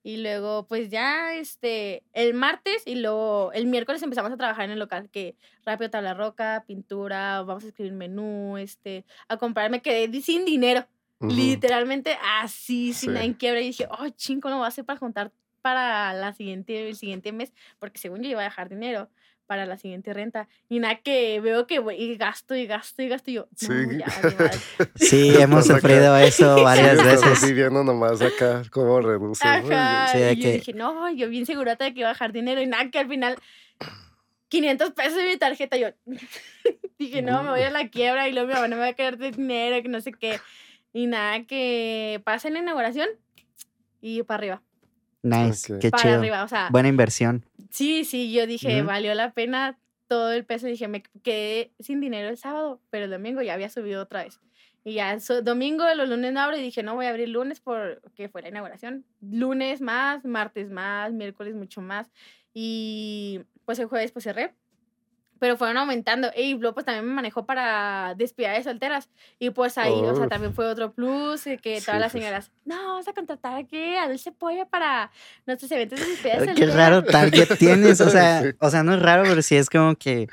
Y 0.08 0.18
luego, 0.18 0.68
pues 0.68 0.92
ya, 0.92 1.34
este, 1.34 2.04
el 2.14 2.36
martes 2.36 2.84
y 2.86 2.94
luego 2.94 3.52
el 3.54 3.66
miércoles 3.66 4.04
empezamos 4.04 4.32
a 4.32 4.38
trabajar 4.38 4.66
en 4.66 4.70
el 4.72 4.78
local, 4.78 5.10
que 5.10 5.36
rápido 5.66 5.90
tabla 5.90 6.14
roca, 6.14 6.64
pintura, 6.68 7.42
vamos 7.42 7.64
a 7.64 7.68
escribir 7.70 7.94
menú, 7.94 8.56
este, 8.60 9.04
a 9.30 9.38
comprar, 9.38 9.72
me 9.72 9.82
quedé 9.82 10.22
sin 10.22 10.46
dinero, 10.46 10.86
literalmente 11.20 12.20
así, 12.40 12.94
sin 12.94 13.10
Sí. 13.10 13.14
nada 13.16 13.26
en 13.26 13.34
quiebra, 13.34 13.62
y 13.62 13.66
dije, 13.70 13.88
oh, 13.90 14.08
ching, 14.10 14.40
¿cómo 14.42 14.52
lo 14.52 14.58
voy 14.60 14.66
a 14.66 14.68
hacer 14.68 14.86
para 14.86 15.00
juntar 15.00 15.32
para 15.64 16.14
la 16.14 16.34
siguiente, 16.34 16.88
el 16.88 16.96
siguiente 16.96 17.32
mes? 17.32 17.52
Porque 17.80 17.98
según 17.98 18.22
yo 18.22 18.30
iba 18.30 18.42
a 18.42 18.44
dejar 18.44 18.70
dinero 18.70 19.10
para 19.46 19.66
la 19.66 19.78
siguiente 19.78 20.14
renta, 20.14 20.48
y 20.70 20.80
nada 20.80 20.96
que 20.96 21.40
veo 21.40 21.68
que 21.68 21.80
voy 21.80 21.96
y 21.96 22.16
gasto 22.18 22.56
y 22.56 22.66
gasto 22.66 23.02
y 23.02 23.08
gasto, 23.10 23.30
y 23.32 23.36
yo, 23.36 23.42
no, 23.44 23.58
Sí. 23.58 23.68
ya, 23.98 24.06
vale 24.24 24.36
madre". 24.36 24.58
Sí, 24.96 25.34
hemos 25.40 25.70
acá. 25.70 25.80
sufrido 25.80 26.18
eso 26.18 26.64
varias 26.64 27.04
veces. 27.04 27.24
así 27.24 27.54
viendo 27.54 27.84
nomás 27.84 28.22
acá 28.22 28.64
cómo 28.72 29.00
reduce. 29.02 29.46
¿no? 29.46 29.52
Ajá. 29.52 30.08
Sí, 30.12 30.18
de 30.20 30.34
y 30.34 30.36
yo 30.38 30.42
que- 30.44 30.54
dije, 30.54 30.74
no, 30.74 31.12
yo 31.12 31.30
bien 31.30 31.46
segurata 31.46 31.86
de 31.86 31.94
que 31.94 32.00
iba 32.02 32.10
a 32.10 32.14
dejar 32.14 32.32
dinero 32.32 32.62
y 32.62 32.68
nada, 32.68 32.90
que 32.90 33.00
al 33.00 33.08
final 33.08 33.38
500 34.50 34.92
pesos 34.92 35.16
de 35.18 35.26
mi 35.26 35.38
tarjeta. 35.38 35.78
Yo 35.78 35.90
dije, 37.00 37.22
no, 37.22 37.44
me 37.44 37.50
voy 37.52 37.62
a 37.62 37.70
la 37.72 37.90
quiebra 37.90 38.28
y 38.28 38.32
luego 38.34 38.48
mi 38.48 38.54
mamá 38.54 38.68
no 38.68 38.76
me 38.76 38.82
va 38.84 38.88
a 38.90 38.94
quedar 38.94 39.18
de 39.18 39.32
dinero, 39.32 39.82
que 39.82 39.90
no 39.90 40.02
sé 40.02 40.12
qué. 40.12 40.40
Y 40.94 41.08
nada, 41.08 41.44
que 41.46 42.22
pasa 42.24 42.50
la 42.50 42.60
inauguración 42.60 43.08
y 44.02 44.24
para 44.24 44.38
arriba, 44.38 44.62
Nice, 45.26 45.74
Ok. 45.74 45.80
qué 45.82 45.90
para 45.92 46.04
chido. 46.04 46.16
arriba. 46.20 46.44
O 46.44 46.48
sea, 46.48 46.70
Buena 46.72 46.88
inversión. 46.90 47.46
sí, 47.70 48.06
sí, 48.06 48.32
yo 48.32 48.46
dije, 48.48 48.82
valió 48.84 49.14
la 49.16 49.32
pena 49.34 49.78
todo 50.08 50.32
el 50.32 50.46
peso. 50.46 50.68
Dije, 50.68 50.88
me 50.88 51.04
quedé 51.24 51.72
sin 51.80 52.00
dinero 52.00 52.30
el 52.30 52.38
sábado, 52.38 52.80
pero 52.90 53.06
el 53.06 53.12
domingo 53.12 53.42
ya 53.42 53.54
había 53.56 53.70
subido 53.70 54.04
otra 54.04 54.24
vez. 54.24 54.40
Y 54.84 54.94
ya 54.94 55.20
so- 55.20 55.42
domingo, 55.42 55.84
los 55.96 56.08
lunes 56.08 56.32
no 56.32 56.42
abro 56.42 56.58
y 56.58 56.62
dije, 56.62 56.84
no, 56.84 56.94
voy 56.94 57.08
a 57.08 57.10
abrir 57.10 57.30
lunes 57.30 57.60
porque 57.60 58.30
fue 58.30 58.44
la 58.44 58.50
inauguración. 58.50 59.04
Lunes 59.20 59.82
más, 59.82 60.24
martes 60.26 60.70
más, 60.70 61.12
miércoles 61.12 61.56
mucho 61.56 61.82
más. 61.82 62.12
Y 62.54 63.42
pues 63.66 63.80
el 63.80 63.88
jueves 63.88 64.12
pues 64.12 64.24
cerré. 64.24 64.54
Pero 65.40 65.58
fueron 65.58 65.78
aumentando. 65.78 66.30
Y 66.36 66.54
luego 66.58 66.74
pues 66.76 66.86
también 66.86 67.06
me 67.06 67.14
manejó 67.14 67.46
para 67.46 68.14
despedida 68.16 68.54
de 68.54 68.64
solteras. 68.64 69.10
Y 69.38 69.50
pues 69.50 69.78
ahí, 69.78 69.92
o 69.94 70.16
sea, 70.16 70.28
también 70.30 70.54
fue 70.54 70.66
otro 70.66 70.94
plus. 70.94 71.44
Que 71.62 71.80
Sí, 71.80 71.86
todas 71.86 72.00
las 72.00 72.12
sí, 72.12 72.18
sí. 72.20 72.24
señoras, 72.24 72.52
no, 72.64 72.76
vamos 72.76 73.08
a 73.08 73.14
contratar 73.14 73.56
aquí 73.58 73.96
a 73.96 74.08
Dulce 74.08 74.32
Pollo 74.32 74.66
para 74.68 75.12
nuestros 75.46 75.70
eventos 75.72 76.00
de 76.00 76.06
despedida 76.06 76.34
de 76.40 76.46
Qué 76.46 76.46
solteras. 76.52 76.76
raro 76.76 77.04
target 77.04 77.50
tienes. 77.60 78.00
O 78.02 78.10
sea, 78.10 78.42
Sí. 78.44 78.50
o 78.60 78.70
sea, 78.70 78.84
no 78.84 78.94
es 78.94 79.02
raro, 79.02 79.24
pero 79.24 79.42
sí 79.42 79.56
es 79.58 79.70
como 79.70 79.96
que. 79.96 80.28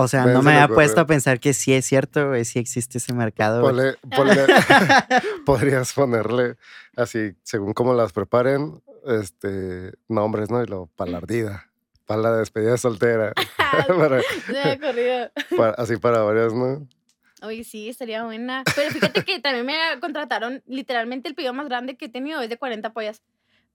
O 0.00 0.06
sea, 0.06 0.24
Me 0.26 0.32
no 0.32 0.42
me 0.42 0.52
había 0.52 0.68
puesto 0.72 1.00
a 1.00 1.06
pensar 1.06 1.40
que 1.40 1.52
sí 1.52 1.72
es 1.72 1.84
cierto, 1.84 2.28
güey, 2.28 2.44
sí 2.44 2.60
existe 2.60 2.98
ese 2.98 3.12
mercado. 3.14 3.62
Ponle- 3.68 3.96
ponle- 4.02 4.46
podrías 5.44 5.92
ponerle 5.92 6.56
así, 6.94 7.32
según 7.42 7.72
cómo 7.72 7.94
las 7.94 8.12
preparen, 8.12 8.80
este, 9.06 9.94
nombres, 10.06 10.50
¿no? 10.50 10.62
Y 10.62 10.66
lo 10.66 10.86
palardida. 10.94 11.67
Para 12.08 12.22
la 12.22 12.32
despedida 12.38 12.76
soltera. 12.78 13.32
para- 13.86 14.22
para- 15.56 15.74
así 15.74 15.96
para 15.98 16.22
varias, 16.22 16.54
¿no? 16.54 16.88
Oye, 17.42 17.62
sí, 17.62 17.88
estaría 17.88 18.24
buena. 18.24 18.64
Pero 18.74 18.90
fíjate 18.90 19.22
que 19.24 19.38
también 19.40 19.66
me 19.66 19.78
contrataron, 20.00 20.62
literalmente 20.66 21.28
el 21.28 21.34
pedido 21.36 21.52
más 21.52 21.68
grande 21.68 21.96
que 21.96 22.06
he 22.06 22.08
tenido 22.08 22.40
es 22.40 22.48
de 22.48 22.56
40 22.56 22.92
pollas 22.92 23.22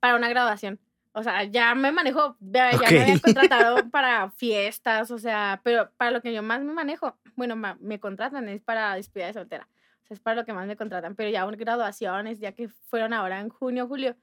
para 0.02 0.16
una 0.16 0.28
graduación. 0.28 0.80
O 1.14 1.22
sea, 1.22 1.44
ya 1.44 1.76
me 1.76 1.92
manejo, 1.92 2.36
ya, 2.40 2.72
ya 2.72 2.90
me 2.90 3.02
habían 3.04 3.20
contratado 3.60 3.88
para 3.92 4.32
fiestas, 4.32 5.12
o 5.12 5.20
sea, 5.20 5.62
pero 5.64 5.92
para 5.96 6.10
lo 6.10 6.22
que 6.24 6.34
yo 6.34 6.42
más 6.42 6.62
me 6.64 6.74
manejo, 6.74 7.16
bueno, 7.36 7.56
ma- 7.56 7.78
me 7.80 8.00
contratan 8.00 8.50
es 8.50 8.62
para 8.64 8.96
despedida 8.96 9.28
de 9.28 9.34
soltera. 9.34 9.70
O 10.04 10.08
sea, 10.08 10.16
es 10.16 10.20
para 10.20 10.36
lo 10.38 10.44
que 10.44 10.54
más 10.54 10.66
me 10.68 10.76
contratan, 10.76 11.16
pero 11.16 11.30
ya 11.30 11.46
graduaciones, 11.46 12.40
ya 12.40 12.52
que 12.54 12.68
fueron 12.68 13.14
ahora 13.14 13.40
en 13.40 13.50
junio, 13.50 13.88
julio, 13.88 14.16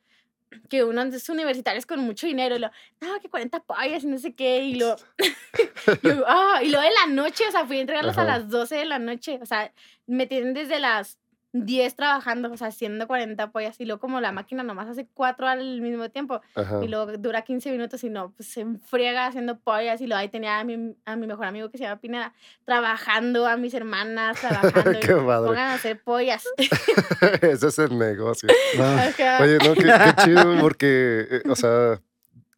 que 0.68 0.84
unos 0.84 1.28
universitarios 1.28 1.86
con 1.86 2.00
mucho 2.00 2.26
dinero, 2.26 2.56
y 2.56 2.58
lo, 2.58 2.70
no, 3.00 3.20
que 3.20 3.28
40 3.28 3.60
pollas 3.60 4.04
y 4.04 4.06
no 4.06 4.18
sé 4.18 4.34
qué, 4.34 4.64
y 4.64 4.74
lo, 4.74 4.96
yo, 6.02 6.24
ah, 6.26 6.60
y 6.62 6.70
lo 6.70 6.80
de 6.80 6.90
la 6.90 7.06
noche, 7.12 7.44
o 7.48 7.52
sea, 7.52 7.66
fui 7.66 7.78
a 7.78 7.80
entregarlos 7.82 8.18
a 8.18 8.24
las 8.24 8.48
12 8.48 8.76
de 8.76 8.84
la 8.84 8.98
noche, 8.98 9.38
o 9.40 9.46
sea, 9.46 9.72
me 10.06 10.26
tienen 10.26 10.54
desde 10.54 10.80
las 10.80 11.19
10 11.52 11.96
trabajando, 11.96 12.52
o 12.52 12.56
sea, 12.56 12.68
haciendo 12.68 13.06
40 13.06 13.50
pollas, 13.50 13.80
y 13.80 13.84
luego 13.84 14.00
como 14.00 14.20
la 14.20 14.30
máquina 14.32 14.62
nomás 14.62 14.88
hace 14.88 15.08
4 15.14 15.48
al 15.48 15.80
mismo 15.80 16.08
tiempo, 16.10 16.40
Ajá. 16.54 16.84
y 16.84 16.88
luego 16.88 17.16
dura 17.16 17.42
15 17.42 17.72
minutos 17.72 18.04
y 18.04 18.10
no, 18.10 18.30
pues 18.32 18.48
se 18.50 18.60
enfriega 18.60 19.26
haciendo 19.26 19.58
pollas, 19.58 20.00
y 20.00 20.06
luego 20.06 20.20
ahí 20.20 20.28
tenía 20.28 20.60
a 20.60 20.64
mi, 20.64 20.94
a 21.04 21.16
mi 21.16 21.26
mejor 21.26 21.46
amigo 21.46 21.70
que 21.70 21.78
se 21.78 21.84
llama 21.84 22.00
Pineda, 22.00 22.32
trabajando, 22.64 23.46
a 23.46 23.56
mis 23.56 23.74
hermanas 23.74 24.40
trabajando, 24.40 24.92
y 24.98 25.00
Qué 25.00 25.14
padre. 25.14 25.48
pongan 25.48 25.70
a 25.70 25.74
hacer 25.74 26.00
pollas. 26.02 26.44
Ese 27.42 27.66
es 27.66 27.78
el 27.78 27.98
negocio. 27.98 28.48
Ajá. 28.78 29.42
Oye, 29.42 29.58
no, 29.58 29.74
qué, 29.74 29.82
qué 29.82 30.22
chido, 30.24 30.58
porque, 30.60 31.26
eh, 31.30 31.42
o 31.48 31.56
sea, 31.56 32.00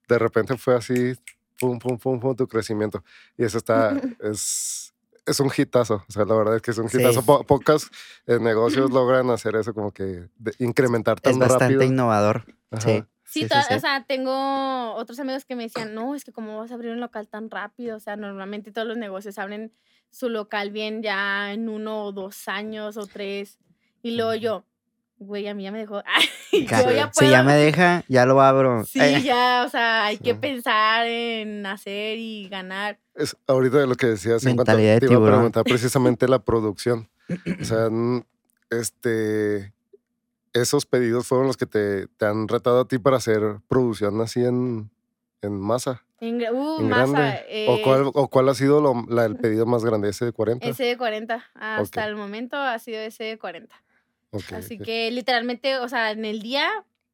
de 0.09 0.18
repente 0.18 0.57
fue 0.59 0.74
así, 0.74 1.14
pum, 1.59 1.78
pum, 1.78 1.96
pum, 1.96 2.20
pum, 2.20 2.37
tu 2.37 2.46
crecimiento. 2.46 3.02
Y 3.38 3.44
eso 3.44 3.59
está, 3.59 3.98
es, 4.20 4.91
es 5.27 5.41
un 5.41 5.51
hitazo. 5.57 6.05
O 6.09 6.13
sea, 6.13 6.25
la 6.25 6.35
verdad 6.35 6.57
es 6.57 6.63
que 6.63 6.71
es 6.73 6.79
un 6.79 6.89
Sí. 6.89 6.99
hitazo. 6.99 7.25
Po- 7.25 7.45
pocos 7.45 7.91
eh, 8.27 8.39
negocios 8.41 8.91
logran 8.93 9.31
hacer 9.31 9.57
eso, 9.57 9.73
como 9.75 9.93
que 9.93 10.29
de- 10.37 10.55
incrementar 10.59 11.21
tan 11.21 11.33
Es 11.35 11.39
bastante 11.39 11.65
rápido. 11.65 11.83
innovador. 11.85 12.45
Ajá. 12.71 12.81
Sí. 12.81 13.05
Sí, 13.25 13.41
sí, 13.49 13.55
sí. 13.69 13.75
o 13.75 13.81
sea, 13.81 14.05
tengo 14.07 14.93
otros 14.95 15.19
amigos 15.19 15.47
que 15.47 15.57
me 15.57 15.63
decían, 15.63 15.95
no, 15.95 16.15
es 16.15 16.23
que 16.23 16.33
cómo 16.33 16.59
vas 16.59 16.71
a 16.71 16.75
abrir 16.75 16.91
un 16.93 17.01
local 17.01 17.29
tan 17.29 17.49
rápido, 17.51 17.97
o 17.97 18.01
sea, 18.01 18.15
normalmente 18.17 18.73
todos 18.73 18.87
los 18.87 18.99
negocios 18.99 19.39
abren 19.39 19.73
su 20.11 20.29
local 20.29 20.71
bien 20.71 21.03
ya 21.03 21.51
en 21.55 21.71
uno 21.71 22.05
o 22.05 22.13
dos 22.13 22.47
años 22.49 22.99
o 22.99 23.07
tres, 23.07 23.59
y 24.03 24.17
luego 24.17 24.35
yo, 24.35 24.65
güey, 25.25 25.47
a 25.49 25.55
mí 25.55 25.63
ya 25.65 25.73
me 25.73 25.79
dejó, 25.79 26.03
Ay, 26.53 26.67
Ca- 26.67 26.83
yo 26.83 26.91
ya 26.91 27.11
Si 27.13 27.29
ya 27.31 27.43
me 27.43 27.55
deja, 27.55 28.05
ya 28.09 28.27
lo 28.27 28.41
abro. 28.41 28.85
Sí, 28.85 29.01
Eh, 29.01 29.23
ya, 29.23 29.65
o 29.67 29.71
sea, 29.71 30.05
hay 30.07 30.19
que 30.19 30.35
pensar 30.35 31.07
en 31.07 31.65
hacer 31.67 32.19
y 32.19 32.49
ganar. 32.49 32.99
Es 33.15 33.37
ahorita 33.47 33.79
de 33.79 33.87
lo 33.87 33.95
que 33.95 34.07
decías 34.07 34.45
en 34.45 34.57
cuanto 34.57 34.73
Mentalidad 34.73 34.95
de 35.01 35.07
te 35.07 35.13
iba 35.13 35.23
a 35.23 35.31
preguntar 35.31 35.65
precisamente 35.65 36.29
la 36.29 36.39
producción. 36.41 37.09
O 37.61 37.65
sea, 37.65 37.89
este 38.71 39.73
esos 40.55 40.85
pedidos 40.85 41.27
fueron 41.27 41.47
los 41.47 41.57
que 41.57 41.65
te, 41.67 42.09
te 42.09 42.27
han 42.27 42.47
retado 42.47 42.81
a 42.81 42.85
ti 42.89 42.99
para 42.99 43.17
hacer 43.17 43.41
producción 43.69 44.21
así 44.21 44.45
en, 44.45 44.91
en 45.41 45.59
masa. 45.59 46.05
En, 46.20 46.37
uh, 46.55 46.81
en 46.81 46.89
masa, 46.91 47.12
grande. 47.12 47.66
¿O, 47.68 47.75
eh, 47.77 47.81
cuál, 47.83 48.11
¿O 48.12 48.29
cuál 48.29 48.49
ha 48.51 48.55
sido 48.55 48.81
lo- 48.83 49.07
la- 49.09 49.25
el 49.25 49.37
pedido 49.37 49.64
más 49.64 49.83
grande? 49.83 50.11
¿Ese 50.11 50.27
de 50.27 50.33
40? 50.33 50.66
ese 50.66 50.85
de 50.85 50.97
40, 50.99 51.43
hasta 51.55 52.05
el 52.07 52.16
momento 52.16 52.57
ha 52.57 52.79
sido 52.79 53.01
ese 53.01 53.25
de 53.25 53.39
40. 53.39 53.75
Ok, 54.33 54.53
Así 54.53 54.76
ok. 54.76 54.85
que 54.85 55.11
literalmente, 55.11 55.78
o 55.78 55.89
sea, 55.89 56.11
en 56.11 56.24
el 56.24 56.41
día, 56.43 56.68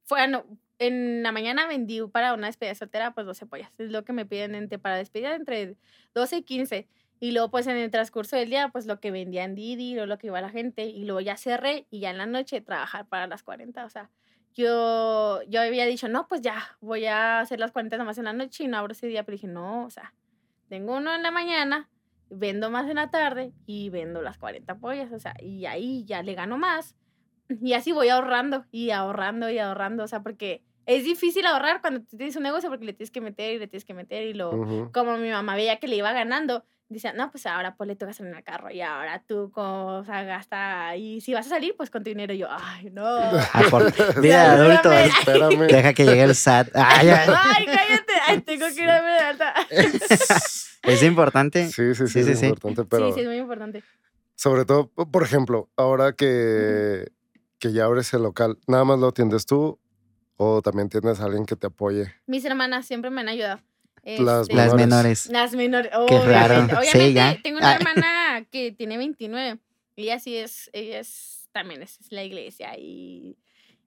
fue, 0.04 0.26
no, 0.28 0.44
en 0.78 1.22
la 1.22 1.32
mañana 1.32 1.66
vendí 1.66 2.00
para 2.06 2.34
una 2.34 2.46
despedida 2.46 2.74
soltera, 2.74 3.12
pues 3.12 3.26
12 3.26 3.46
pollas. 3.46 3.72
Es 3.78 3.90
lo 3.90 4.04
que 4.04 4.12
me 4.12 4.24
piden 4.24 4.54
entre, 4.54 4.78
para 4.78 4.96
despedida 4.96 5.34
entre 5.34 5.76
12 6.14 6.36
y 6.36 6.42
15. 6.42 6.88
Y 7.20 7.32
luego, 7.32 7.50
pues 7.50 7.66
en 7.66 7.76
el 7.76 7.90
transcurso 7.90 8.36
del 8.36 8.48
día, 8.50 8.68
pues 8.68 8.86
lo 8.86 9.00
que 9.00 9.10
vendía 9.10 9.42
en 9.44 9.56
Didi, 9.56 9.94
luego 9.94 10.06
lo 10.06 10.18
que 10.18 10.28
iba 10.28 10.40
la 10.40 10.50
gente. 10.50 10.84
Y 10.84 11.04
luego 11.04 11.20
ya 11.20 11.36
cerré 11.36 11.86
y 11.90 12.00
ya 12.00 12.10
en 12.10 12.18
la 12.18 12.26
noche 12.26 12.60
trabajar 12.60 13.08
para 13.08 13.26
las 13.26 13.42
40. 13.42 13.84
O 13.84 13.90
sea, 13.90 14.10
yo, 14.54 15.42
yo 15.48 15.60
había 15.60 15.84
dicho, 15.86 16.08
no, 16.08 16.28
pues 16.28 16.42
ya, 16.42 16.76
voy 16.80 17.06
a 17.06 17.40
hacer 17.40 17.58
las 17.58 17.72
40 17.72 17.96
nomás 17.98 18.18
en 18.18 18.24
la 18.26 18.32
noche 18.32 18.64
y 18.64 18.68
no 18.68 18.78
abro 18.78 18.92
ese 18.92 19.08
día. 19.08 19.24
Pero 19.24 19.34
dije, 19.34 19.48
no, 19.48 19.84
o 19.84 19.90
sea, 19.90 20.14
tengo 20.68 20.96
uno 20.96 21.12
en 21.12 21.24
la 21.24 21.32
mañana, 21.32 21.90
vendo 22.30 22.70
más 22.70 22.88
en 22.88 22.96
la 22.96 23.10
tarde 23.10 23.52
y 23.66 23.90
vendo 23.90 24.22
las 24.22 24.38
40 24.38 24.78
pollas. 24.78 25.10
O 25.10 25.18
sea, 25.18 25.34
y 25.40 25.66
ahí 25.66 26.04
ya 26.04 26.22
le 26.22 26.34
gano 26.34 26.56
más. 26.56 26.94
Y 27.62 27.72
así 27.72 27.92
voy 27.92 28.08
ahorrando 28.08 28.64
y 28.70 28.90
ahorrando 28.90 29.48
y 29.50 29.58
ahorrando, 29.58 30.04
o 30.04 30.08
sea, 30.08 30.22
porque 30.22 30.62
es 30.86 31.04
difícil 31.04 31.44
ahorrar 31.46 31.80
cuando 31.80 32.00
tienes 32.16 32.36
un 32.36 32.42
negocio 32.42 32.68
porque 32.70 32.84
le 32.86 32.92
tienes 32.92 33.10
que 33.10 33.20
meter 33.20 33.54
y 33.54 33.58
le 33.58 33.66
tienes 33.68 33.84
que 33.84 33.94
meter 33.94 34.26
y 34.26 34.34
lo, 34.34 34.50
Ujú. 34.54 34.90
como 34.92 35.16
mi 35.18 35.30
mamá 35.30 35.54
veía 35.54 35.78
que 35.78 35.86
le 35.88 35.96
iba 35.96 36.12
ganando, 36.12 36.64
dice, 36.88 37.12
no, 37.12 37.30
pues 37.30 37.44
ahora 37.44 37.76
ponle 37.76 37.96
tu 37.96 38.06
gasolina 38.06 38.38
al 38.38 38.44
carro 38.44 38.70
y 38.70 38.80
ahora 38.80 39.22
tú, 39.26 39.52
o 39.54 40.04
sea, 40.06 40.22
gasta, 40.24 40.96
y 40.96 41.20
si 41.20 41.34
vas 41.34 41.44
a 41.46 41.50
salir, 41.50 41.74
pues 41.76 41.90
con 41.90 42.02
tu 42.02 42.08
dinero, 42.08 42.32
Y 42.32 42.38
yo, 42.38 42.48
ay, 42.50 42.88
no. 42.90 43.04
ah, 43.52 43.62
por- 43.70 43.92
vida 44.22 44.56
de 44.56 44.62
adulto. 44.64 44.90
Espérame. 44.92 45.66
Deja 45.66 45.92
que 45.92 46.06
llegue 46.06 46.22
el 46.22 46.34
SAT. 46.34 46.68
Ah, 46.74 47.02
ya. 47.02 47.24
Ay, 47.26 47.66
cállate, 47.66 48.12
ay, 48.26 48.40
tengo 48.40 48.66
que 48.74 48.82
ir 48.82 48.88
a 48.88 49.00
ver 49.02 49.18
de 49.20 49.24
alta. 49.26 49.54
Es 50.84 51.02
importante. 51.02 51.66
Sí, 51.68 51.94
sí, 51.94 52.06
sí, 52.06 52.08
Sí, 52.08 52.18
es 52.20 52.26
sí, 52.26 52.34
sí. 52.36 52.46
importante, 52.46 52.84
pero 52.84 53.08
Sí, 53.08 53.14
sí, 53.14 53.20
es 53.20 53.26
muy 53.26 53.36
importante. 53.36 53.82
sobre 54.36 54.64
todo, 54.64 54.88
po- 54.88 55.10
por 55.10 55.22
ejemplo, 55.22 55.68
ahora 55.76 56.12
que, 56.14 57.10
que 57.58 57.72
ya 57.72 57.84
abres 57.84 58.12
el 58.14 58.22
local, 58.22 58.58
¿nada 58.66 58.84
más 58.84 58.98
lo 58.98 59.08
atiendes 59.08 59.46
tú 59.46 59.78
o 60.36 60.62
también 60.62 60.88
tienes 60.88 61.20
a 61.20 61.24
alguien 61.24 61.44
que 61.46 61.56
te 61.56 61.66
apoye? 61.66 62.12
Mis 62.26 62.44
hermanas 62.44 62.86
siempre 62.86 63.10
me 63.10 63.20
han 63.20 63.28
ayudado. 63.28 63.60
Las 64.04 64.42
Este, 64.42 64.54
Las 64.54 64.74
menores. 64.74 64.76
menores. 64.76 65.26
Las 65.26 65.54
menores. 65.54 65.90
Qué 66.08 66.18
raro. 66.20 66.54
Obviamente, 66.64 66.90
Sí, 67.08 67.12
ya. 67.12 67.36
tengo 67.42 67.58
una 67.58 67.72
Ah. 67.72 67.74
hermana 67.76 68.46
que 68.50 68.72
tiene 68.72 68.96
29. 68.96 69.58
Y 69.96 70.02
ella 70.04 70.18
sí 70.20 70.36
es, 70.36 70.70
ella 70.72 71.00
es, 71.00 71.48
también 71.52 71.82
es, 71.82 71.98
es 72.00 72.12
la 72.12 72.22
iglesia 72.22 72.78
y, 72.78 73.36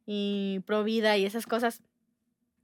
y 0.05 0.59
provida 0.65 1.17
y 1.17 1.25
esas 1.25 1.45
cosas. 1.47 1.81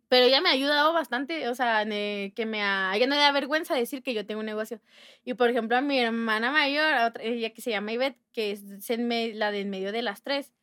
Pero 0.10 0.26
ella 0.26 0.40
me 0.42 0.50
ha 0.50 0.54
ayudado 0.54 0.94
bastante, 0.94 1.48
o 1.50 1.56
sea, 1.56 1.84
ne- 1.86 2.32
que 2.36 2.46
me 2.46 2.62
ha, 2.62 2.92
ella 2.96 3.08
no 3.08 3.16
le 3.16 3.22
da 3.22 3.32
vergüenza 3.32 3.74
decir 3.76 4.04
que 4.04 4.14
yo 4.14 4.26
tengo 4.26 4.40
un 4.42 4.46
negocio. 4.46 4.80
Y 5.26 5.34
por 5.34 5.50
ejemplo, 5.50 5.78
a 5.78 5.82
mi 5.82 6.00
hermana 6.00 6.52
mayor, 6.52 6.86
a 6.94 7.08
otra- 7.08 7.24
ella 7.24 7.50
que 7.54 7.62
se 7.62 7.72
llama 7.72 7.92
Ivette, 7.94 8.18
que 8.34 8.52
es 8.52 8.90
en 8.90 9.08
me- 9.08 9.34
la 9.34 9.52
de 9.52 9.62
en 9.62 9.70
medio 9.70 9.92
de 9.92 10.02
las 10.02 10.22
tres, 10.22 10.54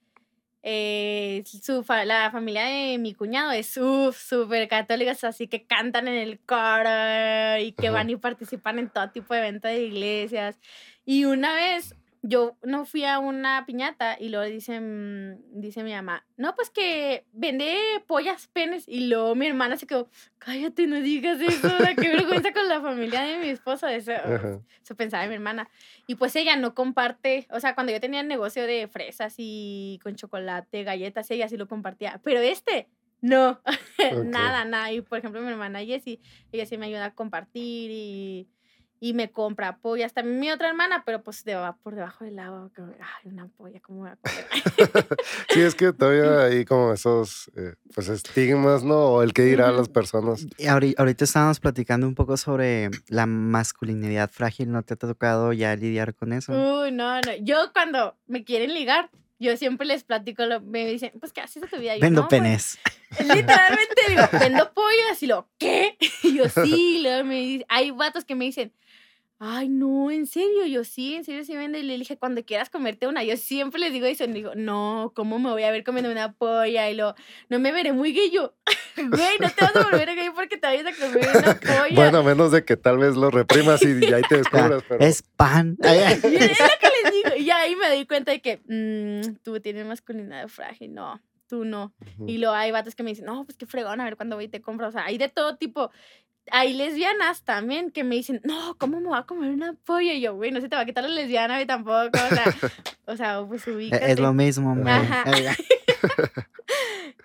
eh, 0.67 1.45
su 1.47 1.85
fa- 1.85 2.07
la 2.07 2.31
familia 2.31 2.65
de 2.65 2.97
mi 2.99 3.13
cuñado 3.13 3.53
es 3.53 3.67
súper 3.69 4.67
católicos, 4.67 5.23
así 5.23 5.47
que 5.47 5.67
cantan 5.67 6.09
en 6.09 6.15
el 6.15 6.41
coro 6.41 7.59
y 7.61 7.73
que 7.73 7.89
Ajá. 7.89 7.97
van 7.97 8.09
y 8.11 8.17
participan 8.17 8.79
en 8.79 8.89
todo 8.89 9.11
tipo 9.11 9.35
de 9.35 9.41
eventos 9.41 9.71
de 9.71 9.83
iglesias. 9.85 10.59
Y 11.05 11.27
una 11.27 11.55
vez 11.55 11.95
yo 12.27 12.57
no 12.63 12.87
fui 12.87 13.05
a 13.05 13.19
una 13.19 13.67
piñata 13.67 14.17
y 14.19 14.31
luego 14.31 14.47
dice, 14.47 14.81
mm, 14.81 15.61
dice 15.61 15.85
mi 15.85 15.93
mamá, 15.93 16.27
no, 16.39 16.55
pues 16.55 16.71
que 16.71 17.27
vende 17.33 17.79
pollas, 18.07 18.49
penes. 18.49 18.89
Y 18.89 19.09
luego 19.09 19.35
mi 19.35 19.47
hermana 19.47 19.77
se 19.77 19.87
quedó, 19.87 20.09
cállate, 20.39 20.87
no 20.87 21.03
digas 21.03 21.39
eso, 21.43 21.69
qué 22.01 22.09
vergüenza 22.09 22.55
con 22.55 22.67
la 22.67 22.81
familia 22.81 23.25
de 23.25 23.37
mi 23.37 23.49
esposo. 23.51 23.87
Eso, 23.89 24.13
Ajá. 24.25 24.59
eso 24.83 24.97
pensaba 24.97 25.27
mi 25.27 25.35
hermana. 25.35 25.69
Y 26.07 26.15
pues 26.15 26.35
ella 26.37 26.57
no 26.57 26.75
comparte, 26.75 27.47
o 27.51 27.61
sea, 27.61 27.75
cuando 27.75 27.93
yo 27.93 28.01
tenía 28.01 28.21
el 28.21 28.29
negocio 28.29 28.67
de 28.67 28.89
fresas 28.89 29.35
y 29.37 30.01
con 30.03 30.17
chocolate, 30.17 30.83
galletas, 30.83 31.31
ella 31.31 31.47
sí 31.51 31.59
lo 31.59 31.69
compartía. 31.69 32.23
Pero 32.25 32.41
este, 32.41 32.89
no, 33.21 33.61
nada, 34.25 34.65
nada. 34.65 34.93
Y 34.93 35.03
por 35.03 35.19
ejemplo, 35.19 35.43
mi 35.43 35.49
hermana 35.49 35.85
Jessie, 35.85 36.21
ella 36.53 36.65
sí 36.65 36.79
me 36.79 36.87
ayuda 36.87 37.05
a 37.05 37.15
compartir 37.15 37.91
y, 37.91 38.49
y 39.01 39.13
me 39.13 39.31
compra 39.31 39.77
pollas. 39.79 40.13
También 40.15 40.41
mi 40.41 40.51
otra 40.51 40.69
hermana, 40.69 41.03
pero 41.05 41.23
pues 41.23 41.45
de, 41.45 41.57
por 41.83 41.95
debajo 41.95 42.25
del 42.25 42.39
agua, 42.39 42.71
como, 42.75 42.93
ay, 42.93 43.31
una 43.31 43.49
polla, 43.49 43.81
¿cómo 43.81 44.01
voy 44.01 44.11
a 44.11 44.17
comer? 44.17 44.47
Sí, 45.51 45.61
es 45.61 45.75
que 45.75 45.93
todavía 45.93 46.45
hay 46.47 46.65
como 46.65 46.93
esos 46.93 47.51
eh, 47.57 47.75
pues 47.95 48.09
estigmas, 48.09 48.83
¿no? 48.83 48.97
O 48.97 49.23
el 49.23 49.33
que 49.33 49.43
dirán 49.43 49.77
las 49.77 49.89
personas. 49.89 50.47
Y 50.59 50.65
ahori- 50.65 50.95
ahorita 50.99 51.25
estábamos 51.25 51.61
platicando 51.61 52.07
un 52.09 52.15
poco 52.15 52.37
sobre 52.37 52.91
la 53.09 53.27
masculinidad 53.27 54.31
frágil. 54.31 54.73
¿No 54.73 54.83
te 54.83 54.95
ha 54.95 54.97
tocado 54.97 55.53
ya 55.53 55.75
lidiar 55.77 56.15
con 56.15 56.33
eso? 56.33 56.53
Uy, 56.53 56.93
no, 56.93 57.21
no. 57.21 57.33
Yo 57.41 57.73
cuando 57.73 58.17
me 58.27 58.45
quieren 58.45 58.73
ligar, 58.75 59.11
yo 59.39 59.57
siempre 59.57 59.87
les 59.87 60.05
platico, 60.05 60.47
lo, 60.47 60.61
me 60.61 60.87
dicen, 60.87 61.13
pues, 61.21 61.33
¿qué 61.33 61.41
haces 61.43 61.63
de 61.63 61.69
tu 61.69 61.77
vida? 61.79 61.97
Y 61.97 62.01
yo, 62.01 62.05
Vendo 62.07 62.23
"No, 62.23 62.29
pues, 62.29 62.41
penes. 62.41 62.79
Literalmente 63.19 63.95
digo, 64.09 64.23
vendo 64.41 64.73
pollas 64.73 65.23
y 65.23 65.27
lo, 65.27 65.49
¿qué? 65.59 65.97
Y 66.23 66.35
yo 66.37 66.49
sí, 66.49 66.97
y 66.99 67.03
luego 67.03 67.25
me 67.25 67.37
dice, 67.37 67.67
hay 67.69 67.91
vatos 67.91 68.25
que 68.25 68.35
me 68.35 68.45
dicen, 68.47 68.73
ay, 69.39 69.69
no, 69.69 70.11
en 70.11 70.27
serio, 70.27 70.65
yo 70.67 70.85
sí, 70.85 71.15
en 71.15 71.25
serio 71.25 71.45
sí 71.45 71.57
vende. 71.57 71.81
Y 71.81 71.83
le 71.83 71.99
dije, 71.99 72.17
cuando 72.17 72.45
quieras 72.45 72.71
comerte 72.71 73.07
una, 73.07 73.25
yo 73.25 73.37
siempre 73.37 73.81
les 73.81 73.93
digo 73.93 74.07
eso, 74.07 74.25
y 74.25 74.29
digo, 74.29 74.53
no, 74.55 75.13
¿cómo 75.15 75.39
me 75.39 75.51
voy 75.51 75.65
a 75.65 75.71
ver 75.71 75.85
comiendo 75.85 76.11
una 76.11 76.33
polla? 76.33 76.89
Y 76.91 76.95
lo, 76.95 77.15
no 77.49 77.59
me 77.59 77.73
veré 77.73 77.93
muy 77.93 78.13
gay 78.13 78.31
yo. 78.31 78.55
Güey, 78.97 79.39
no 79.41 79.51
te 79.51 79.65
vas 79.65 79.75
a 79.75 79.91
volver 79.91 80.15
gay 80.15 80.31
porque 80.35 80.57
te 80.57 80.69
vayas 80.69 80.87
a 80.87 80.93
comer 80.95 81.29
una 81.37 81.55
polla. 81.61 81.95
Bueno, 81.95 82.23
menos 82.23 82.53
de 82.53 82.65
que 82.65 82.77
tal 82.77 82.99
vez 82.99 83.17
lo 83.17 83.29
reprimas 83.31 83.83
y, 83.83 84.05
y 84.05 84.13
ahí 84.13 84.23
te 84.29 84.37
descubras, 84.39 84.85
pero 84.89 85.05
Es 85.05 85.23
pan. 85.23 85.77
Y 85.83 85.87
es 85.87 86.23
lo 86.23 86.29
que 86.31 86.89
les 87.03 87.13
digo. 87.13 87.37
Y 87.37 87.51
ahí 87.51 87.75
me 87.75 87.89
doy 87.89 88.07
cuenta 88.07 88.31
de 88.31 88.41
que 88.41 88.61
mm, 88.69 89.37
tú 89.43 89.59
tienes 89.61 89.85
masculinidad 89.85 90.47
frágil, 90.47 90.95
no, 90.95 91.21
tú 91.49 91.65
no. 91.65 91.93
Ujú. 92.01 92.29
Y 92.29 92.39
luego 92.39 92.55
hay 92.55 92.71
vatos 92.71 92.95
que 92.95 93.03
me 93.03 93.11
dicen, 93.11 93.25
no, 93.27 93.45
pues 93.45 93.59
qué 93.59 93.67
fregón, 93.67 94.01
a 94.01 94.05
ver 94.05 94.17
cuándo 94.17 94.37
voy 94.37 94.45
y 94.45 94.49
te 94.49 94.63
compro. 94.63 94.87
O 94.87 94.93
sea, 94.93 95.05
hay 95.05 95.19
de 95.19 95.29
todo 95.29 95.57
tipo. 95.57 95.91
Hay 96.51 96.75
lesbianas 96.75 97.43
también 97.43 97.91
que 97.91 98.05
me 98.05 98.17
dicen, 98.17 98.41
no, 98.45 98.77
¿cómo 98.79 99.01
me 99.01 99.09
voy 99.09 99.19
a 99.19 99.23
comer 99.23 99.51
una 99.51 99.75
polla? 99.85 100.13
Y 100.13 100.21
yo, 100.21 100.35
güey, 100.35 100.51
no 100.51 100.61
se 100.61 100.69
te 100.69 100.77
va 100.77 100.83
a 100.83 100.87
quitar 100.87 101.05
la 101.05 101.11
lesbiana 101.11 101.61
y 101.61 101.67
tampoco. 101.67 102.11
O 102.13 102.35
sea, 102.35 102.45
o 103.07 103.17
sea 103.17 103.45
pues 103.47 103.67
ubícate. 103.67 104.05
E, 104.05 104.13
Es 104.13 104.21
lo 104.21 104.33
mismo, 104.33 104.73
hombre. 104.73 104.93
Ajá. 104.93 105.25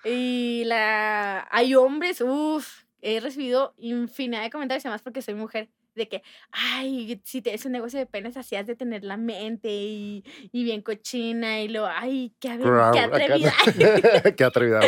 Y 0.05 0.63
la... 0.65 1.47
hay 1.51 1.75
hombres, 1.75 2.21
uff, 2.21 2.83
he 3.01 3.19
recibido 3.19 3.73
infinidad 3.77 4.43
de 4.43 4.49
comentarios, 4.49 4.85
además 4.85 5.01
porque 5.01 5.21
soy 5.21 5.33
mujer, 5.33 5.69
de 5.99 6.07
que, 6.09 6.23
ay, 6.51 7.21
si 7.23 7.41
tienes 7.41 7.63
un 7.65 7.73
negocio 7.73 7.99
de 7.99 8.07
penes, 8.07 8.35
así 8.37 8.55
has 8.55 8.65
de 8.65 8.75
tener 8.75 9.03
la 9.03 9.17
mente 9.17 9.69
y, 9.69 10.23
y 10.51 10.63
bien 10.63 10.81
cochina 10.81 11.61
y 11.61 11.67
lo, 11.67 11.85
ay, 11.85 12.33
qué, 12.39 12.57
qué 12.93 12.99
atrevida. 12.99 13.53
qué 14.35 14.43
atrevida. 14.43 14.79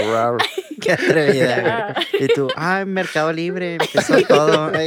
Qué 0.81 0.91
atrevida. 0.91 1.95
Y 2.19 2.27
tú, 2.27 2.47
ay, 2.55 2.85
Mercado 2.85 3.31
Libre, 3.31 3.73
empezó 3.75 4.19
todo. 4.27 4.71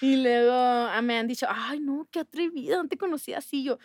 Y 0.00 0.22
luego 0.22 0.52
ah, 0.52 1.02
me 1.02 1.18
han 1.18 1.26
dicho, 1.26 1.46
ay, 1.48 1.80
no, 1.80 2.06
qué 2.12 2.20
atrevida, 2.20 2.76
no 2.76 2.88
te 2.88 2.96
conocía 2.96 3.38
así. 3.38 3.64
Yo, 3.64 3.78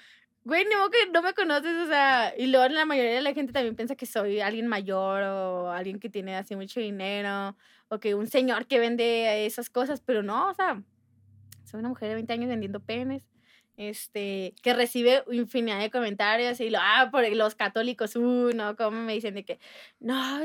güey, 0.44 0.64
ni 0.66 0.76
modo 0.76 0.92
que 0.92 1.10
no 1.12 1.24
me 1.24 1.34
conoces, 1.34 1.76
o 1.76 1.88
sea. 1.88 2.34
Y 2.38 2.48
luego 2.48 2.68
la 2.68 2.86
mayoría 2.86 3.16
de 3.16 3.22
la 3.22 3.34
gente 3.34 3.52
también 3.52 3.76
piensa 3.76 3.96
que 3.96 4.06
soy 4.06 4.40
alguien 4.40 4.68
mayor 4.68 5.24
o 5.24 5.72
alguien 5.72 6.00
que 6.00 6.10
tiene 6.10 6.36
así 6.36 6.56
mucho 6.56 6.80
dinero 6.80 7.56
o 7.90 8.00
que 8.00 8.16
un 8.16 8.28
señor 8.28 8.68
que 8.68 8.80
vende 8.80 9.46
esas 9.46 9.70
cosas, 9.70 10.02
pero 10.02 10.24
no, 10.24 10.50
o 10.50 10.54
sea, 10.54 10.82
soy 11.74 11.80
una 11.80 11.90
mujer 11.90 12.10
de 12.10 12.14
20 12.16 12.32
años 12.34 12.50
vendiendo 12.50 12.80
penes. 12.80 13.24
Este, 13.76 14.54
que 14.62 14.76
recibe 14.76 15.24
infinidad 15.32 15.80
de 15.80 15.90
comentarios 15.90 16.60
y 16.60 16.70
lo, 16.70 16.78
ah, 16.80 17.10
por 17.12 17.28
los 17.28 17.56
católicos, 17.56 18.16
uh, 18.16 18.52
no, 18.54 18.76
como 18.76 19.02
me 19.02 19.14
dicen 19.14 19.34
de 19.34 19.44
que, 19.44 19.60
no, 20.00 20.40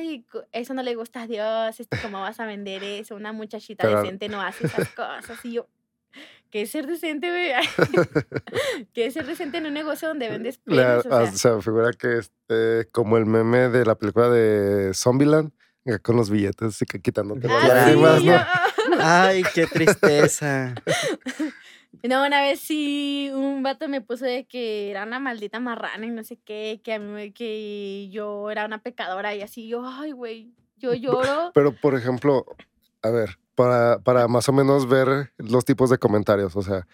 eso 0.52 0.72
no 0.72 0.82
le 0.82 0.94
gusta 0.94 1.24
a 1.24 1.26
Dios, 1.26 1.78
este, 1.78 1.98
¿cómo 2.00 2.22
vas 2.22 2.40
a 2.40 2.46
vender 2.46 2.82
eso? 2.82 3.16
Una 3.16 3.34
muchachita 3.34 3.82
Pero- 3.86 4.00
decente 4.00 4.30
no 4.30 4.40
hace 4.40 4.66
esas 4.66 4.88
cosas. 4.94 5.44
Y 5.44 5.52
yo, 5.52 5.68
¿qué 6.50 6.62
es 6.62 6.70
ser 6.70 6.86
decente, 6.86 7.28
güey? 7.28 7.52
¿Qué 8.94 9.04
es 9.04 9.12
ser 9.12 9.26
decente 9.26 9.58
en 9.58 9.66
un 9.66 9.74
negocio 9.74 10.08
donde 10.08 10.28
vendes 10.30 10.56
penes? 10.56 11.04
O 11.04 11.14
ha- 11.14 11.26
sea, 11.30 11.56
se 11.58 11.62
figura 11.62 11.90
que 11.92 12.16
es 12.20 12.32
eh, 12.48 12.86
como 12.92 13.18
el 13.18 13.26
meme 13.26 13.68
de 13.68 13.84
la 13.84 13.94
película 13.96 14.30
de 14.30 14.92
Zombieland, 14.94 15.52
con 16.03 16.16
los 16.16 16.28
billetes 16.30 16.68
así 16.68 16.84
que 16.86 17.01
quitándote 17.01 17.49
las 17.49 17.57
ah, 17.57 17.61
sí, 17.62 17.68
lágrimas, 17.68 18.24
¿no? 18.24 18.36
Ay, 19.01 19.43
qué 19.55 19.66
tristeza. 19.66 20.74
No, 22.03 22.24
una 22.24 22.43
vez 22.43 22.61
sí, 22.61 23.30
un 23.34 23.62
vato 23.62 23.89
me 23.89 24.01
puso 24.01 24.24
de 24.24 24.47
que 24.47 24.91
era 24.91 25.05
una 25.05 25.18
maldita 25.18 25.59
marrana 25.59 26.07
y 26.07 26.11
no 26.11 26.22
sé 26.22 26.39
qué, 26.45 26.80
que, 26.84 26.93
a 26.95 26.99
mí, 27.01 27.32
que 27.32 28.09
yo 28.11 28.51
era 28.51 28.66
una 28.66 28.82
pecadora 28.82 29.34
y 29.34 29.41
así. 29.41 29.66
Yo, 29.66 29.82
ay, 29.84 30.12
güey, 30.12 30.53
yo 30.76 30.95
lloro. 30.95 31.51
Pero, 31.55 31.72
por 31.72 31.97
ejemplo, 31.97 32.45
a 33.03 33.11
ver, 33.11 33.39
para, 33.55 33.99
para 34.01 34.28
más 34.28 34.49
o 34.49 34.53
menos 34.53 34.86
ver 34.89 35.32
los 35.39 35.64
tipos 35.64 35.91
de 35.91 35.99
comentarios, 35.99 36.55
o 36.57 36.62
sea, 36.62 36.86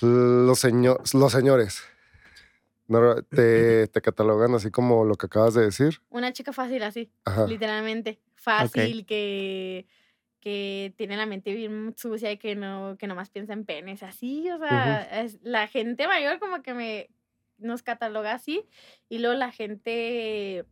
los, 0.00 0.58
seño- 0.62 0.98
los 1.14 1.32
señores 1.32 1.82
no, 2.90 3.22
te, 3.22 3.86
te 3.86 4.00
catalogan 4.02 4.54
así 4.54 4.70
como 4.70 5.04
lo 5.04 5.14
que 5.14 5.26
acabas 5.26 5.54
de 5.54 5.62
decir. 5.64 6.00
Una 6.10 6.32
chica 6.32 6.52
fácil 6.52 6.82
así, 6.82 7.10
Ajá. 7.24 7.46
literalmente. 7.46 8.20
Fácil, 8.34 9.04
que, 9.06 9.86
que 10.40 10.92
tiene 10.96 11.16
la 11.16 11.26
mente 11.26 11.54
bien 11.54 11.94
sucia 11.96 12.32
y 12.32 12.38
que 12.38 12.56
no 12.56 12.96
que 12.98 13.06
nomás 13.06 13.30
piensa 13.30 13.52
en 13.52 13.64
penes. 13.64 14.02
Así, 14.02 14.50
o 14.50 14.58
sea, 14.58 15.22
es- 15.22 15.38
la 15.42 15.66
gente 15.68 16.06
mayor 16.06 16.38
como 16.38 16.62
que 16.62 16.74
me 16.74 17.10
nos 17.58 17.82
cataloga 17.82 18.32
así. 18.32 18.66
Y 19.10 19.18
luego 19.18 19.36
la 19.36 19.52
gente 19.52 20.64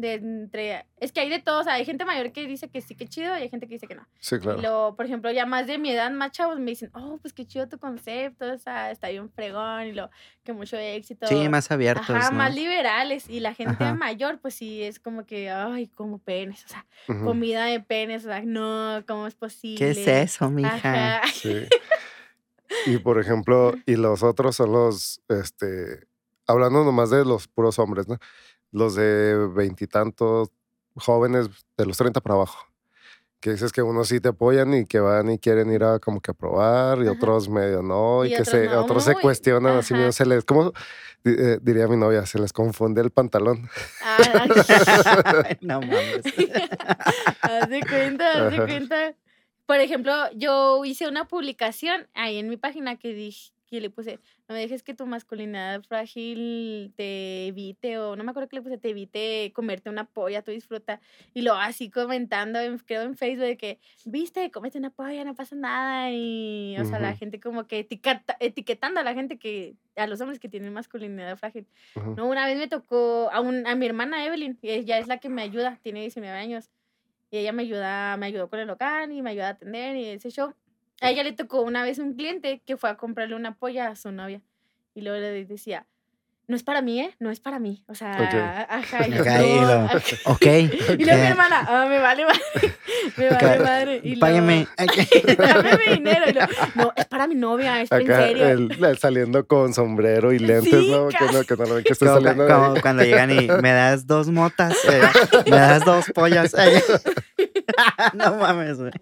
de 0.00 0.14
entre... 0.14 0.86
Es 0.98 1.12
que 1.12 1.20
hay 1.20 1.28
de 1.28 1.40
todos, 1.40 1.62
o 1.62 1.64
sea, 1.64 1.74
hay 1.74 1.84
gente 1.84 2.04
mayor 2.04 2.32
que 2.32 2.46
dice 2.46 2.68
que 2.68 2.80
sí, 2.80 2.94
que 2.94 3.06
chido, 3.06 3.36
y 3.36 3.42
hay 3.42 3.48
gente 3.48 3.66
que 3.66 3.74
dice 3.74 3.86
que 3.86 3.94
no. 3.94 4.06
Sí, 4.18 4.36
Y 4.36 4.38
claro. 4.38 4.60
luego, 4.60 4.96
por 4.96 5.06
ejemplo, 5.06 5.30
ya 5.30 5.46
más 5.46 5.66
de 5.66 5.78
mi 5.78 5.90
edad, 5.90 6.10
más 6.10 6.32
chavos, 6.32 6.58
me 6.58 6.70
dicen, 6.70 6.90
oh, 6.94 7.18
pues 7.20 7.32
qué 7.32 7.46
chido 7.46 7.68
tu 7.68 7.78
concepto, 7.78 8.52
o 8.52 8.58
sea, 8.58 8.90
está 8.90 9.08
bien 9.08 9.30
fregón, 9.30 9.86
y 9.86 9.92
lo 9.92 10.10
que 10.44 10.52
mucho 10.52 10.76
éxito. 10.76 11.26
Sí, 11.26 11.48
más 11.48 11.70
abiertos, 11.70 12.10
Ajá, 12.10 12.30
¿no? 12.30 12.36
más 12.36 12.54
liberales. 12.54 13.28
Y 13.28 13.40
la 13.40 13.54
gente 13.54 13.84
Ajá. 13.84 13.94
mayor, 13.94 14.38
pues 14.40 14.54
sí, 14.54 14.82
es 14.82 15.00
como 15.00 15.24
que, 15.24 15.50
ay, 15.50 15.88
como 15.88 16.18
penes, 16.18 16.64
o 16.64 16.68
sea, 16.68 16.86
comida 17.06 17.64
de 17.64 17.80
penes, 17.80 18.24
o 18.24 18.28
sea, 18.28 18.42
no, 18.42 19.02
¿cómo 19.06 19.26
es 19.26 19.34
posible? 19.34 19.78
¿Qué 19.78 19.90
es 19.90 20.06
eso, 20.06 20.50
mija? 20.50 20.74
Ajá. 20.74 21.22
sí. 21.32 21.66
Y 22.86 22.98
por 22.98 23.20
ejemplo, 23.20 23.74
y 23.86 23.96
los 23.96 24.22
otros 24.22 24.56
son 24.56 24.72
los, 24.72 25.22
este, 25.28 26.06
hablando 26.46 26.84
nomás 26.84 27.10
de 27.10 27.24
los 27.24 27.48
puros 27.48 27.78
hombres, 27.78 28.08
¿no? 28.08 28.18
Los 28.72 28.94
de 28.94 29.48
veintitantos 29.54 30.50
jóvenes 30.94 31.48
de 31.76 31.86
los 31.86 31.96
30 31.96 32.20
para 32.20 32.34
abajo. 32.36 32.66
Que 33.40 33.50
dices 33.52 33.70
que 33.70 33.82
unos 33.82 34.08
sí 34.08 34.18
te 34.18 34.30
apoyan 34.30 34.72
y 34.74 34.86
que 34.86 34.98
van 34.98 35.30
y 35.30 35.38
quieren 35.38 35.70
ir 35.70 35.84
a 35.84 35.98
como 35.98 36.20
que 36.20 36.30
a 36.30 36.34
probar 36.34 36.98
y 36.98 37.02
Ajá. 37.02 37.12
otros 37.12 37.48
medio 37.48 37.82
no 37.82 38.24
y, 38.24 38.28
Y 38.28 38.30
que 38.30 38.42
otros 38.42 38.48
se 38.48 38.66
no, 38.66 38.80
otros 38.80 39.04
se 39.04 39.14
cuestionan 39.14 39.76
así 39.76 39.92
medio 39.94 40.10
se 40.10 40.24
les 40.24 40.44
como 40.44 40.72
eh, 41.24 41.58
diría 41.60 41.86
mi 41.86 41.96
novia 41.96 42.24
se 42.24 42.38
les 42.38 42.52
confunde 42.52 43.02
el 43.02 43.10
pantalón 43.10 43.68
Ah, 44.02 44.46
no 45.60 45.80
mames. 45.82 46.24
haz 47.42 47.68
de 47.68 47.80
cuenta, 47.86 48.46
haz 48.46 48.50
de 48.50 48.56
Ajá. 48.56 48.66
cuenta. 48.66 49.14
por 49.66 49.76
ejemplo, 49.80 50.12
yo 50.34 50.84
hice 50.84 51.06
una 51.06 51.28
publicación 51.28 52.08
ahí 52.14 52.38
en 52.38 52.48
mi 52.48 52.56
página 52.56 52.96
que 52.96 53.12
dije, 53.12 53.52
que 53.66 53.80
le 53.80 53.90
puse, 53.90 54.20
no 54.48 54.54
dejes 54.54 54.82
que 54.82 54.94
tu 54.94 55.06
masculinidad 55.06 55.82
frágil 55.82 56.92
te 56.96 57.48
evite, 57.48 57.98
o 57.98 58.16
no 58.16 58.24
me 58.24 58.30
acuerdo 58.30 58.48
que 58.48 58.56
le 58.56 58.62
puse, 58.62 58.78
te 58.78 58.90
evite 58.90 59.52
comerte 59.54 59.90
una 59.90 60.04
polla, 60.04 60.42
tú 60.42 60.50
disfruta. 60.52 61.00
Y 61.34 61.42
lo 61.42 61.54
así 61.54 61.90
comentando, 61.90 62.60
en- 62.60 62.78
creo 62.78 63.02
en 63.02 63.16
Facebook, 63.16 63.44
de 63.46 63.56
que, 63.56 63.78
viste, 64.04 64.50
comete 64.50 64.78
una 64.78 64.90
polla, 64.90 65.24
no 65.24 65.34
pasa 65.34 65.56
nada. 65.56 66.10
Y, 66.12 66.76
o 66.78 66.84
sea, 66.84 66.98
la 67.00 67.14
gente 67.16 67.40
como 67.40 67.66
que 67.66 67.80
etiqueta- 67.80 68.36
etiquetando 68.40 69.00
a 69.00 69.02
la 69.02 69.14
gente 69.14 69.38
que, 69.38 69.74
a 69.96 70.06
los 70.06 70.20
hombres 70.20 70.38
que 70.38 70.48
tienen 70.48 70.72
masculinidad 70.72 71.36
frágil. 71.36 71.66
No, 72.16 72.26
una 72.28 72.46
vez 72.46 72.56
me 72.58 72.68
tocó 72.68 73.28
a, 73.32 73.40
un, 73.40 73.66
a 73.66 73.74
mi 73.74 73.86
hermana 73.86 74.24
Evelyn, 74.24 74.58
y 74.62 74.70
ella 74.70 74.98
es 74.98 75.06
la 75.08 75.18
que 75.18 75.28
me 75.28 75.42
ayuda, 75.42 75.78
tiene 75.82 76.00
19 76.00 76.36
años. 76.36 76.70
Y 77.30 77.38
ella 77.38 77.52
me 77.52 77.62
ayuda, 77.64 78.16
me 78.16 78.26
ayudó 78.26 78.48
con 78.48 78.60
el 78.60 78.68
local 78.68 79.10
y 79.10 79.20
me 79.20 79.30
ayuda 79.30 79.48
a 79.48 79.50
atender 79.50 79.96
y 79.96 80.04
ese 80.06 80.30
show. 80.30 80.54
A 81.00 81.10
ella 81.10 81.22
le 81.22 81.32
tocó 81.32 81.62
una 81.62 81.82
vez 81.82 81.98
un 81.98 82.14
cliente 82.14 82.62
que 82.64 82.76
fue 82.76 82.90
a 82.90 82.96
comprarle 82.96 83.36
una 83.36 83.58
polla 83.58 83.88
a 83.88 83.96
su 83.96 84.12
novia. 84.12 84.42
Y 84.94 85.02
luego 85.02 85.18
le 85.18 85.44
decía, 85.44 85.86
no 86.48 86.54
es 86.56 86.62
para 86.62 86.80
mí, 86.82 87.00
¿eh? 87.00 87.14
No 87.18 87.30
es 87.30 87.40
para 87.40 87.58
mí. 87.58 87.82
O 87.88 87.94
sea, 87.94 88.12
Ok. 88.12 88.70
ajá. 88.70 89.08
y 89.08 89.12
yo, 89.12 89.24
"No". 89.24 89.84
Ajá. 89.86 89.98
Ok. 90.26 90.46
Y 90.98 91.04
luego 91.04 91.20
mi 91.20 91.26
hermana, 91.26 91.66
ah, 91.68 91.86
me 91.88 91.98
vale 91.98 92.24
madre. 92.24 92.40
Me 93.16 93.30
vale 93.30 93.58
madre. 93.60 94.00
Y 94.02 94.16
luego, 94.16 94.20
Págueme. 94.20 94.66
Dame 95.38 95.78
mi 95.78 95.94
dinero. 95.94 96.46
No, 96.74 96.92
es 96.96 97.04
para 97.06 97.26
mi 97.26 97.34
novia, 97.34 97.80
es 97.82 97.90
en 97.92 98.02
Acá 98.02 98.26
serio. 98.26 98.48
el- 98.48 98.84
el 98.84 98.98
saliendo 98.98 99.46
con 99.46 99.72
sombrero 99.74 100.32
y 100.32 100.38
lentes, 100.38 100.72
Sí, 100.72 100.90
¿no? 100.90 101.08
Que 101.08 101.24
no, 101.32 101.44
que 101.44 101.56
no 101.56 101.64
lo 101.66 101.74
ven 101.76 101.84
que 101.84 101.92
está 101.92 102.06
Como, 102.06 102.18
saliendo 102.20 102.46
como 102.46 102.74
ahí. 102.74 102.80
cuando 102.80 103.04
llegan 103.04 103.30
y 103.30 103.48
me 103.48 103.72
das 103.72 104.06
dos 104.06 104.28
motas, 104.28 104.76
eh, 104.90 105.00
me 105.50 105.56
das 105.56 105.84
dos 105.84 106.06
pollas. 106.14 106.54
eh. 106.58 106.82
no 108.14 108.34
mames, 108.36 108.78
güey. 108.78 108.92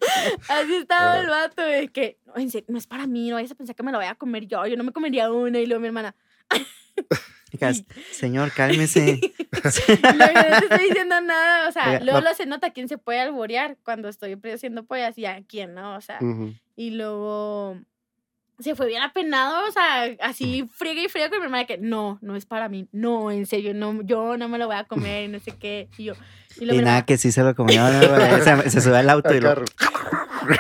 Así 0.49 0.75
estaba 0.77 1.19
el 1.21 1.29
vato, 1.29 1.63
de 1.63 1.89
que, 1.89 2.19
no, 2.27 2.37
en 2.37 2.51
serio, 2.51 2.67
no 2.69 2.79
es 2.79 2.87
para 2.87 3.07
mí, 3.07 3.29
no 3.31 3.37
vayas 3.37 3.51
a 3.53 3.55
pensar 3.55 3.75
que 3.75 3.83
me 3.83 3.93
lo 3.93 3.99
voy 3.99 4.07
a 4.07 4.15
comer 4.15 4.47
yo, 4.47 4.67
yo 4.67 4.77
no 4.77 4.85
me 4.85 4.93
comería 4.93 5.31
una. 5.31 5.59
Y 5.59 5.67
luego 5.67 5.81
mi 5.81 5.87
hermana, 5.89 6.15
Señor, 8.13 8.53
cálmese. 8.53 9.21
luego 10.17 10.33
no 10.51 10.59
te 10.59 10.65
estoy 10.65 10.89
diciendo 10.89 11.21
nada, 11.21 11.69
o 11.69 11.73
sea, 11.73 11.91
Oiga, 11.91 12.01
luego 12.01 12.21
lo 12.21 12.35
se 12.35 12.47
nota 12.47 12.71
quién 12.71 12.89
se 12.89 12.99
puede 12.99 13.21
alborear 13.21 13.77
cuando 13.85 14.09
estoy 14.09 14.37
produciendo 14.37 14.85
pollas 14.85 15.17
y 15.19 15.27
a 15.27 15.43
quién, 15.47 15.75
¿no? 15.75 15.97
O 15.97 16.01
sea, 16.01 16.19
y 16.77 16.91
luego 16.91 17.79
se 18.59 18.75
fue 18.75 18.87
bien 18.87 19.03
apenado, 19.03 19.69
o 19.69 19.73
sea, 19.73 20.05
así 20.21 20.69
friega 20.73 21.03
y 21.03 21.09
friega 21.09 21.29
con 21.29 21.41
mi 21.41 21.45
hermana 21.47 21.65
que 21.65 21.79
no, 21.79 22.19
no 22.23 22.37
es 22.37 22.47
para 22.47 22.69
mí, 22.69 22.89
no, 22.93 23.31
en 23.31 23.47
serio, 23.47 23.75
no, 23.75 24.03
yo 24.03 24.37
no 24.37 24.49
me 24.49 24.59
lo 24.59 24.67
voy 24.67 24.77
a 24.77 24.85
comer 24.85 25.25
y 25.25 25.29
no 25.29 25.41
sé 25.41 25.53
qué. 25.53 25.89
Y 25.99 26.05
yo, 26.05 26.15
y 26.61 26.67
nada, 26.67 26.79
hermana, 26.79 27.05
que 27.05 27.19
sí 27.19 27.33
se 27.33 27.43
lo 27.43 27.55
comió. 27.55 27.87
Se, 28.43 28.71
se 28.71 28.81
sube 28.81 28.99
al 28.99 29.11
auto 29.11 29.35
y 29.35 29.41
lo. 29.41 29.55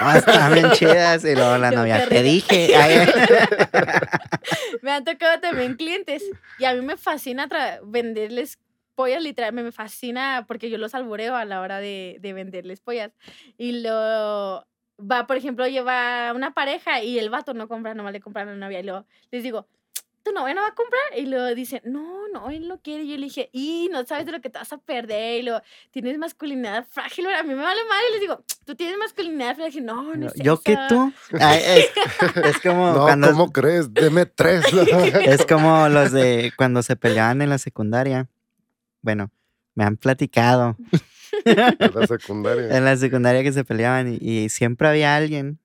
"Ah, 0.00 0.18
están 0.18 0.54
bien 0.54 0.70
chidas. 0.72 1.24
Y 1.24 1.34
luego 1.34 1.56
la 1.58 1.70
Yo, 1.70 1.78
novia, 1.78 2.08
te 2.08 2.22
rico". 2.22 2.22
dije. 2.22 2.74
Me 4.82 4.90
han 4.92 5.04
tocado 5.04 5.40
también 5.40 5.74
clientes 5.74 6.22
y 6.58 6.64
a 6.64 6.74
mí 6.74 6.80
me 6.82 6.96
fascina 6.96 7.48
venderles 7.84 8.58
pollas, 8.94 9.22
literal, 9.22 9.52
me, 9.52 9.62
me 9.62 9.72
fascina 9.72 10.44
porque 10.46 10.70
yo 10.70 10.78
los 10.78 10.94
alboreo 10.94 11.34
a 11.34 11.44
la 11.44 11.60
hora 11.60 11.80
de, 11.80 12.18
de 12.20 12.32
venderles 12.32 12.80
pollas. 12.80 13.12
Y 13.56 13.80
lo 13.80 14.66
va, 15.00 15.26
por 15.26 15.36
ejemplo, 15.36 15.66
lleva 15.66 16.32
una 16.34 16.54
pareja 16.54 17.02
y 17.02 17.18
el 17.18 17.30
vato 17.30 17.54
no 17.54 17.68
compra, 17.68 17.94
nomás 17.94 18.12
le 18.12 18.20
compra 18.20 18.42
a 18.42 18.46
la 18.46 18.54
novia. 18.54 18.80
Y 18.80 18.84
luego 18.84 19.06
les 19.30 19.42
digo, 19.42 19.66
¿tu 20.24 20.32
novia 20.32 20.54
no 20.54 20.62
va 20.62 20.68
a 20.68 20.74
comprar? 20.74 21.02
Y 21.16 21.26
luego 21.26 21.54
dicen, 21.54 21.80
no, 21.84 22.26
no, 22.32 22.50
él 22.50 22.66
no 22.66 22.80
quiere. 22.80 23.04
Y 23.04 23.10
yo 23.10 23.16
le 23.16 23.24
dije, 23.26 23.50
y 23.52 23.88
no 23.92 24.04
sabes 24.06 24.26
de 24.26 24.32
lo 24.32 24.40
que 24.40 24.50
te 24.50 24.58
vas 24.58 24.72
a 24.72 24.78
perder. 24.78 25.40
Y 25.40 25.42
luego, 25.42 25.60
tienes 25.90 26.18
masculinidad 26.18 26.86
frágil. 26.90 27.26
A 27.28 27.42
mí 27.42 27.50
me 27.54 27.62
vale 27.62 27.80
madre. 27.88 28.04
Y 28.08 28.12
les 28.12 28.20
digo, 28.22 28.42
tú 28.64 28.74
tienes 28.74 28.96
masculinidad 28.98 29.54
frágil. 29.54 29.84
No, 29.84 30.14
no 30.14 30.26
es 30.26 30.34
Yo 30.34 30.60
que 30.60 30.72
eso". 30.72 30.82
tú. 30.88 31.12
Ay, 31.40 31.60
es, 31.64 31.90
es 32.44 32.60
como 32.60 32.92
No, 32.92 33.02
cuando. 33.02 33.28
¿cómo 33.30 33.52
crees? 33.52 33.92
Deme 33.92 34.26
tres. 34.26 34.64
¿no? 34.72 34.80
Es 34.82 35.46
como 35.46 35.88
los 35.88 36.10
de 36.12 36.52
cuando 36.56 36.82
se 36.82 36.96
peleaban 36.96 37.42
en 37.42 37.50
la 37.50 37.58
secundaria. 37.58 38.28
Bueno, 39.02 39.30
me 39.74 39.84
han 39.84 39.96
platicado 39.96 40.76
En 41.44 41.56
la 41.94 42.06
secundaria. 42.06 42.76
en 42.76 42.84
la 42.84 42.96
secundaria 42.96 43.42
que 43.42 43.52
se 43.52 43.64
peleaban 43.64 44.14
y, 44.14 44.18
y 44.20 44.48
siempre 44.48 44.88
había 44.88 45.16
alguien 45.16 45.58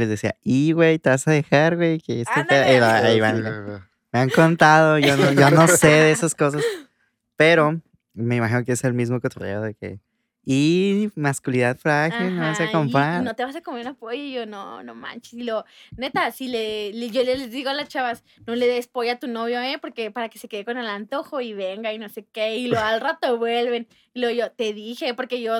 les 0.00 0.08
decía, 0.08 0.36
y 0.42 0.72
güey, 0.72 0.98
te 0.98 1.10
vas 1.10 1.26
a 1.28 1.30
dejar, 1.32 1.76
güey, 1.76 1.98
que 2.00 2.20
este 2.22 2.32
Ándale. 2.40 2.64
pedo", 2.64 2.76
y 2.76 2.80
la- 2.80 2.96
ahí 2.96 3.14
Sí, 3.14 3.20
van. 3.20 3.40
güey. 3.42 3.78
Me 4.12 4.18
han 4.20 4.30
contado, 4.30 4.98
yo 4.98 5.16
no, 5.16 5.32
yo 5.32 5.50
no 5.50 5.66
sé 5.66 5.88
de 5.88 6.10
esas 6.12 6.34
cosas, 6.34 6.62
pero 7.36 7.80
me 8.12 8.36
imagino 8.36 8.64
que 8.64 8.72
es 8.72 8.84
el 8.84 8.94
mismo 8.94 9.20
cotorreo 9.20 9.60
de 9.62 9.74
que, 9.74 9.98
y 10.46 11.10
masculinidad 11.14 11.78
frágil, 11.78 12.36
no 12.36 12.42
vas 12.42 12.60
Ajá, 12.60 12.64
a 12.64 12.68
y- 12.68 12.72
comprar. 12.72 13.22
Y, 13.22 13.24
no 13.24 13.34
te 13.34 13.44
vas 13.46 13.56
a 13.56 13.62
comer 13.62 13.80
una 13.80 13.94
polla. 13.94 14.22
Y 14.22 14.34
yo, 14.34 14.44
no, 14.44 14.82
no 14.82 14.94
manches. 14.94 15.32
Y 15.32 15.42
lo, 15.42 15.64
neta, 15.96 16.30
si 16.32 16.48
le, 16.48 16.92
le- 16.92 17.08
yo 17.10 17.22
les 17.24 17.50
digo 17.50 17.70
a 17.70 17.74
las 17.74 17.88
chavas, 17.88 18.22
no 18.46 18.54
le 18.54 18.66
des 18.68 18.86
polla 18.86 19.14
a 19.14 19.18
tu 19.18 19.26
novio, 19.26 19.58
¿eh? 19.62 19.78
Porque 19.80 20.10
para 20.10 20.28
que 20.28 20.38
se 20.38 20.46
quede 20.46 20.66
con 20.66 20.76
el 20.76 20.86
antojo 20.86 21.40
y 21.40 21.54
venga 21.54 21.94
y 21.94 21.98
no 21.98 22.10
sé 22.10 22.26
qué. 22.30 22.56
Y 22.58 22.66
lo 22.66 22.78
al 22.78 23.00
rato 23.00 23.38
vuelven. 23.38 23.88
Y 24.12 24.20
lo 24.20 24.30
yo, 24.30 24.50
te 24.52 24.74
dije, 24.74 25.14
porque 25.14 25.40
yo 25.40 25.58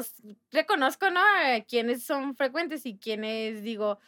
reconozco, 0.53 1.11
¿no? 1.11 1.21
Quiénes 1.67 2.05
son 2.05 2.37
frecuentes 2.37 2.85
y 2.85 2.99
quiénes 2.99 3.63
digo, 3.63 3.99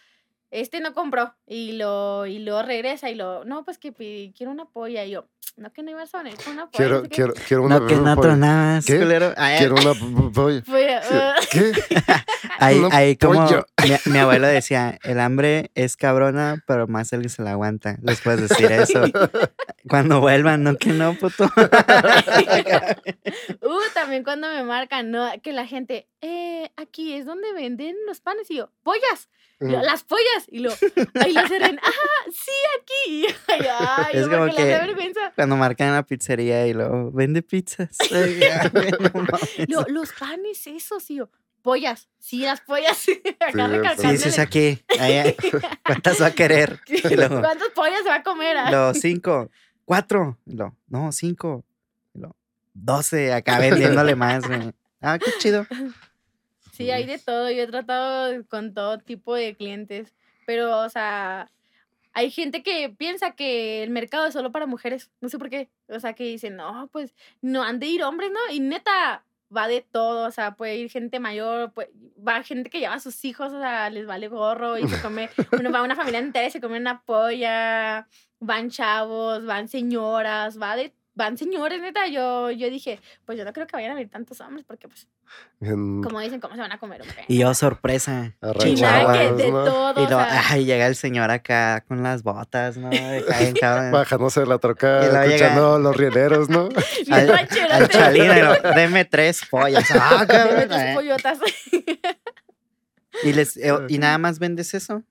este 0.61 0.81
no 0.81 0.93
compró. 0.95 1.35
Y 1.47 1.73
lo, 1.73 2.27
y 2.27 2.39
luego 2.41 2.63
regresa 2.63 3.11
y 3.11 3.15
lo, 3.15 3.45
no, 3.45 3.65
pues 3.65 3.79
que 3.79 3.93
pi- 3.93 4.33
quiero 4.37 4.53
una 4.53 4.65
polla. 4.67 5.05
Y 5.05 5.11
yo, 5.11 5.27
no, 5.57 5.73
que 5.73 5.83
no 5.83 5.91
ibas 5.91 6.15
a 6.15 6.19
con 6.23 6.27
una 6.27 6.37
polla. 6.37 6.55
no 6.57 6.71
Quiero, 6.71 6.97
sé 7.03 7.09
qué". 7.09 7.15
quiero, 7.15 7.35
quiero 7.47 7.63
una. 7.65 7.79
No, 7.81 7.87
que 7.87 7.97
no 7.97 8.15
polla. 8.17 8.29
tronabas, 8.29 8.85
¿Qué? 8.87 8.99
culero. 8.99 9.33
Ay, 9.37 9.59
Quiero 9.59 9.75
una. 9.77 10.31
polla. 10.33 10.63
¿Qué? 11.51 11.73
Ahí, 12.59 12.79
una 12.79 12.97
ahí 12.97 13.17
como 13.17 13.45
polla. 13.47 13.67
mi, 14.07 14.13
mi 14.13 14.19
abuelo 14.19 14.47
decía, 14.47 14.99
el 15.03 15.21
hambre 15.21 15.71
es 15.75 15.95
cabrona, 15.97 16.65
pero 16.67 16.87
más 16.87 17.13
el 17.13 17.21
que 17.21 17.29
se 17.29 17.43
la 17.43 17.51
aguanta. 17.51 17.99
Les 18.03 18.19
puedes 18.23 18.49
decir 18.49 18.73
eso. 18.73 19.03
Cuando 19.89 20.21
vuelvan, 20.21 20.63
no 20.63 20.77
que 20.77 20.91
no, 20.91 21.13
puto. 21.15 21.51
Uh, 23.63 23.81
también 23.95 24.23
cuando 24.25 24.49
me 24.49 24.63
marcan, 24.63 25.11
¿no? 25.11 25.29
Que 25.43 25.53
la 25.53 25.67
gente, 25.67 26.09
eh, 26.27 26.73
aquí 26.77 27.15
es 27.15 27.25
donde 27.27 27.53
venden 27.53 27.95
los 28.07 28.21
panes. 28.21 28.51
Y 28.51 28.57
yo, 28.57 28.71
pollas, 28.83 29.29
Y 29.61 29.71
yo, 29.71 29.81
las 29.81 30.03
pollas. 30.03 30.47
Y 30.49 30.59
lo, 30.59 30.71
ahí 31.15 31.33
lo 31.33 31.47
cerren, 31.47 31.79
ah, 31.83 32.31
sí, 32.31 32.53
aquí. 32.81 33.27
Y 33.61 33.65
yo, 33.65 33.71
ay, 33.79 34.17
Es 34.17 34.29
como 34.29 34.45
vergüenza. 34.47 35.33
Cuando 35.35 35.57
marcan 35.57 35.93
la 35.93 36.03
pizzería 36.03 36.67
y 36.67 36.75
luego 36.75 37.11
vende 37.13 37.43
pizzas. 37.43 37.97
Lo, 39.69 39.83
los 39.89 40.13
panes, 40.13 40.67
esos, 40.67 41.09
y 41.11 41.17
yo, 41.17 41.31
pollas, 41.63 42.09
sí, 42.19 42.41
las 42.41 42.61
pollas. 42.61 43.07
Acá 43.41 43.95
Sí. 43.97 44.09
Sí, 44.09 44.17
sí, 44.19 44.29
es 44.29 44.39
aquí. 44.39 44.85
¿Cuántas 45.85 46.21
va 46.21 46.27
a 46.27 46.31
querer? 46.33 46.81
Luego, 47.11 47.41
¿Cuántas 47.41 47.69
pollas 47.71 48.03
se 48.03 48.09
va 48.09 48.17
a 48.17 48.23
comer? 48.23 48.57
ah? 48.57 48.71
Los 48.71 48.99
cinco, 48.99 49.51
cuatro. 49.85 50.39
Luego, 50.45 50.77
no, 50.89 51.13
cinco. 51.13 51.65
Doce. 52.79 53.33
Acá 53.33 53.59
vendiéndole 53.59 54.15
más. 54.15 54.45
Ah, 55.01 55.19
qué 55.19 55.31
chido. 55.39 55.67
Sí, 56.77 56.91
hay 56.91 57.07
de 57.07 57.19
todo. 57.19 57.51
Yo 57.51 57.63
he 57.63 57.67
tratado 57.67 58.45
con 58.49 58.75
todo 58.75 58.99
tipo 58.99 59.35
de 59.35 59.55
clientes. 59.57 60.13
Pero, 60.47 60.81
o 60.81 60.89
sea, 60.89 61.51
hay 62.13 62.31
gente 62.31 62.63
que 62.63 62.91
piensa 62.91 63.33
que 63.33 63.83
el 63.83 63.91
mercado 63.91 64.27
es 64.27 64.35
solo 64.35 64.53
para 64.53 64.67
mujeres. 64.67 65.11
No 65.21 65.29
sé 65.29 65.39
por 65.39 65.49
qué. 65.51 65.71
O 65.89 65.99
sea, 66.01 66.13
que 66.13 66.25
dicen, 66.25 66.57
no, 66.57 66.89
pues 66.93 67.15
no 67.41 67.63
han 67.63 67.79
de 67.79 67.87
ir 67.87 68.03
hombres, 68.03 68.31
¿no? 68.31 68.39
Y 68.53 68.61
neta, 68.61 69.25
va 69.55 69.69
de 69.69 69.81
todo. 69.91 70.27
O 70.27 70.31
sea, 70.31 70.55
puede 70.55 70.77
ir 70.77 70.91
gente 70.91 71.19
mayor, 71.21 71.73
va 72.27 72.43
gente 72.43 72.71
que 72.71 72.81
lleva 72.81 72.95
a 72.95 73.01
sus 73.01 73.25
hijos, 73.25 73.53
o 73.53 73.59
sea, 73.61 73.91
les 73.91 74.07
vale 74.07 74.29
gorro 74.29 74.79
y 74.79 74.87
se 74.87 75.01
come. 75.01 75.31
Uno 75.53 75.73
va 75.73 75.83
una 75.83 75.97
familia 75.97 76.21
entera 76.21 76.47
y 76.47 76.51
se 76.51 76.61
come 76.61 76.79
una 76.79 77.03
polla. 77.03 78.07
Van 78.39 78.71
chavos, 78.71 79.45
van 79.47 79.69
señoras, 79.69 80.61
va 80.61 80.77
de. 80.77 80.93
Van 81.17 81.39
señores, 81.39 81.81
neta. 81.81 82.07
Yo, 82.09 82.51
yo 82.51 82.69
dije, 82.69 83.01
pues 83.25 83.39
yo 83.39 83.45
no 83.47 83.53
creo 83.55 83.67
que 83.67 83.75
vayan 83.75 83.93
a 83.93 83.95
venir 83.95 84.11
tantos 84.11 84.39
hombres, 84.43 84.67
porque, 84.69 84.87
pues, 84.87 85.09
como 85.59 86.21
dicen, 86.21 86.41
¿cómo 86.41 86.55
se 86.55 86.61
van 86.61 86.71
a 86.73 86.79
comer 86.79 87.01
Y 87.27 87.39
yo, 87.39 87.55
sorpresa. 87.55 88.35
Y 88.67 88.75
nada, 88.75 89.15
que 89.15 89.33
de 89.33 89.51
¿no? 89.51 89.65
todo. 89.65 90.01
Y 90.03 90.05
o 90.05 90.09
luego, 90.11 90.23
sea, 90.23 90.43
ay, 90.51 90.67
llega 90.67 90.87
el 90.87 90.95
señor 90.95 91.31
acá 91.31 91.83
con 91.89 92.03
las 92.03 92.23
botas, 92.23 92.77
¿no? 92.77 92.91
Bajándose 93.93 94.41
de 94.41 94.47
la 94.47 94.59
troca, 94.59 95.01
Y 95.05 95.07
luego 95.11 95.23
llega- 95.25 95.35
escuchando 95.37 95.79
los 95.79 95.97
rieleros, 95.97 96.51
¿no? 96.51 96.69
al, 97.11 97.31
al 97.31 97.89
chalín, 97.89 98.25
y 98.25 98.27
luego, 98.27 98.55
deme 98.75 99.05
tres 99.07 99.41
pollas. 99.51 99.89
Ah, 99.99 100.27
Deme 100.27 100.67
cabrón, 100.69 100.73
eh. 100.81 100.93
pollotas. 100.95 101.39
Y, 103.25 103.33
les, 103.33 103.57
eh, 103.57 103.73
¿Y 103.89 103.97
nada 103.99 104.19
más 104.19 104.39
vendes 104.39 104.75
eso? 104.75 105.03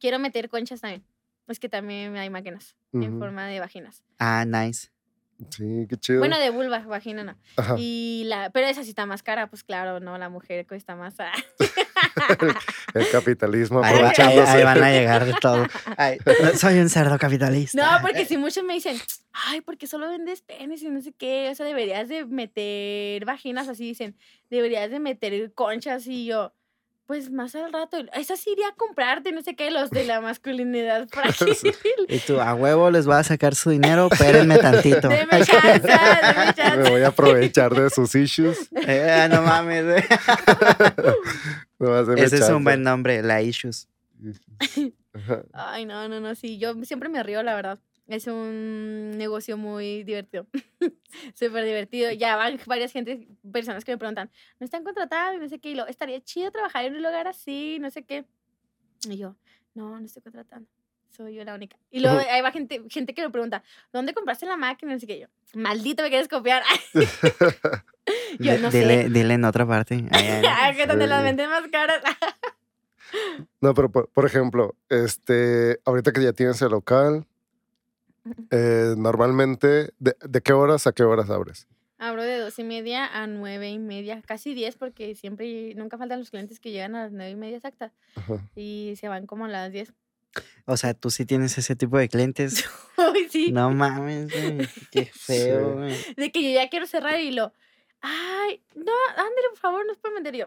Quiero 0.00 0.18
meter 0.18 0.48
conchas 0.48 0.80
también. 0.80 1.04
Es 1.46 1.60
que 1.60 1.68
también 1.68 2.16
hay 2.16 2.28
máquinas 2.28 2.74
en 2.92 3.18
forma 3.20 3.46
de 3.46 3.60
vaginas. 3.60 4.02
Ah, 4.18 4.44
nice. 4.44 4.88
Sí, 5.50 5.86
qué 5.88 5.96
chido. 5.96 6.18
Bueno, 6.20 6.38
de 6.38 6.50
vulva, 6.50 6.78
vagina 6.80 7.24
no. 7.24 7.36
Ajá. 7.56 7.76
Y 7.78 8.24
la, 8.26 8.50
pero 8.50 8.66
esa 8.66 8.82
sí 8.82 8.90
está 8.90 9.06
más 9.06 9.22
cara, 9.22 9.48
pues 9.48 9.62
claro, 9.64 10.00
no, 10.00 10.16
la 10.18 10.28
mujer 10.28 10.66
cuesta 10.66 10.94
más. 10.96 11.14
El 12.94 13.08
capitalismo 13.10 13.82
Ahí, 13.82 13.98
ahí- 14.18 14.64
van 14.64 14.82
a 14.82 14.90
llegar 14.90 15.24
de 15.24 15.34
todo. 15.34 15.66
Ay, 15.96 16.18
soy 16.58 16.78
un 16.78 16.88
cerdo 16.88 17.18
capitalista. 17.18 17.80
No, 17.80 18.02
porque 18.02 18.24
si 18.24 18.36
muchos 18.36 18.62
me 18.64 18.74
dicen, 18.74 18.96
ay, 19.32 19.60
porque 19.60 19.86
solo 19.86 20.08
vendes 20.08 20.42
penes 20.42 20.82
y 20.82 20.88
no 20.88 21.00
sé 21.00 21.12
qué, 21.12 21.48
o 21.50 21.54
sea, 21.54 21.66
deberías 21.66 22.08
de 22.08 22.24
meter 22.24 23.24
vaginas, 23.24 23.68
así 23.68 23.84
dicen, 23.84 24.16
deberías 24.50 24.90
de 24.90 25.00
meter 25.00 25.52
conchas 25.54 26.06
y 26.06 26.26
yo, 26.26 26.52
pues 27.06 27.30
más 27.30 27.54
al 27.54 27.72
rato. 27.72 27.98
Esa 28.14 28.36
sí 28.36 28.50
iría 28.50 28.68
a 28.68 28.74
comprarte, 28.74 29.32
no 29.32 29.42
sé 29.42 29.54
qué, 29.54 29.70
los 29.70 29.90
de 29.90 30.04
la 30.04 30.20
masculinidad 30.20 31.08
frágil. 31.12 31.56
Y 32.08 32.18
tú, 32.20 32.40
a 32.40 32.54
huevo 32.54 32.90
les 32.90 33.06
voy 33.06 33.16
a 33.16 33.24
sacar 33.24 33.54
su 33.54 33.70
dinero, 33.70 34.08
espérenme 34.10 34.58
tantito. 34.58 35.08
Deme 35.14 35.44
chance, 35.44 35.80
deme 35.80 36.76
Me 36.82 36.90
voy 36.90 37.02
a 37.02 37.08
aprovechar 37.08 37.74
de 37.74 37.90
sus 37.90 38.14
issues. 38.14 38.68
Eh, 38.86 39.28
no 39.30 39.42
mames, 39.42 39.84
deme 39.84 40.04
Ese 42.16 42.36
es 42.36 42.48
un 42.48 42.64
buen 42.64 42.82
nombre, 42.82 43.22
la 43.22 43.42
Issues. 43.42 43.88
Ay, 45.52 45.84
no, 45.84 46.08
no, 46.08 46.20
no, 46.20 46.34
sí, 46.34 46.58
yo 46.58 46.74
siempre 46.84 47.08
me 47.08 47.22
río, 47.22 47.42
la 47.42 47.54
verdad. 47.54 47.78
Es 48.06 48.26
un 48.26 49.12
negocio 49.16 49.56
muy 49.56 50.04
divertido. 50.04 50.46
Súper 51.34 51.64
divertido. 51.64 52.12
Ya 52.12 52.36
van 52.36 52.58
varias 52.66 52.92
gente, 52.92 53.28
personas 53.50 53.84
que 53.84 53.92
me 53.92 53.98
preguntan, 53.98 54.30
¿no 54.60 54.64
están 54.64 54.84
contratados? 54.84 55.36
Y 55.36 55.38
no 55.38 55.48
sé 55.48 55.58
qué. 55.58 55.70
Y 55.70 55.74
lo, 55.74 55.86
estaría 55.86 56.20
chido 56.20 56.50
trabajar 56.50 56.84
en 56.84 56.94
un 56.94 57.02
lugar 57.02 57.26
así, 57.26 57.78
no 57.80 57.90
sé 57.90 58.04
qué. 58.04 58.26
Y 59.08 59.16
yo, 59.16 59.36
no, 59.74 59.98
no 59.98 60.04
estoy 60.04 60.22
contratando. 60.22 60.68
Soy 61.16 61.34
yo 61.34 61.44
la 61.44 61.54
única. 61.54 61.78
Y 61.90 62.00
luego 62.00 62.18
ahí 62.30 62.42
va 62.42 62.50
gente, 62.52 62.82
gente 62.90 63.14
que 63.14 63.22
me 63.22 63.30
pregunta, 63.30 63.62
¿dónde 63.92 64.12
compraste 64.12 64.44
la 64.44 64.56
máquina? 64.56 64.98
Qué. 64.98 65.16
Y 65.16 65.20
yo, 65.20 65.28
maldito, 65.54 66.02
me 66.02 66.10
quieres 66.10 66.28
copiar. 66.28 66.62
yo 68.38 68.58
no 68.58 68.70
dile, 68.70 69.04
sé. 69.04 69.08
dile 69.08 69.34
en 69.34 69.44
otra 69.44 69.66
parte. 69.66 70.04
Ay, 70.10 70.76
que 70.76 70.86
donde 70.86 71.06
las 71.06 71.22
venden 71.22 71.48
más 71.48 71.66
caras. 71.68 72.02
No, 73.60 73.72
pero 73.72 73.90
por, 73.90 74.08
por 74.08 74.26
ejemplo, 74.26 74.74
este, 74.88 75.80
ahorita 75.84 76.12
que 76.12 76.22
ya 76.22 76.32
tienes 76.32 76.60
el 76.60 76.70
local, 76.70 77.26
eh, 78.50 78.94
normalmente, 78.96 79.92
de, 79.98 80.16
de 80.20 80.40
qué 80.40 80.52
horas 80.52 80.86
a 80.86 80.92
qué 80.92 81.02
horas 81.02 81.30
abres? 81.30 81.66
Abro 81.98 82.22
de 82.22 82.38
dos 82.38 82.58
y 82.58 82.64
media 82.64 83.06
a 83.06 83.26
nueve 83.26 83.70
y 83.70 83.78
media, 83.78 84.20
casi 84.22 84.52
diez, 84.54 84.76
porque 84.76 85.14
siempre, 85.14 85.74
nunca 85.74 85.96
faltan 85.96 86.18
los 86.18 86.30
clientes 86.30 86.60
que 86.60 86.70
llegan 86.70 86.94
a 86.96 87.04
las 87.04 87.12
nueve 87.12 87.30
y 87.30 87.36
media 87.36 87.56
exactas 87.56 87.92
Ajá. 88.16 88.38
y 88.54 88.94
se 88.98 89.08
van 89.08 89.26
como 89.26 89.44
a 89.46 89.48
las 89.48 89.72
diez. 89.72 89.92
O 90.66 90.76
sea, 90.76 90.94
tú 90.94 91.10
sí 91.10 91.24
tienes 91.24 91.56
ese 91.58 91.76
tipo 91.76 91.96
de 91.96 92.08
clientes. 92.08 92.64
Uy, 92.98 93.28
sí, 93.30 93.52
No 93.52 93.70
mames, 93.70 94.30
güey. 94.32 94.68
Qué 94.90 95.04
feo, 95.14 95.88
Sí. 95.88 96.14
de 96.16 96.32
que 96.32 96.42
yo 96.42 96.50
ya 96.50 96.68
quiero 96.68 96.86
cerrar 96.86 97.20
y 97.20 97.30
lo, 97.30 97.52
ay, 98.00 98.62
no, 98.74 98.92
ándale, 99.10 99.48
por 99.50 99.58
favor, 99.58 99.86
nos 99.86 99.96
pueden 99.98 100.16
vender 100.16 100.34
yo. 100.36 100.46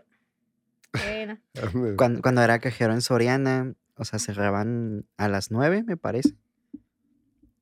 Bueno, 0.94 1.38
Cuando, 1.98 2.22
cuando 2.22 2.42
era 2.42 2.60
cajero 2.60 2.94
en 2.94 3.02
Soriana, 3.02 3.74
o 3.96 4.06
sea, 4.06 4.20
cerraban 4.20 5.06
a 5.18 5.28
las 5.30 5.50
9, 5.52 5.84
me 5.84 5.96
parece. 5.98 6.36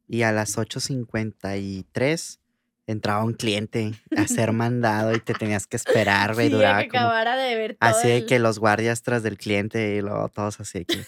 Y 0.07 0.21
a 0.23 0.31
las 0.31 0.57
8.53 0.57 2.39
entraba 2.87 3.23
un 3.23 3.33
cliente 3.33 3.93
a 4.15 4.27
ser 4.27 4.51
mandado 4.53 5.13
y 5.15 5.19
te 5.19 5.33
tenías 5.33 5.65
que 5.65 5.75
esperar, 5.75 6.35
güey. 6.35 6.47
sí, 6.49 6.53
duraba 6.53 6.83
que 6.83 6.89
como- 6.89 7.01
acabara 7.05 7.35
de 7.35 7.55
ver 7.55 7.75
todo 7.79 7.89
Así 7.89 8.07
de 8.09 8.17
el- 8.17 8.25
que 8.27 8.37
los 8.39 8.59
guardias 8.59 9.01
tras 9.01 9.23
del 9.23 9.37
cliente 9.37 9.95
y 9.95 10.01
luego 10.01 10.29
todos 10.29 10.59
así 10.59 10.85
que, 10.85 11.03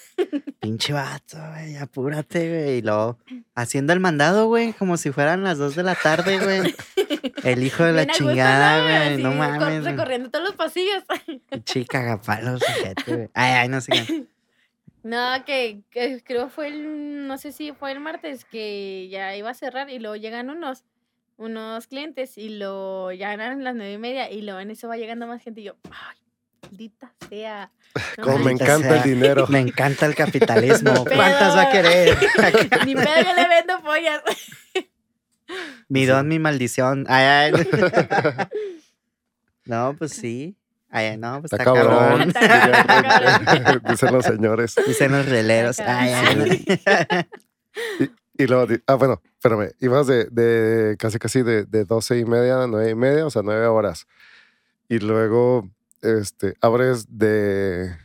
pinche 0.60 0.94
vato, 0.94 1.38
güey, 1.52 1.78
apúrate, 1.78 2.50
güey. 2.50 2.78
Y 2.78 2.82
luego 2.82 3.20
haciendo 3.54 3.94
el 3.94 4.00
mandado, 4.00 4.48
güey, 4.48 4.74
como 4.74 4.98
si 4.98 5.12
fueran 5.12 5.44
las 5.44 5.60
2 5.60 5.76
de 5.76 5.84
la 5.84 5.94
tarde, 5.94 6.40
güey. 6.40 6.76
El 7.44 7.62
hijo 7.64 7.84
de 7.84 7.94
la 7.94 8.06
bien 8.06 8.16
chingada, 8.16 8.82
güey. 9.10 9.22
No 9.22 9.32
mames. 9.34 9.84
Recorriendo 9.84 10.32
todos 10.32 10.46
los 10.46 10.56
pasillos. 10.56 11.04
Chica 11.64 12.00
cagapalos, 12.00 12.64
ojete, 12.64 13.04
güey. 13.16 13.30
Ay, 13.36 13.52
ay, 13.54 13.70
no 13.70 13.82
sé 13.82 13.92
qué. 13.92 14.26
No, 15.08 15.46
que, 15.46 15.84
que 15.90 16.22
creo 16.22 16.50
fue 16.50 16.68
el, 16.68 17.28
no 17.28 17.38
sé 17.38 17.54
si 17.54 17.72
fue 17.72 17.94
el 17.94 18.02
martes 18.02 18.44
que 18.44 19.08
ya 19.10 19.38
iba 19.38 19.50
a 19.50 19.54
cerrar 19.54 19.90
y 19.90 20.00
luego 20.00 20.18
llegan 20.18 20.50
unos, 20.50 20.84
unos 21.38 21.88
clientes 21.88 22.38
y 22.38 22.50
lo 22.50 23.14
ya 23.14 23.34
eran 23.34 23.64
las 23.64 23.74
nueve 23.74 23.94
y 23.94 23.98
media 23.98 24.30
y 24.30 24.42
luego 24.42 24.60
en 24.60 24.70
eso 24.70 24.90
va 24.90 24.98
llegando 24.98 25.26
más 25.26 25.42
gente 25.42 25.62
y 25.62 25.64
yo, 25.64 25.78
ay, 25.86 26.18
maldita 26.62 27.14
sea. 27.30 27.72
no 28.18 28.24
Como 28.26 28.40
me 28.40 28.52
encanta 28.52 28.90
sea. 28.90 28.98
el 28.98 29.04
dinero. 29.04 29.48
Me 29.48 29.62
encanta 29.62 30.08
el 30.08 30.14
capitalismo. 30.14 31.06
¿Cuántas 31.16 31.56
va 31.56 31.62
a 31.62 31.72
querer? 31.72 32.18
Ni 32.86 32.94
pedo 32.94 33.06
que 33.06 33.34
le 33.34 33.48
vendo 33.48 33.82
pollas. 33.82 34.22
mi 35.88 36.06
don, 36.06 36.28
mi 36.28 36.38
maldición. 36.38 37.06
Ay, 37.08 37.54
ay. 37.54 38.50
No, 39.64 39.96
pues 39.98 40.12
sí. 40.12 40.58
Ay, 40.90 41.18
no, 41.18 41.42
pues 41.42 41.52
Está 41.52 41.64
está, 41.64 41.74
cabrón. 41.74 42.34
Dicen 43.90 44.14
los 44.14 44.26
señores. 44.26 44.76
Dicen 44.88 45.12
los 45.12 45.26
releros. 45.26 45.80
Ay, 45.80 46.14
ay, 46.14 46.36
no. 46.36 46.46
Y 48.40 48.46
luego, 48.46 48.72
ah, 48.86 48.94
bueno, 48.96 49.20
espérame, 49.34 49.72
ibas 49.80 50.06
de, 50.06 50.26
de 50.26 50.96
casi 51.00 51.18
casi 51.18 51.42
de, 51.42 51.66
de 51.66 51.86
12 51.86 52.20
y 52.20 52.26
media 52.26 52.62
a 52.64 52.68
9 52.68 52.92
y 52.92 52.96
media, 52.96 53.26
o 53.26 53.32
sea, 53.32 53.42
9 53.44 53.66
horas. 53.66 54.06
Y 54.88 55.00
luego, 55.00 55.68
este, 56.04 56.54
abres 56.62 57.08
de 57.18 57.96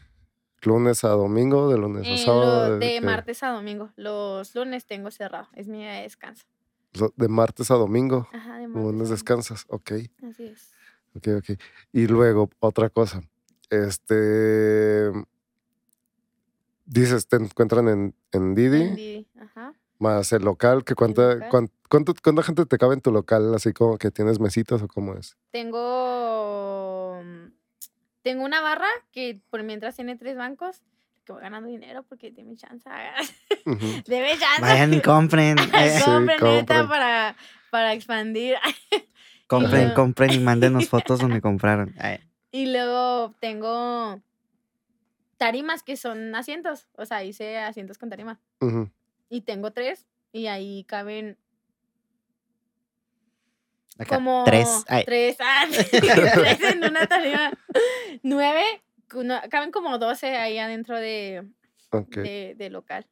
lunes 0.62 1.04
a 1.04 1.08
domingo, 1.10 1.70
de 1.70 1.76
lunes 1.76 2.06
a 2.06 2.10
Eh, 2.10 2.18
sábado. 2.24 2.68
lo- 2.70 2.78
de 2.78 3.00
martes 3.02 3.42
a 3.42 3.48
domingo. 3.50 3.90
Los 3.96 4.54
lunes 4.54 4.86
tengo 4.86 5.10
cerrado. 5.10 5.48
Es 5.52 5.68
mi 5.68 5.78
día 5.80 5.92
de 5.92 6.02
descanso. 6.04 6.46
lo- 6.94 7.12
De 7.16 7.28
martes 7.28 7.70
a 7.70 7.74
domingo. 7.74 8.26
Ajá, 8.32 8.56
de 8.56 8.68
martes. 8.68 8.82
Lunes 8.92 9.08
descansas, 9.10 9.66
ok. 9.68 9.92
Así 10.30 10.44
es. 10.46 10.70
Ok, 11.14 11.28
ok. 11.38 11.58
Y 11.92 12.06
luego, 12.06 12.50
otra 12.60 12.88
cosa. 12.90 13.22
Este. 13.70 15.10
Dices, 16.84 17.26
te 17.28 17.36
encuentran 17.36 17.88
en, 17.88 18.14
en 18.32 18.54
Didi, 18.54 18.82
En 18.82 18.94
Didi, 18.96 19.28
Ajá. 19.40 19.72
más 19.98 20.32
el 20.32 20.42
local. 20.42 20.84
Que 20.84 20.94
cuánta, 20.94 21.34
local. 21.34 21.70
cuánto- 21.88 22.14
¿Cuánta 22.22 22.42
gente 22.42 22.66
te 22.66 22.76
cabe 22.78 22.94
en 22.94 23.00
tu 23.00 23.10
local? 23.12 23.54
Así 23.54 23.72
como 23.72 23.96
que 23.98 24.10
tienes 24.10 24.40
mesitas 24.40 24.82
o 24.82 24.88
cómo 24.88 25.14
es. 25.14 25.36
Tengo. 25.52 27.22
Tengo 28.22 28.44
una 28.44 28.60
barra 28.60 28.88
que 29.10 29.40
por 29.50 29.62
mientras 29.62 29.96
tiene 29.96 30.16
tres 30.16 30.36
bancos. 30.36 30.82
Que 31.24 31.32
voy 31.32 31.40
ganando 31.42 31.68
dinero 31.68 32.02
porque 32.08 32.32
deme 32.32 32.56
chance. 32.56 32.88
Deme 34.06 34.30
chance. 34.38 34.60
Vayan 34.60 34.92
y 34.92 35.00
compren. 35.00 35.56
eh, 35.74 35.98
Sí, 35.98 36.04
compren, 36.04 36.38
neta, 36.40 36.78
compren. 36.80 36.88
para, 36.88 37.36
para 37.70 37.92
expandir. 37.94 38.56
compren, 39.46 39.82
luego- 39.82 39.94
compren 39.94 40.32
y 40.32 40.38
mándenos 40.38 40.88
fotos 40.88 41.20
donde 41.20 41.40
compraron. 41.40 41.94
Ay, 41.98 42.18
Y 42.50 42.66
luego 42.72 43.34
tengo 43.40 44.20
tarimas 45.36 45.82
que 45.82 45.96
son 45.96 46.34
asientos. 46.34 46.86
O 46.96 47.04
sea, 47.06 47.24
hice 47.24 47.58
asientos 47.58 47.98
con 47.98 48.08
tarima. 48.10 48.40
Y 49.28 49.40
tengo 49.42 49.70
tres. 49.72 50.06
Y 50.32 50.46
ahí 50.46 50.84
caben 50.84 51.36
acá, 53.98 54.16
como 54.16 54.44
Tres. 54.44 54.84
Ay, 54.88 55.04
tres, 55.04 55.36
ah, 55.40 55.64
tres 55.70 55.92
en 56.72 56.84
una 56.84 57.06
tarima. 57.06 57.52
Nueve, 58.22 58.62
no, 59.14 59.40
caben 59.50 59.70
como 59.70 59.98
doce 59.98 60.36
ahí 60.36 60.58
adentro 60.58 60.98
de, 60.98 61.46
de 61.90 62.68
local. 62.70 63.06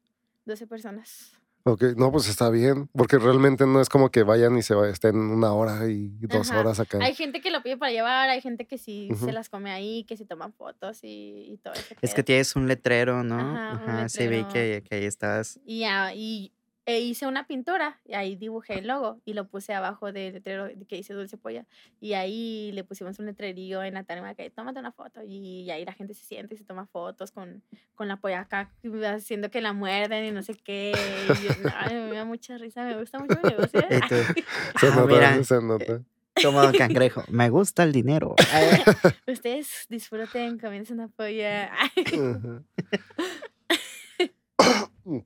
Doce 0.47 0.67
personas. 0.67 1.33
Ok. 1.65 1.83
No, 1.97 2.11
pues 2.13 2.29
está 2.29 2.51
bien, 2.51 2.89
porque 2.93 3.19
realmente 3.19 3.67
no 3.67 3.81
es 3.81 3.89
como 3.89 4.11
que 4.11 4.23
vayan 4.23 4.57
y 4.59 4.63
se 4.63 4.75
va- 4.75 4.89
estén 4.89 5.17
una 5.17 5.53
hora 5.53 5.89
y 5.89 6.09
dos 6.21 6.51
Ajá. 6.51 6.61
horas 6.61 6.81
acá. 6.81 6.99
Hay 7.01 7.15
gente 7.15 7.41
que 7.41 7.51
lo 7.51 7.63
pide 7.63 7.77
para 7.77 7.93
llevar, 7.93 8.29
hay 8.31 8.41
gente 8.41 8.67
que 8.67 8.79
sí 8.79 9.09
se 9.19 9.33
las 9.33 9.49
come 9.49 9.71
ahí, 9.71 10.05
que 10.05 10.17
se 10.17 10.25
toman 10.25 10.53
fotos 10.53 11.01
y, 11.03 11.53
y 11.53 11.59
todo 11.59 11.75
eso. 11.75 11.95
es 12.01 12.15
que 12.15 12.23
tienes 12.23 12.57
un 12.57 12.67
letrero, 12.69 13.23
¿no? 13.25 13.37
Ajá, 13.39 13.83
un 13.85 13.91
Ajá, 13.91 14.09
sí, 14.09 14.27
vi 14.27 14.37
letrero. 14.39 14.49
que, 14.53 14.83
que 14.89 14.95
ahí 14.97 15.05
estabas. 15.05 15.59
Y, 15.65 15.85
ah, 15.85 16.13
y 16.15 16.53
e 16.91 16.99
hice 16.99 17.29
una 17.29 17.47
pintura 17.47 18.01
y 18.05 18.15
ahí 18.15 18.35
dibujé 18.35 18.81
el 18.81 18.89
logo 18.89 19.21
y 19.25 19.35
lo 19.35 19.47
puse 19.47 19.73
abajo 19.73 20.11
del 20.11 20.33
letrero 20.33 20.67
que 20.89 20.97
dice 20.97 21.15
Dulce 21.15 21.37
Polla. 21.37 21.65
Y 22.01 22.15
ahí 22.15 22.73
le 22.73 22.83
pusimos 22.83 23.17
un 23.21 23.27
letrerillo 23.27 23.85
en 23.85 23.95
la 23.95 24.03
tarima 24.03 24.35
que 24.35 24.51
tómate 24.51 24.81
una 24.81 24.91
foto. 24.91 25.23
Y, 25.23 25.71
ahí 25.71 25.85
la 25.85 25.93
gente 25.93 26.15
se 26.15 26.25
siente 26.25 26.57
y 26.57 26.59
se 26.59 26.65
toma 26.65 26.87
fotos 26.87 27.31
con, 27.31 27.63
con 27.95 28.09
la 28.09 28.17
polla 28.17 28.41
acá, 28.41 28.73
haciendo 29.07 29.53
que 29.53 29.61
la 29.61 29.73
muerden 29.73 30.25
y 30.25 30.33
no 30.33 30.43
sé 30.43 30.55
qué. 30.55 30.93
Y 31.29 31.45
yo, 31.45 31.51
no, 31.63 31.71
ay, 31.77 31.95
me 31.95 32.17
da 32.17 32.25
mucha 32.25 32.59
risa, 32.59 32.83
me 32.83 32.99
gusta 32.99 33.21
mucho 33.21 33.39
mi 33.41 33.51
negocio. 33.51 33.81
Se 34.81 34.89
ah, 34.89 34.97
nota, 34.97 35.07
mira, 35.07 35.45
se 35.45 35.63
nota. 35.63 36.03
como 36.43 36.61
Don 36.61 36.73
Cangrejo. 36.73 37.23
Me 37.29 37.51
gusta 37.51 37.85
el 37.85 37.93
dinero. 37.93 38.35
Ustedes 39.29 39.87
disfruten, 39.89 40.59
comienza 40.59 40.93
una 40.93 41.07
polla. 41.07 41.71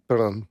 Perdón. 0.06 0.50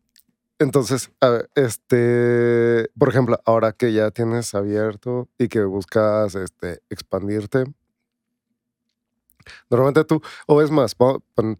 Entonces, 0.64 1.11
a 1.20 1.30
ver, 1.30 1.49
este, 1.55 2.89
por 2.97 3.09
ejemplo, 3.09 3.38
ahora 3.45 3.74
que 3.74 3.91
ya 3.91 4.11
tienes 4.11 4.55
abierto 4.55 5.28
y 5.38 5.49
que 5.49 5.64
buscas 5.66 6.36
este, 6.36 6.82
expandirte, 6.89 7.66
normalmente 9.70 10.05
tú, 10.05 10.22
o 10.47 10.61
es 10.61 10.72
más, 10.72 10.95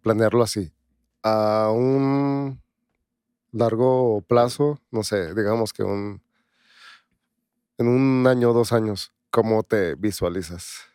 planearlo 0.01 0.41
así, 0.41 0.72
a 1.22 1.70
un 1.74 2.62
largo 3.51 4.22
plazo, 4.22 4.80
no 4.89 5.04
sé, 5.04 5.36
digamos 5.36 5.74
que 5.74 5.84
un, 5.84 6.22
en 7.78 7.88
un 7.89 8.26
año 8.26 8.51
o 8.51 8.54
dos 8.54 8.72
años, 8.72 9.12
¿cómo 9.32 9.64
te 9.64 9.95
visualizas? 9.95 10.86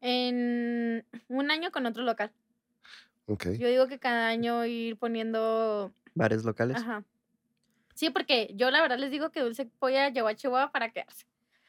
En 0.00 1.04
un 1.26 1.50
año 1.50 1.72
con 1.72 1.86
otro 1.86 2.04
local. 2.04 2.30
Ok. 3.26 3.46
Yo 3.58 3.66
digo 3.66 3.88
que 3.88 3.98
cada 3.98 4.28
año 4.28 4.64
ir 4.64 4.96
poniendo 4.96 5.92
Varios 6.14 6.44
locales. 6.44 6.76
Ajá. 6.76 7.04
Sí, 7.98 8.10
porque 8.10 8.52
yo 8.54 8.70
la 8.70 8.80
verdad 8.80 8.96
les 8.96 9.10
digo 9.10 9.30
que 9.32 9.40
Dulce 9.40 9.66
Polla 9.80 10.08
llegó 10.10 10.28
a 10.28 10.34
Chihuahua 10.36 10.70
para 10.70 10.90
quedarse. 10.90 11.24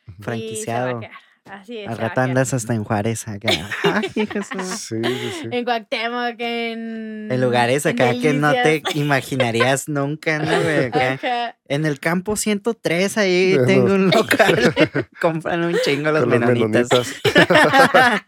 Y 0.05 0.11
se 0.11 0.11
va 0.11 0.19
a 0.19 0.23
Franquiciado. 0.23 0.99
quedar. 0.99 1.11
Así 1.45 1.79
es. 1.79 1.87
Al 1.89 1.97
rato 1.97 2.21
andas 2.21 2.53
hasta 2.53 2.75
en 2.75 2.83
Juárez 2.83 3.27
acá. 3.27 3.49
Ay, 3.83 4.11
Sí, 4.13 4.27
sí, 4.27 5.31
sí. 5.41 5.47
En 5.49 5.65
Cuauhtémoc, 5.65 6.35
en... 6.37 7.31
En 7.31 7.41
lugares 7.41 7.87
en 7.87 7.93
acá 7.99 8.11
que 8.21 8.33
no 8.33 8.51
te 8.51 8.83
imaginarías 8.93 9.89
nunca, 9.89 10.37
¿no, 10.37 10.45
güey? 10.61 10.85
Acá. 10.85 11.57
En 11.67 11.87
el 11.87 11.99
campo 11.99 12.35
103, 12.35 13.17
ahí 13.17 13.57
tengo 13.65 13.85
un 13.95 14.11
local. 14.15 14.75
Compran 15.19 15.63
un 15.63 15.75
chingo 15.83 16.11
los 16.11 16.21
Con 16.25 16.29
los 16.29 16.39
menonitas. 16.41 16.89
menonitas. 17.25 18.23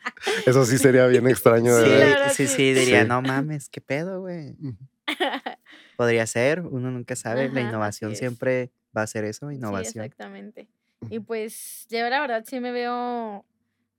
Eso 0.48 0.66
sí 0.66 0.80
sería 0.80 1.06
bien 1.06 1.28
extraño 1.28 1.76
de 1.76 1.86
Sí, 2.30 2.48
Sí, 2.48 2.48
sí, 2.48 2.48
sí. 2.48 2.56
sí, 2.56 2.74
diría, 2.74 3.04
Sí. 3.04 3.08
no 3.10 3.22
mames, 3.22 3.70
qué 3.70 3.82
pedo, 3.82 4.22
güey. 4.22 4.56
Podría 6.02 6.26
ser, 6.26 6.62
uno 6.62 6.90
nunca 6.90 7.16
sabe, 7.16 7.48
la 7.50 7.60
Ajá, 7.60 7.70
innovación 7.70 8.10
así 8.12 8.14
es. 8.14 8.20
siempre 8.20 8.72
va 8.98 9.04
a 9.04 9.08
ser 9.08 9.24
eso, 9.24 9.50
Sí, 9.50 9.56
innovación. 9.56 10.04
exactamente. 10.04 10.68
Y 11.12 11.20
pues 11.20 11.86
yo 11.90 12.00
la 12.10 12.20
verdad 12.22 12.44
sí 12.48 12.60
me 12.60 12.72
veo 12.72 13.46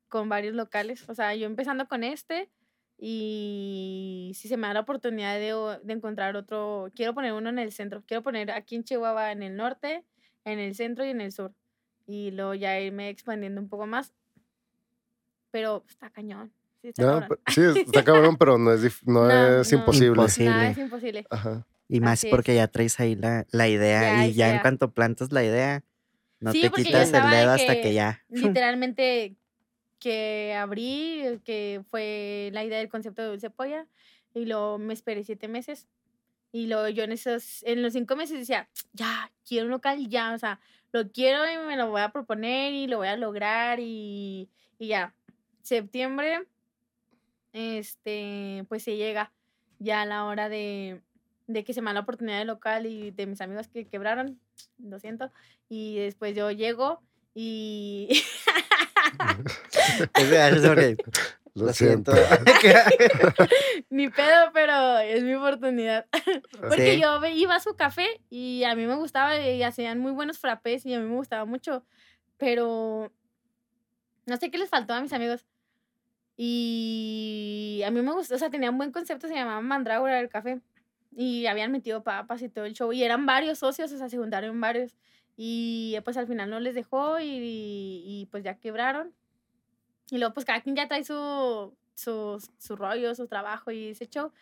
con 0.09 0.28
varios 0.28 0.55
locales. 0.55 1.09
O 1.09 1.14
sea, 1.14 1.34
yo 1.36 1.46
empezando 1.46 1.86
con 1.86 2.03
este 2.03 2.50
y 2.98 4.32
si 4.34 4.48
se 4.48 4.57
me 4.57 4.66
da 4.66 4.74
la 4.74 4.80
oportunidad 4.80 5.34
de, 5.38 5.78
de 5.84 5.92
encontrar 5.92 6.34
otro, 6.36 6.88
quiero 6.94 7.14
poner 7.14 7.32
uno 7.34 7.50
en 7.50 7.59
el 7.61 7.70
centro. 7.72 8.03
Quiero 8.07 8.22
poner 8.22 8.50
aquí 8.50 8.74
en 8.74 8.84
Chihuahua 8.84 9.30
en 9.32 9.42
el 9.44 9.57
norte, 9.57 10.05
en 10.44 10.59
el 10.59 10.74
centro 10.74 11.05
y 11.05 11.11
en 11.11 11.20
el 11.20 11.30
sur. 11.32 11.53
Y 12.07 12.32
luego 12.32 12.55
ya 12.55 12.80
irme 12.80 13.09
expandiendo 13.11 13.61
un 13.61 13.68
poco 13.68 13.86
más. 13.86 14.12
Pero 15.50 15.84
está 15.88 16.11
cañón. 16.11 16.53
Sí, 16.80 16.88
está 16.88 17.03
No, 17.03 17.20
cabrón. 17.20 17.28
pero- 17.44 17.74
sí, 17.74 17.80
está 17.86 18.05
cabrón, 18.05 18.36
pero 18.36 18.59
no 18.59 18.72
es, 18.72 18.82
no 19.07 19.28
No, 19.28 19.61
es 19.61 19.72
no. 19.72 19.78
imposible. 19.78 20.09
Imposible. 20.09 20.50
Nada 20.50 20.68
es 20.70 20.78
imposible. 20.78 21.26
Ajá. 21.30 21.66
Y 21.93 22.01
más 22.01 22.20
Así 22.20 22.28
es. 22.28 22.30
porque 22.32 22.55
ya 22.55 22.68
traes 22.68 22.99
ahí 23.01 23.14
la, 23.16 23.47
la 23.51 23.68
idea 23.68 24.24
Ya, 24.24 24.26
y 24.26 24.32
ya 24.34 24.51
en 24.55 24.61
cuanto 24.61 24.93
plantas 24.93 25.30
la 25.32 25.45
idea, 25.45 25.84
no 26.40 26.53
Sí, 26.53 26.62
te 26.62 26.70
quitas 26.70 27.12
el 27.12 27.30
dedo 27.30 27.51
hasta 27.53 27.74
que 27.74 27.80
que 27.82 27.95
ya. 27.95 28.20
literalmente 28.28 29.36
que 30.01 30.55
abrí, 30.55 31.40
que 31.45 31.82
fue 31.90 32.51
la 32.53 32.64
idea 32.64 32.78
del 32.78 32.88
concepto 32.88 33.22
de 33.22 33.28
dulce 33.28 33.51
polla, 33.51 33.86
y 34.34 34.47
luego 34.47 34.78
me 34.78 34.95
esperé 34.95 35.24
siete 35.24 35.49
meses. 35.49 35.86
Y 36.53 36.66
luego 36.66 36.88
yo 36.88 37.05
en 37.05 37.12
esos, 37.12 37.62
en 37.64 37.82
los 37.82 37.93
cinco 37.95 38.16
meses 38.16 38.38
decía, 38.38 38.68
ya, 38.93 39.32
quiero 39.47 39.66
un 39.66 39.72
local, 39.72 40.09
ya, 40.09 40.34
o 40.34 40.38
sea, 40.38 40.61
lo 40.93 41.11
quiero 41.11 41.51
y 41.51 41.59
me 41.66 41.76
lo 41.76 41.90
voy 41.90 42.03
a 42.03 42.11
proponer 42.12 42.72
y 42.74 42.86
lo 42.88 42.99
voy 42.99 43.09
a 43.09 43.16
lograr 43.16 43.80
y, 43.80 44.51
y 44.78 44.88
ya. 44.88 45.14
Septiembre, 45.62 46.47
este, 47.53 48.64
pues 48.68 48.82
se 48.82 48.97
llega 48.97 49.32
ya 49.78 50.03
a 50.03 50.07
la 50.07 50.24
hora 50.24 50.49
de, 50.49 51.03
de 51.53 51.64
que 51.64 51.72
se 51.74 51.80
me 51.82 51.86
da 51.90 51.94
la 51.94 52.00
oportunidad 52.00 52.38
de 52.38 52.44
local 52.44 52.86
y 52.86 53.11
de 53.11 53.26
mis 53.26 53.40
amigos 53.40 53.68
que 53.68 53.86
quebraron, 53.86 54.40
lo 54.78 54.98
siento, 54.98 55.30
y 55.68 55.98
después 55.98 56.34
yo 56.36 56.50
llego 56.50 57.03
y 57.34 58.09
Es 60.14 60.30
Lo, 61.55 61.66
Lo 61.66 61.72
siento. 61.74 62.12
siento. 62.12 62.12
ni 63.90 64.09
pedo, 64.09 64.50
pero 64.55 64.98
es 65.00 65.22
mi 65.22 65.34
oportunidad. 65.34 66.07
Porque 66.61 66.94
Sí. 66.94 67.00
yo 67.00 67.22
iba 67.26 67.55
a 67.57 67.61
su 67.61 67.76
café 67.76 68.22
y 68.30 68.64
a 68.64 68.74
mí 68.74 68.86
me 68.86 68.94
gustaba 68.94 69.38
y 69.38 69.62
hacían 69.62 69.98
muy 69.98 70.12
buenos 70.12 70.38
frappés 70.38 70.86
y 70.86 70.94
a 70.94 70.98
mí 71.00 71.07
me 71.07 71.14
gustaba 71.16 71.44
mucho, 71.44 71.84
pero 72.38 73.12
no 74.24 74.36
sé 74.38 74.50
qué 74.50 74.57
les 74.59 74.70
faltó 74.70 74.94
a 74.94 75.03
mis 75.03 75.12
amigos. 75.12 75.44
Y 76.38 77.82
a 77.84 77.90
mí 77.90 78.00
me 78.00 78.12
gustó, 78.12 78.34
o 78.36 78.38
sea, 78.38 78.48
tenía 78.50 78.70
un 78.70 78.78
buen 78.78 78.90
concepto, 78.90 79.28
se 79.28 79.34
llamaba 79.34 79.61
Mandrágora 79.61 80.20
el 80.20 80.30
café. 80.30 80.61
Y 81.14 81.46
habían 81.46 81.72
metido 81.72 82.02
papas 82.02 82.42
y 82.42 82.48
todo 82.48 82.64
el 82.64 82.74
show. 82.74 82.92
Y 82.92 83.02
eran 83.02 83.26
varios 83.26 83.58
socios, 83.58 83.92
o 83.92 83.98
sea, 83.98 84.08
se 84.08 84.16
juntaron 84.16 84.60
varios. 84.60 84.96
Y 85.36 85.96
pues 86.04 86.16
al 86.16 86.26
final 86.26 86.50
no 86.50 86.60
les 86.60 86.74
dejó 86.74 87.18
y, 87.20 87.26
y, 87.26 88.28
pues 88.30 88.44
ya 88.44 88.58
quebraron. 88.58 89.12
Y 90.10 90.18
luego 90.18 90.34
pues 90.34 90.44
cada 90.44 90.60
quien 90.60 90.76
ya 90.76 90.88
trae 90.88 91.04
su, 91.04 91.74
su, 91.94 92.42
su 92.58 92.76
rollo, 92.76 93.14
su 93.14 93.26
trabajo 93.26 93.70
y 93.70 93.88
ese 93.88 94.06
show. 94.06 94.32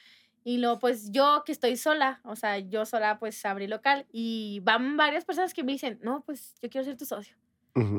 Y 0.42 0.58
luego 0.58 0.78
pues 0.78 1.12
yo 1.12 1.42
que 1.44 1.52
estoy 1.52 1.76
sola, 1.76 2.20
o 2.24 2.34
sea, 2.34 2.58
yo 2.58 2.86
sola 2.86 3.18
pues 3.18 3.44
abrí 3.44 3.66
local 3.66 4.06
y 4.10 4.60
van 4.64 4.96
varias 4.96 5.24
personas 5.24 5.52
que 5.52 5.62
me 5.62 5.72
dicen, 5.72 5.98
no, 6.02 6.22
pues 6.24 6.54
yo 6.62 6.70
quiero 6.70 6.84
ser 6.84 6.96
tu 6.96 7.04
socio. 7.04 7.36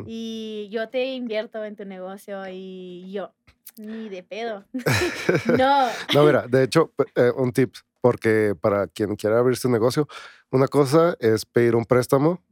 Y 0.05 0.67
yo 0.69 0.89
te 0.89 1.13
invierto 1.13 1.63
en 1.63 1.75
tu 1.75 1.85
negocio 1.85 2.43
y 2.49 3.09
yo, 3.11 3.33
ni 3.77 4.09
de 4.09 4.21
pedo. 4.21 4.65
no. 5.57 5.87
No, 6.13 6.25
mira, 6.25 6.45
de 6.47 6.63
hecho, 6.63 6.93
eh, 7.15 7.31
un 7.35 7.51
tip, 7.51 7.75
porque 8.01 8.55
para 8.59 8.87
quien 8.87 9.15
quiera 9.15 9.39
abrir 9.39 9.55
su 9.57 9.69
negocio, 9.69 10.07
una 10.49 10.67
cosa 10.67 11.15
es 11.19 11.45
pedir 11.45 11.75
un 11.75 11.85
préstamo, 11.85 12.43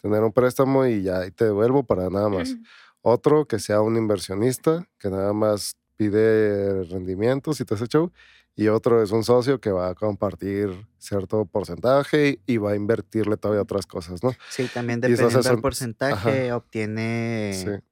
tener 0.00 0.22
un 0.22 0.32
préstamo 0.32 0.86
y 0.86 1.02
ya 1.02 1.26
y 1.26 1.30
te 1.32 1.46
devuelvo 1.46 1.82
para 1.84 2.08
nada 2.10 2.28
más. 2.28 2.54
Otro 3.00 3.46
que 3.46 3.58
sea 3.58 3.80
un 3.80 3.96
inversionista, 3.96 4.86
que 4.98 5.10
nada 5.10 5.32
más 5.32 5.74
pide 5.96 6.84
rendimientos 6.84 7.60
y 7.60 7.64
todo 7.64 7.76
ese 7.76 7.86
show. 7.88 8.12
Y 8.54 8.68
otro 8.68 9.02
es 9.02 9.10
un 9.12 9.24
socio 9.24 9.60
que 9.60 9.70
va 9.72 9.88
a 9.88 9.94
compartir 9.94 10.86
cierto 10.98 11.46
porcentaje 11.46 12.38
y, 12.46 12.54
y 12.54 12.56
va 12.58 12.72
a 12.72 12.76
invertirle 12.76 13.38
todavía 13.38 13.62
otras 13.62 13.86
cosas, 13.86 14.22
¿no? 14.22 14.32
Sí, 14.50 14.68
también 14.72 15.00
dependiendo 15.00 15.38
hace 15.38 15.48
del 15.48 15.60
porcentaje 15.62 16.52
obtiene 16.52 17.52
Sí. 17.54 17.68
eh, 17.70 17.82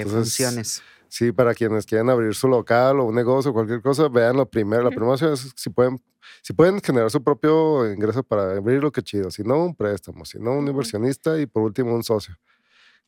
Entonces, 0.00 0.20
funciones. 0.36 0.82
Sí, 1.10 1.32
para 1.32 1.54
quienes 1.54 1.86
quieren 1.86 2.08
abrir 2.08 2.34
su 2.36 2.46
local 2.46 3.00
o 3.00 3.04
un 3.04 3.16
negocio, 3.16 3.52
cualquier 3.52 3.82
cosa, 3.82 4.08
vean 4.08 4.36
lo 4.36 4.48
primero. 4.48 4.84
La 4.84 4.90
primera 4.90 5.12
opción 5.12 5.32
es 5.32 5.52
si 5.56 5.68
pueden, 5.68 6.00
si 6.40 6.52
pueden 6.52 6.80
generar 6.80 7.10
su 7.10 7.20
propio 7.22 7.92
ingreso 7.92 8.22
para 8.22 8.56
abrirlo, 8.56 8.92
qué 8.92 9.02
chido. 9.02 9.28
Si 9.32 9.42
no, 9.42 9.64
un 9.64 9.74
préstamo. 9.74 10.24
Si 10.24 10.38
no, 10.38 10.52
un 10.52 10.68
inversionista 10.68 11.38
y 11.40 11.46
por 11.46 11.64
último 11.64 11.92
un 11.94 12.04
socio. 12.04 12.36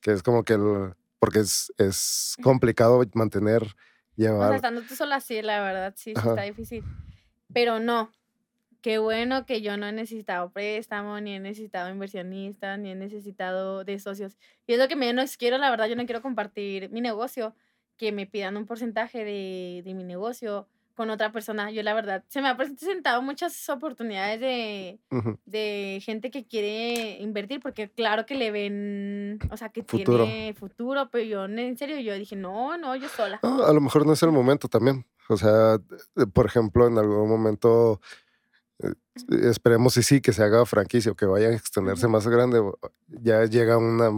Que 0.01 0.11
es 0.11 0.23
como 0.25 0.43
que 0.43 0.55
el, 0.55 0.95
porque 1.21 1.39
es, 1.39 1.73
es 1.79 2.37
complicado 2.43 3.01
mantener, 3.15 3.63
O 3.63 3.67
sea, 3.67 3.75
llevar. 4.17 4.55
estando 4.57 4.83
tú 4.83 4.97
sola, 4.97 5.21
sí, 5.21 5.41
la 5.41 5.63
verdad, 5.63 5.95
sí, 5.97 6.11
sí 6.11 6.15
Ajá. 6.17 6.31
está 6.31 6.43
difícil. 6.43 6.83
Pero 7.55 7.79
no. 7.79 8.11
Qué 8.81 8.99
bueno 8.99 9.47
que 9.47 9.63
yo 9.63 9.77
no 9.77 9.87
he 9.87 9.93
necesitado 9.93 10.51
préstamo, 10.51 11.21
ni 11.21 11.37
he 11.37 11.39
necesitado 11.39 11.89
inversionistas, 11.89 12.81
ni 12.81 12.91
he 12.91 12.95
necesitado 12.97 13.85
de 13.85 14.01
socios. 14.01 14.37
Y 14.67 14.73
es 14.73 14.81
lo 14.81 14.89
que 14.89 14.97
menos 14.97 15.37
quiero, 15.37 15.57
la 15.59 15.71
verdad, 15.71 15.87
yo 15.87 15.95
no 15.95 16.05
quiero 16.05 16.21
compartir 16.21 16.91
mi 16.91 17.01
negocio, 17.01 17.55
que 18.03 18.11
me 18.11 18.27
pidan 18.27 18.57
un 18.57 18.67
porcentaje 18.67 19.25
de, 19.25 19.83
de 19.85 19.95
mi 19.95 20.03
negocio 20.03 20.67
con 20.97 21.09
otra 21.09 21.31
persona. 21.31 21.71
Yo, 21.71 21.85
la 21.85 21.95
verdad, 21.95 22.25
se 22.27 22.43
me 22.43 22.49
ha 22.49 22.57
presentado 22.57 23.23
muchas 23.23 23.69
oportunidades 23.69 24.41
de, 24.41 24.99
de 25.47 26.03
gente 26.05 26.33
que 26.33 26.45
quiere 26.45 27.19
invertir, 27.21 27.61
porque 27.61 27.89
claro 27.93 28.27
que 28.27 28.35
le 28.35 28.51
ven, 28.51 29.39
o 29.53 29.57
sea, 29.57 29.69
que 29.69 29.85
Futuro. 29.85 30.25
tiene 30.25 30.53
futuro, 30.53 31.11
pero 31.13 31.23
yo, 31.23 31.45
en 31.45 31.79
serio, 31.79 31.97
yo 32.01 32.13
dije, 32.19 32.35
no, 32.35 32.77
no, 32.77 32.97
yo 32.97 33.09
sola. 33.09 33.39
No, 33.41 33.63
a 33.65 33.73
lo 33.73 33.81
mejor 33.81 34.05
no 34.05 34.15
es 34.15 34.23
el 34.25 34.33
momento 34.33 34.67
también. 34.67 35.07
O 35.29 35.37
sea, 35.37 35.77
eh, 36.17 36.27
por 36.27 36.47
ejemplo, 36.47 36.89
en 36.89 36.99
algún 36.99 37.29
momento, 37.29 38.01
eh, 38.81 38.93
esperemos 39.49 39.97
y 39.97 40.03
sí, 40.03 40.21
que 40.21 40.33
se 40.33 40.43
haga 40.43 40.67
franquicia 40.67 41.13
o 41.13 41.15
que 41.15 41.27
vaya 41.27 41.51
a 41.51 41.55
extenderse 41.55 42.09
más 42.09 42.27
grande, 42.27 42.61
ya 43.07 43.45
llega 43.45 43.79
una 43.79 44.11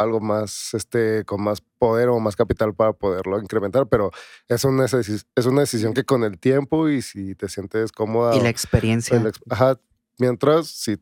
algo 0.00 0.20
más, 0.20 0.74
este, 0.74 1.24
con 1.24 1.42
más 1.42 1.60
poder 1.78 2.08
o 2.08 2.18
más 2.20 2.34
capital 2.36 2.74
para 2.74 2.92
poderlo 2.92 3.38
incrementar, 3.40 3.86
pero 3.88 4.10
es 4.48 4.64
una, 4.64 4.84
es 4.86 5.46
una 5.46 5.60
decisión 5.60 5.94
que 5.94 6.04
con 6.04 6.24
el 6.24 6.38
tiempo 6.38 6.88
y 6.88 7.02
si 7.02 7.34
te 7.34 7.48
sientes 7.48 7.92
cómoda, 7.92 8.34
Y 8.36 8.40
la 8.40 8.46
o- 8.46 8.50
experiencia. 8.50 9.22
ajá, 9.50 9.78
mientras 10.18 10.68
si 10.68 10.96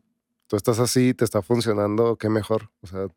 tú 0.47 0.55
estás 0.55 0.79
así, 0.79 1.13
te 1.13 1.23
está 1.25 1.41
funcionando, 1.41 2.17
qué 2.17 2.29
mejor. 2.29 2.69
O 2.81 2.87
sea, 2.87 3.07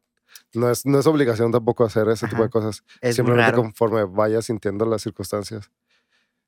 no 0.54 0.70
es, 0.70 0.86
no 0.86 0.98
es 0.98 1.06
obligación 1.06 1.50
tampoco 1.52 1.84
hacer 1.84 2.08
ese 2.08 2.26
tipo 2.28 2.42
de 2.42 2.50
cosas. 2.50 2.84
es 3.00 3.16
Simplemente 3.16 3.50
raro. 3.50 3.62
conforme 3.62 4.04
vayas 4.04 4.46
sintiendo 4.46 4.84
las 4.86 5.02
circunstancias. 5.02 5.70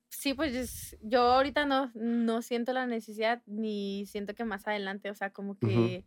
Sí, 0.09 0.33
pues 0.33 0.53
es- 0.55 0.97
yo 1.01 1.21
ahorita 1.33 1.65
no, 1.65 1.91
no 1.93 2.41
siento 2.41 2.71
la 2.73 2.85
necesidad 2.87 3.41
ni 3.47 4.05
siento 4.05 4.33
que 4.33 4.45
más 4.45 4.65
adelante, 4.67 5.09
o 5.09 5.15
sea, 5.15 5.31
como 5.31 5.57
que, 5.57 6.05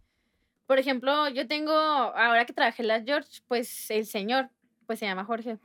por 0.68 0.78
ejemplo, 0.78 1.28
yo 1.30 1.48
tengo, 1.48 1.72
ahora 1.72 2.44
que 2.44 2.52
trabajé 2.52 2.82
en 2.82 2.88
la 2.88 3.02
George, 3.02 3.40
pues 3.48 3.90
el 3.90 4.06
señor, 4.06 4.50
pues 4.86 5.00
se 5.00 5.06
llama 5.06 5.24
Jorge. 5.24 5.58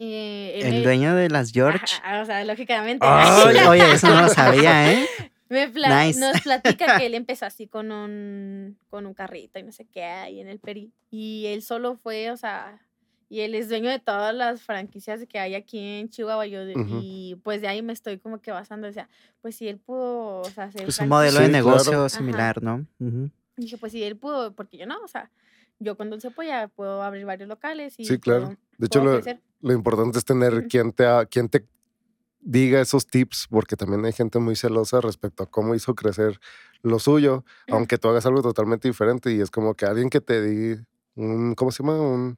Eh, 0.00 0.58
El 0.62 0.72
me- 0.72 0.82
dueño 0.82 1.14
de 1.14 1.28
las 1.30 1.52
George. 1.52 1.84
Ajá, 2.02 2.22
o 2.22 2.26
sea, 2.26 2.44
lógicamente. 2.44 3.06
Ay, 3.08 3.56
oye, 3.68 3.92
eso 3.92 4.08
no 4.08 4.22
lo 4.22 4.28
sabía, 4.28 4.92
¿eh? 4.92 5.06
Me 5.48 5.68
pla- 5.68 6.04
Nice. 6.06 6.18
Nos 6.18 6.40
platica 6.40 6.98
que 6.98 7.06
él 7.06 7.14
empezó 7.14 7.46
así 7.46 7.68
con 7.68 7.92
un, 7.92 8.76
con 8.90 9.06
un 9.06 9.14
carrito 9.14 9.58
y 9.58 9.62
no 9.62 9.70
sé 9.72 9.84
qué 9.86 10.02
ahí 10.02 10.40
en 10.40 10.48
el 10.48 10.58
Peri. 10.58 10.90
Y 11.10 11.46
él 11.46 11.62
solo 11.62 11.94
fue, 11.96 12.30
o 12.32 12.36
sea, 12.36 12.80
y 13.28 13.40
él 13.42 13.54
es 13.54 13.68
dueño 13.68 13.90
de 13.90 13.98
todas 14.00 14.34
las 14.34 14.62
franquicias 14.62 15.20
que 15.28 15.38
hay 15.38 15.54
aquí 15.54 15.78
en 15.78 16.08
Chihuahua. 16.08 16.46
Yo, 16.46 16.64
de- 16.64 16.74
Ujú. 16.74 16.98
Y 17.02 17.36
pues 17.44 17.60
de 17.60 17.68
ahí 17.68 17.82
me 17.82 17.92
estoy 17.92 18.18
como 18.18 18.40
que 18.40 18.50
basando. 18.50 18.88
O 18.88 18.92
sea, 18.92 19.08
pues 19.42 19.54
si 19.54 19.68
él 19.68 19.78
pudo, 19.78 20.40
o 20.40 20.44
sea, 20.44 20.64
hacer. 20.64 20.88
Es 20.88 20.98
un 20.98 21.08
modelo 21.08 21.38
de 21.38 21.46
Sí, 21.46 21.50
claro. 21.52 21.64
negocio 21.66 21.98
Ajá. 22.00 22.08
similar, 22.08 22.62
¿no? 22.62 22.84
Dije, 23.56 23.78
pues 23.78 23.92
si 23.92 24.02
él 24.02 24.16
pudo, 24.16 24.52
porque 24.54 24.76
yo 24.78 24.86
no, 24.86 24.98
o 25.02 25.08
sea, 25.08 25.30
yo 25.78 25.96
con 25.96 26.10
Dulce 26.10 26.30
Polla 26.30 26.68
puedo 26.68 27.02
abrir 27.02 27.24
varios 27.24 27.48
locales 27.48 27.94
y. 27.98 28.04
Sí, 28.04 28.18
claro. 28.18 28.46
puedo- 28.46 28.58
De 28.78 28.86
hecho, 28.86 29.04
lo, 29.04 29.20
lo 29.60 29.72
importante 29.72 30.18
es 30.18 30.24
tener 30.24 30.66
quien 30.68 30.92
te, 30.92 31.04
quien 31.30 31.48
te 31.48 31.66
diga 32.40 32.80
esos 32.80 33.06
tips, 33.06 33.46
porque 33.48 33.76
también 33.76 34.04
hay 34.04 34.12
gente 34.12 34.38
muy 34.38 34.56
celosa 34.56 35.00
respecto 35.00 35.44
a 35.44 35.46
cómo 35.46 35.74
hizo 35.74 35.94
crecer 35.94 36.38
lo 36.82 36.98
suyo, 36.98 37.44
aunque 37.70 37.96
tú 37.96 38.08
hagas 38.08 38.26
algo 38.26 38.42
totalmente 38.42 38.88
diferente 38.88 39.32
y 39.32 39.40
es 39.40 39.50
como 39.50 39.74
que 39.74 39.86
alguien 39.86 40.10
que 40.10 40.20
te 40.20 40.42
diga 40.42 40.84
un, 41.14 41.54
¿cómo 41.54 41.70
se 41.70 41.82
llama? 41.82 41.98
Un, 42.00 42.36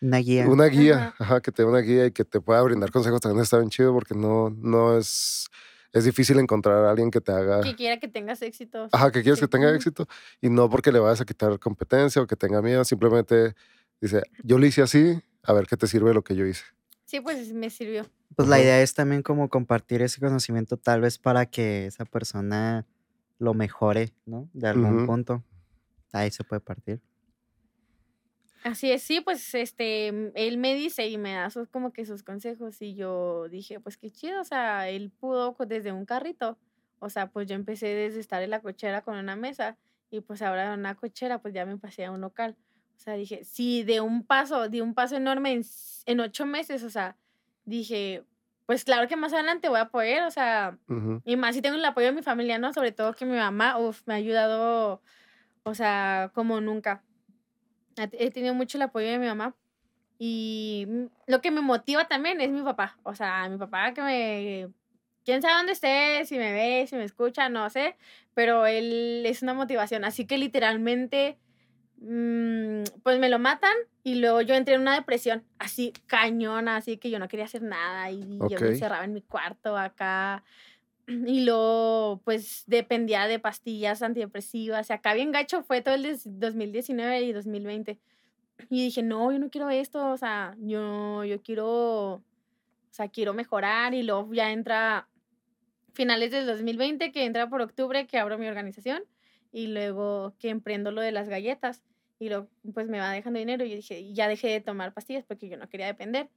Una 0.00 0.18
guía. 0.18 0.48
Una 0.48 0.66
guía, 0.66 0.96
Ajá. 1.08 1.14
ajá, 1.18 1.40
que 1.40 1.50
te 1.50 1.62
dé 1.62 1.68
una 1.68 1.80
guía 1.80 2.06
y 2.06 2.12
que 2.12 2.24
te 2.24 2.40
pueda 2.40 2.62
brindar 2.62 2.92
consejos 2.92 3.20
también 3.20 3.42
está 3.42 3.56
bien 3.58 3.70
chido 3.70 3.92
porque 3.92 4.14
no, 4.14 4.50
no 4.50 4.96
es, 4.96 5.48
es 5.94 6.04
difícil 6.04 6.38
encontrar 6.38 6.84
a 6.84 6.90
alguien 6.90 7.10
que 7.10 7.20
te 7.22 7.32
haga, 7.32 7.62
Que 7.62 7.74
quiera 7.74 7.98
que 7.98 8.08
tengas 8.08 8.42
éxito. 8.42 8.88
ajá, 8.92 9.10
que 9.10 9.22
quieres 9.22 9.38
Sí. 9.38 9.44
que 9.46 9.48
tenga 9.48 9.74
éxito 9.74 10.06
y 10.42 10.50
no 10.50 10.68
porque 10.68 10.92
le 10.92 10.98
vayas 10.98 11.20
a 11.22 11.24
quitar 11.24 11.58
competencia 11.58 12.20
o 12.20 12.26
que 12.26 12.36
tenga 12.36 12.60
miedo, 12.60 12.84
simplemente 12.84 13.54
dice, 14.00 14.22
yo 14.42 14.58
lo 14.58 14.66
hice 14.66 14.82
así, 14.82 15.22
a 15.42 15.52
ver 15.54 15.66
qué 15.66 15.76
te 15.76 15.86
sirve 15.86 16.12
lo 16.12 16.22
que 16.22 16.34
yo 16.36 16.44
hice. 16.44 16.64
Sí, 17.06 17.20
pues 17.20 17.52
me 17.52 17.70
sirvió. 17.70 18.04
Pues 18.36 18.48
la 18.48 18.60
idea 18.60 18.82
es 18.82 18.92
también 18.94 19.22
como 19.22 19.48
compartir 19.48 20.02
ese 20.02 20.20
conocimiento 20.20 20.76
tal 20.76 21.00
vez 21.00 21.18
para 21.18 21.46
que 21.46 21.86
esa 21.86 22.04
persona 22.04 22.84
lo 23.38 23.54
mejore, 23.54 24.12
¿no? 24.26 24.48
De 24.52 24.66
algún 24.68 25.06
punto. 25.06 25.44
Ahí 26.12 26.30
se 26.30 26.42
puede 26.44 26.60
partir. 26.60 27.00
Así 28.64 28.90
es, 28.90 29.02
sí, 29.02 29.20
pues 29.20 29.54
este, 29.54 30.10
mm, 30.10 30.30
él 30.34 30.56
me 30.56 30.74
dice 30.74 31.06
y 31.06 31.18
me 31.18 31.34
da 31.34 31.50
sus, 31.50 31.68
como 31.68 31.92
que 31.92 32.06
sus 32.06 32.22
consejos 32.22 32.80
y 32.80 32.94
yo 32.94 33.46
dije, 33.50 33.78
pues 33.78 33.98
qué 33.98 34.10
chido, 34.10 34.40
o 34.40 34.44
sea, 34.44 34.88
él 34.88 35.10
pudo 35.10 35.54
desde 35.68 35.92
un 35.92 36.06
carrito, 36.06 36.56
o 36.98 37.10
sea, 37.10 37.26
pues 37.30 37.46
yo 37.46 37.56
empecé 37.56 37.88
desde 37.88 38.20
estar 38.20 38.42
en 38.42 38.48
la 38.48 38.60
cochera 38.62 39.02
con 39.02 39.18
una 39.18 39.36
mesa 39.36 39.76
y 40.10 40.20
pues 40.22 40.40
ahora 40.40 40.72
en 40.72 40.80
una 40.80 40.94
cochera 40.94 41.42
pues 41.42 41.52
ya 41.52 41.66
me 41.66 41.76
pasé 41.76 42.06
a 42.06 42.10
un 42.10 42.22
local, 42.22 42.56
o 42.96 43.00
sea, 43.00 43.14
dije, 43.16 43.44
sí, 43.44 43.82
de 43.84 44.00
un 44.00 44.24
paso, 44.24 44.70
de 44.70 44.80
un 44.80 44.94
paso 44.94 45.16
enorme 45.16 45.52
en, 45.52 45.62
en 46.06 46.20
ocho 46.20 46.46
meses, 46.46 46.84
o 46.84 46.90
sea, 46.90 47.18
dije, 47.66 48.24
pues 48.64 48.84
claro 48.84 49.08
que 49.08 49.16
más 49.16 49.34
adelante 49.34 49.68
voy 49.68 49.80
a 49.80 49.90
poder, 49.90 50.22
o 50.22 50.30
sea, 50.30 50.78
y 51.26 51.36
más 51.36 51.54
si 51.54 51.60
tengo 51.60 51.76
el 51.76 51.84
apoyo 51.84 52.06
de 52.06 52.12
mi 52.14 52.22
familia, 52.22 52.56
¿no? 52.58 52.72
Sobre 52.72 52.92
todo 52.92 53.12
que 53.12 53.26
mi 53.26 53.36
mamá, 53.36 53.76
uf, 53.78 54.00
me 54.06 54.14
ha 54.14 54.16
ayudado, 54.16 55.02
o 55.64 55.74
sea, 55.74 56.30
como 56.34 56.62
nunca. 56.62 57.02
He 57.96 58.30
tenido 58.30 58.54
mucho 58.54 58.78
el 58.78 58.82
apoyo 58.82 59.08
de 59.08 59.18
mi 59.18 59.26
mamá. 59.26 59.54
Y 60.18 60.86
mm, 60.88 61.04
lo 61.26 61.40
que 61.40 61.50
me 61.50 61.60
motiva 61.60 62.06
también 62.06 62.40
es 62.40 62.50
mi 62.50 62.62
papá. 62.62 62.98
O 63.02 63.14
sea, 63.14 63.48
mi 63.48 63.58
papá 63.58 63.92
que 63.94 64.02
me... 64.02 64.68
Quién 65.24 65.40
sabe 65.40 65.54
dónde 65.54 65.72
esté, 65.72 66.26
si 66.26 66.36
me 66.36 66.52
ve, 66.52 66.86
si 66.86 66.96
me 66.96 67.04
escucha, 67.04 67.48
no 67.48 67.70
sé. 67.70 67.96
Pero 68.34 68.66
él 68.66 69.24
es 69.26 69.42
una 69.42 69.54
motivación. 69.54 70.04
Así 70.04 70.26
que 70.26 70.36
literalmente, 70.36 71.38
mm, 71.98 72.82
pues 73.02 73.18
me 73.18 73.30
lo 73.30 73.38
matan 73.38 73.74
y 74.02 74.16
luego 74.16 74.42
yo 74.42 74.54
entré 74.54 74.74
en 74.74 74.82
una 74.82 74.94
depresión 74.94 75.44
así 75.58 75.94
cañona, 76.06 76.76
así 76.76 76.98
que 76.98 77.08
yo 77.08 77.18
no 77.18 77.26
quería 77.26 77.46
hacer 77.46 77.62
nada 77.62 78.10
y 78.10 78.38
yo 78.50 78.60
me 78.60 78.68
encerraba 78.68 79.04
en 79.04 79.14
mi 79.14 79.22
cuarto 79.22 79.78
acá 79.78 80.44
y 81.08 81.44
luego 81.44 82.20
pues 82.24 82.64
dependía 82.66 83.26
de 83.26 83.38
pastillas 83.38 84.02
antidepresivas. 84.02 84.90
Acá 84.90 85.14
bien 85.14 85.32
gacho 85.32 85.62
fue 85.62 85.82
todo 85.82 85.94
el 85.94 86.02
des- 86.04 86.22
2019 86.26 87.22
y 87.22 87.32
2020. 87.32 87.98
Y 88.70 88.84
dije, 88.84 89.02
no, 89.02 89.32
yo 89.32 89.38
no 89.38 89.50
quiero 89.50 89.70
esto, 89.70 90.10
o 90.12 90.16
sea, 90.16 90.54
yo, 90.60 91.24
yo 91.24 91.42
quiero, 91.42 91.66
o 92.16 92.24
sea, 92.90 93.08
quiero 93.08 93.34
mejorar 93.34 93.94
y 93.94 94.02
luego 94.04 94.32
ya 94.34 94.52
entra 94.52 95.08
finales 95.94 96.30
del 96.30 96.46
2020, 96.46 97.12
que 97.12 97.24
entra 97.24 97.48
por 97.48 97.60
octubre, 97.62 98.06
que 98.06 98.18
abro 98.18 98.38
mi 98.38 98.48
organización 98.48 99.04
y 99.52 99.68
luego 99.68 100.34
que 100.38 100.50
emprendo 100.50 100.90
lo 100.92 101.00
de 101.00 101.12
las 101.12 101.28
galletas 101.28 101.82
y 102.18 102.28
luego 102.28 102.48
pues 102.74 102.88
me 102.88 102.98
va 102.98 103.10
dejando 103.12 103.38
dinero 103.38 103.64
y 103.64 103.74
dije, 103.76 104.12
ya 104.14 104.28
dejé 104.28 104.48
de 104.48 104.60
tomar 104.60 104.94
pastillas 104.94 105.24
porque 105.26 105.48
yo 105.48 105.56
no 105.56 105.68
quería 105.68 105.86
depender. 105.86 106.30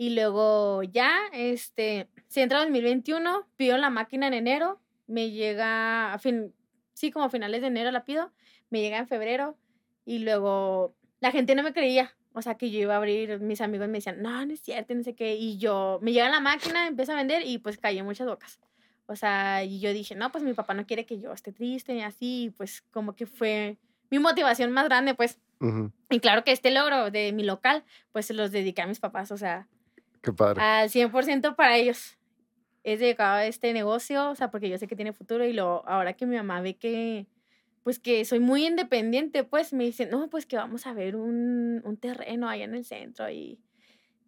Y 0.00 0.10
luego 0.10 0.84
ya, 0.84 1.12
este, 1.32 2.08
si 2.28 2.40
entra 2.40 2.60
2021, 2.60 3.48
pido 3.56 3.76
la 3.78 3.90
máquina 3.90 4.28
en 4.28 4.34
enero, 4.34 4.80
me 5.08 5.32
llega, 5.32 6.14
a 6.14 6.18
fin, 6.20 6.54
sí, 6.94 7.10
como 7.10 7.24
a 7.24 7.30
finales 7.30 7.62
de 7.62 7.66
enero 7.66 7.90
la 7.90 8.04
pido, 8.04 8.30
me 8.70 8.80
llega 8.80 8.96
en 8.98 9.08
febrero 9.08 9.58
y 10.04 10.20
luego 10.20 10.94
la 11.18 11.32
gente 11.32 11.56
no 11.56 11.64
me 11.64 11.72
creía. 11.72 12.14
O 12.32 12.42
sea, 12.42 12.54
que 12.54 12.70
yo 12.70 12.78
iba 12.78 12.94
a 12.94 12.98
abrir, 12.98 13.40
mis 13.40 13.60
amigos 13.60 13.88
me 13.88 13.98
decían, 13.98 14.22
no, 14.22 14.46
no 14.46 14.52
es 14.52 14.60
cierto, 14.60 14.94
no 14.94 15.02
sé 15.02 15.16
qué. 15.16 15.34
Y 15.34 15.58
yo, 15.58 15.98
me 16.00 16.12
llega 16.12 16.28
la 16.28 16.38
máquina, 16.38 16.86
empiezo 16.86 17.10
a 17.10 17.16
vender 17.16 17.44
y 17.44 17.58
pues 17.58 17.76
caí 17.76 17.98
en 17.98 18.04
muchas 18.04 18.28
bocas. 18.28 18.60
O 19.06 19.16
sea, 19.16 19.64
y 19.64 19.80
yo 19.80 19.92
dije, 19.92 20.14
no, 20.14 20.30
pues 20.30 20.44
mi 20.44 20.54
papá 20.54 20.74
no 20.74 20.86
quiere 20.86 21.06
que 21.06 21.18
yo 21.18 21.32
esté 21.32 21.50
triste 21.50 21.96
y 21.96 22.02
así, 22.02 22.44
y 22.44 22.50
pues 22.50 22.82
como 22.92 23.16
que 23.16 23.26
fue 23.26 23.78
mi 24.10 24.20
motivación 24.20 24.70
más 24.70 24.84
grande, 24.84 25.14
pues. 25.14 25.40
Ujú. 25.58 25.90
Y 26.08 26.20
claro 26.20 26.44
que 26.44 26.52
este 26.52 26.70
logro 26.70 27.10
de 27.10 27.32
mi 27.32 27.42
local, 27.42 27.82
pues 28.12 28.26
se 28.26 28.34
los 28.34 28.52
dediqué 28.52 28.82
a 28.82 28.86
mis 28.86 29.00
papás, 29.00 29.32
o 29.32 29.36
sea, 29.36 29.66
Qué 30.22 30.32
padre. 30.32 30.60
al 30.62 30.88
100% 30.90 31.54
para 31.56 31.76
ellos. 31.76 32.16
Es 32.84 33.00
dedicado 33.00 33.34
a 33.36 33.46
este 33.46 33.72
negocio, 33.72 34.30
o 34.30 34.34
sea, 34.34 34.50
porque 34.50 34.68
yo 34.68 34.78
sé 34.78 34.86
que 34.86 34.96
tiene 34.96 35.12
futuro 35.12 35.44
y 35.44 35.52
lo, 35.52 35.86
ahora 35.86 36.14
que 36.14 36.26
mi 36.26 36.36
mamá 36.36 36.60
ve 36.60 36.76
que, 36.76 37.26
pues 37.82 37.98
que 37.98 38.24
soy 38.24 38.40
muy 38.40 38.66
independiente, 38.66 39.44
pues 39.44 39.72
me 39.72 39.84
dice, 39.84 40.06
no, 40.06 40.28
pues 40.30 40.46
que 40.46 40.56
vamos 40.56 40.86
a 40.86 40.92
ver 40.92 41.16
un, 41.16 41.82
un 41.84 41.96
terreno 41.96 42.48
allá 42.48 42.64
en 42.64 42.74
el 42.74 42.84
centro 42.84 43.28
y... 43.30 43.60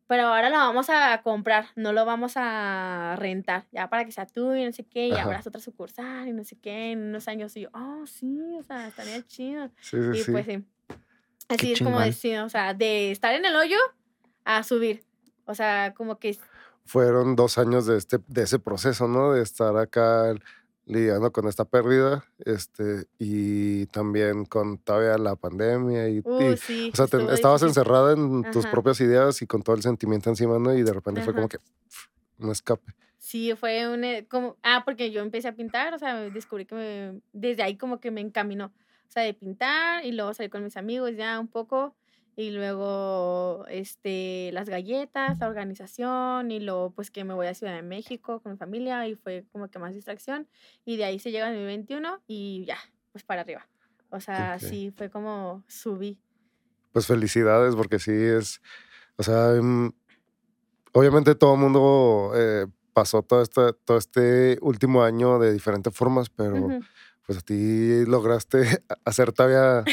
Pero 0.07 0.25
ahora 0.25 0.51
lo 0.51 0.57
vamos 0.57 0.91
a 0.91 1.21
comprar, 1.23 1.67
no 1.77 1.93
lo 1.93 2.05
vamos 2.05 2.33
a 2.35 3.15
rentar, 3.17 3.67
ya 3.71 3.89
para 3.89 4.05
que 4.05 4.11
sea 4.11 4.27
tuyo 4.27 4.57
y 4.57 4.65
no 4.65 4.73
sé 4.73 4.85
qué, 4.85 5.07
y 5.07 5.13
Ajá. 5.13 5.23
abras 5.23 5.47
otra 5.47 5.61
sucursal 5.61 6.27
y 6.27 6.33
no 6.33 6.43
sé 6.43 6.59
qué, 6.59 6.91
en 6.91 7.01
unos 7.11 7.29
años. 7.29 7.57
Y 7.57 7.61
yo, 7.61 7.69
oh, 7.73 8.05
sí, 8.09 8.41
o 8.59 8.63
sea, 8.65 8.89
estaría 8.89 9.25
chido. 9.25 9.71
Sí, 9.81 9.99
sí, 10.03 10.19
Y 10.19 10.23
sí. 10.25 10.33
pues 10.33 10.47
sí. 10.47 10.65
Así 11.49 11.73
es 11.73 11.81
como 11.81 12.01
decir, 12.01 12.39
o 12.41 12.49
sea, 12.49 12.75
de 12.75 13.13
estar 13.13 13.35
en 13.37 13.45
el 13.45 13.55
hoyo 13.55 13.77
a 14.45 14.65
subir. 14.65 15.05
O 15.51 15.55
sea, 15.55 15.93
como 15.95 16.19
que 16.19 16.39
Fueron 16.87 17.37
dos 17.37 17.59
años 17.59 17.87
de, 17.87 17.97
este, 17.99 18.19
de 18.27 18.43
ese 18.43 18.59
proceso, 18.59 19.07
¿no? 19.07 19.33
De 19.33 19.43
estar 19.43 19.77
acá 19.77 20.35
lidiando 20.87 21.31
con 21.31 21.47
esta 21.47 21.65
pérdida 21.65 22.25
este, 22.45 23.07
y 23.19 23.87
también 23.87 24.45
con 24.45 24.79
todavía 24.79 25.17
la 25.19 25.37
pandemia 25.37 26.09
y, 26.09 26.17
y- 26.17 26.23
Uh, 26.25 26.57
sí. 26.57 26.91
o 26.93 26.97
sea, 26.97 27.07
te- 27.07 27.33
estabas 27.33 27.63
encerrada 27.63 28.13
en 28.15 28.51
tus 28.51 28.65
propias 28.67 29.01
ideas 29.01 29.41
y 29.43 29.47
con 29.47 29.63
todo 29.63 29.77
el 29.77 29.83
sentimiento 29.83 30.31
encima, 30.31 30.59
¿no? 30.59 30.75
Y 30.75 30.83
de 30.83 30.93
repente 30.93 31.21
fue 31.23 31.33
como 31.35 31.49
que 31.49 31.59
pf, 31.59 32.09
un 32.39 32.51
escape. 32.51 32.93
Sí, 33.19 33.55
fue 33.55 33.87
un... 33.89 34.03
eh, 34.03 34.27
Como, 34.29 34.57
ah, 34.63 34.83
porque 34.85 35.13
yo 35.13 35.21
empecé 35.21 35.47
a 35.49 35.55
pintar, 35.55 35.95
o 35.95 35.99
sea, 35.99 36.17
descubrí 36.31 36.65
que 36.67 36.75
me- 36.75 37.21
desde 37.33 37.63
ahí 37.63 37.77
como 37.77 38.01
que 38.01 38.11
me 38.11 38.21
encaminó. 38.23 38.67
O 39.09 39.13
sea, 39.13 39.23
de 39.23 39.35
pintar 39.35 40.05
y 40.05 40.13
luego 40.13 40.33
salí 40.35 40.49
con 40.49 40.65
mis 40.65 40.77
amigos 40.77 41.13
ya 41.17 41.39
un 41.39 41.49
poco. 41.49 41.95
Y 42.41 42.53
luego, 42.53 43.67
este, 43.69 44.51
las 44.55 44.67
galletas, 44.67 45.39
la 45.41 45.47
organización 45.47 46.51
y 46.51 46.59
luego 46.59 46.91
pues 46.91 47.11
que 47.11 47.23
me 47.23 47.35
voy 47.35 47.47
a 47.49 47.53
Ciudad 47.55 47.75
de 47.75 47.83
México 47.83 48.41
con 48.41 48.53
mi 48.53 48.57
familia 48.57 49.07
y 49.07 49.15
fue 49.15 49.45
como 49.53 49.69
que 49.69 49.79
más 49.79 49.93
distracción. 49.93 50.49
Y 50.87 50.97
de 50.97 51.05
ahí 51.05 51.19
se 51.19 51.33
llega 51.33 51.49
a 51.49 51.51
2021 51.51 52.23
y 52.27 52.65
ya, 52.65 52.79
pues 53.13 53.25
para 53.25 53.43
arriba. 53.43 53.69
O 54.09 54.21
sea, 54.21 54.55
Ok. 54.57 54.63
sí, 54.67 54.91
fue 54.97 55.11
como 55.11 55.63
subí. 55.69 56.19
Pues 56.93 57.07
felicidades 57.07 57.77
porque 57.77 57.99
sí 57.99 58.11
es, 58.11 58.63
o 59.19 59.23
sea, 59.23 59.53
mm, 59.61 59.93
obviamente 60.93 61.35
todo 61.35 61.57
el 61.57 61.61
mundo 61.61 62.33
eh, 62.35 62.67
pasó 62.95 63.23
todo 63.23 63.43
este, 63.43 63.75
todo 63.85 63.99
este 63.99 64.57
último 64.63 65.03
año 65.03 65.39
de 65.39 65.53
diferentes 65.53 65.95
formas, 65.95 66.31
pero 66.31 66.57
Ujú. 66.57 66.81
pues 67.27 67.39
a 67.39 67.43
ti 67.43 68.07
lograste 68.07 68.63
hacer 69.05 69.31
todavía 69.33 69.85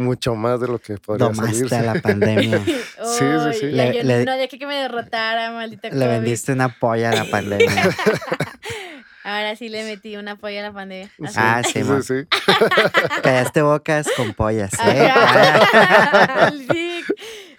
mucho 0.00 0.34
más 0.34 0.60
de 0.60 0.66
lo 0.68 0.78
que 0.78 0.98
podría 0.98 1.28
Domaste 1.28 1.74
a 1.76 1.82
la 1.82 1.94
pandemia. 2.02 2.58
sí, 2.64 3.24
sí. 3.60 3.70
ya 3.72 3.84
Le- 3.86 3.94
yo 3.96 4.02
le- 4.02 4.24
no 4.24 4.36
dejé 4.36 4.58
que 4.58 4.66
me 4.66 4.74
derrotara, 4.76 5.52
maldita 5.52 5.88
Le 5.88 5.94
COVID. 5.94 6.06
vendiste 6.08 6.52
una 6.52 6.68
polla 6.68 7.10
a 7.10 7.14
la 7.16 7.24
pandemia. 7.30 7.90
Ahora 9.22 9.54
sí 9.54 9.68
le 9.68 9.84
metí 9.84 10.16
una 10.16 10.36
polla 10.36 10.60
a 10.60 10.62
la 10.64 10.72
pandemia. 10.72 11.10
así. 11.24 11.34
Ah, 11.38 11.62
sí, 11.62 11.82
sí, 11.84 12.02
sí. 12.02 12.14
Callaste 13.22 13.60
bocas 13.62 14.08
con 14.16 14.32
pollas, 14.32 14.72
¿eh? 14.84 15.12
Sí. 16.70 17.00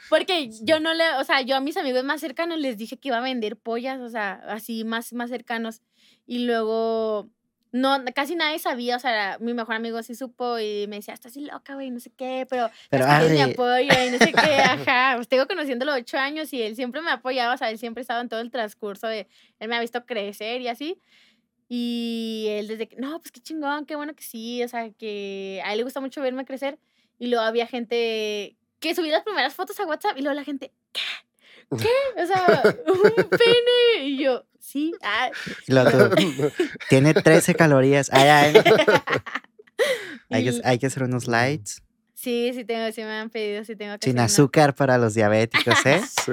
Porque 0.09 0.49
yo 0.63 0.79
no 0.79 0.93
le, 0.93 1.03
o 1.19 1.23
sea, 1.23 1.41
yo 1.41 1.55
a 1.55 1.61
mis 1.61 1.77
amigos 1.77 2.03
más 2.03 2.19
cercanos 2.19 2.59
les 2.59 2.77
dije 2.77 2.97
que 2.97 3.07
iba 3.09 3.17
a 3.19 3.21
vender 3.21 3.55
pollas, 3.57 3.99
o 4.01 4.09
sea, 4.09 4.41
así 4.49 4.83
más, 4.83 5.13
más 5.13 5.29
cercanos. 5.29 5.81
Y 6.25 6.45
luego, 6.45 7.29
no, 7.71 8.03
casi 8.13 8.35
nadie 8.35 8.59
sabía, 8.59 8.97
o 8.97 8.99
sea, 8.99 9.37
mi 9.39 9.53
mejor 9.53 9.75
amigo 9.75 10.03
sí 10.03 10.13
supo 10.13 10.59
y 10.59 10.87
me 10.87 10.97
decía, 10.97 11.13
estás 11.13 11.31
así 11.31 11.41
loca, 11.41 11.75
güey, 11.75 11.89
no 11.89 12.01
sé 12.01 12.11
qué, 12.11 12.45
pero, 12.49 12.69
Pero, 12.89 13.05
es 13.05 13.31
mi 13.31 13.41
apoyo 13.41 13.89
y 13.89 14.11
no 14.11 14.17
sé 14.17 14.33
qué, 14.33 14.55
ajá. 14.61 15.13
Pues 15.15 15.29
tengo 15.29 15.47
conociéndolo 15.47 15.93
ocho 15.93 16.17
años 16.17 16.51
y 16.51 16.61
él 16.61 16.75
siempre 16.75 17.01
me 17.01 17.11
ha 17.11 17.15
apoyado, 17.15 17.53
o 17.53 17.57
sea, 17.57 17.69
él 17.69 17.77
siempre 17.77 18.01
ha 18.01 18.03
estado 18.03 18.21
en 18.21 18.29
todo 18.29 18.41
el 18.41 18.51
transcurso 18.51 19.07
de, 19.07 19.27
él 19.59 19.69
me 19.69 19.75
ha 19.77 19.79
visto 19.79 20.05
crecer 20.05 20.59
y 20.61 20.67
así. 20.67 20.99
Y 21.69 22.47
él 22.49 22.67
desde 22.67 22.89
que, 22.89 22.97
no, 22.97 23.19
pues 23.21 23.31
qué 23.31 23.39
chingón, 23.39 23.85
qué 23.85 23.95
bueno 23.95 24.13
que 24.13 24.23
sí, 24.23 24.61
o 24.61 24.67
sea, 24.67 24.89
que 24.91 25.61
a 25.63 25.71
él 25.71 25.77
le 25.77 25.83
gusta 25.85 26.01
mucho 26.01 26.21
verme 26.21 26.43
crecer. 26.43 26.77
Y 27.17 27.27
luego 27.27 27.45
había 27.45 27.67
gente 27.67 28.57
que 28.81 28.93
subía 28.95 29.13
las 29.13 29.23
primeras 29.23 29.53
fotos 29.53 29.79
a 29.79 29.85
WhatsApp 29.85 30.17
y 30.17 30.21
luego 30.21 30.35
la 30.35 30.43
gente, 30.43 30.73
¿qué? 30.91 30.99
¿Qué? 31.79 32.21
O 32.21 32.25
sea, 32.25 32.63
un 32.87 33.29
pene. 33.29 34.05
Y 34.05 34.23
yo, 34.23 34.45
sí. 34.59 34.93
Tiene 36.89 37.13
13 37.13 37.55
calorías. 37.55 38.09
Ay, 38.11 38.27
ay. 38.29 38.53
Hay, 40.29 40.45
que, 40.45 40.61
hay 40.63 40.79
que 40.79 40.85
hacer 40.85 41.03
unos 41.03 41.27
lights. 41.27 41.81
Sí, 42.13 42.51
sí, 42.53 42.63
tengo, 42.63 42.89
sí 42.93 43.01
me 43.01 43.11
han 43.13 43.29
pedido, 43.29 43.65
sí 43.65 43.75
tengo 43.75 43.97
que 43.97 44.05
Sin 44.05 44.13
una. 44.17 44.25
azúcar 44.25 44.75
para 44.75 44.97
los 44.97 45.13
diabéticos, 45.15 45.85
¿eh? 45.85 46.01
Sí. 46.25 46.31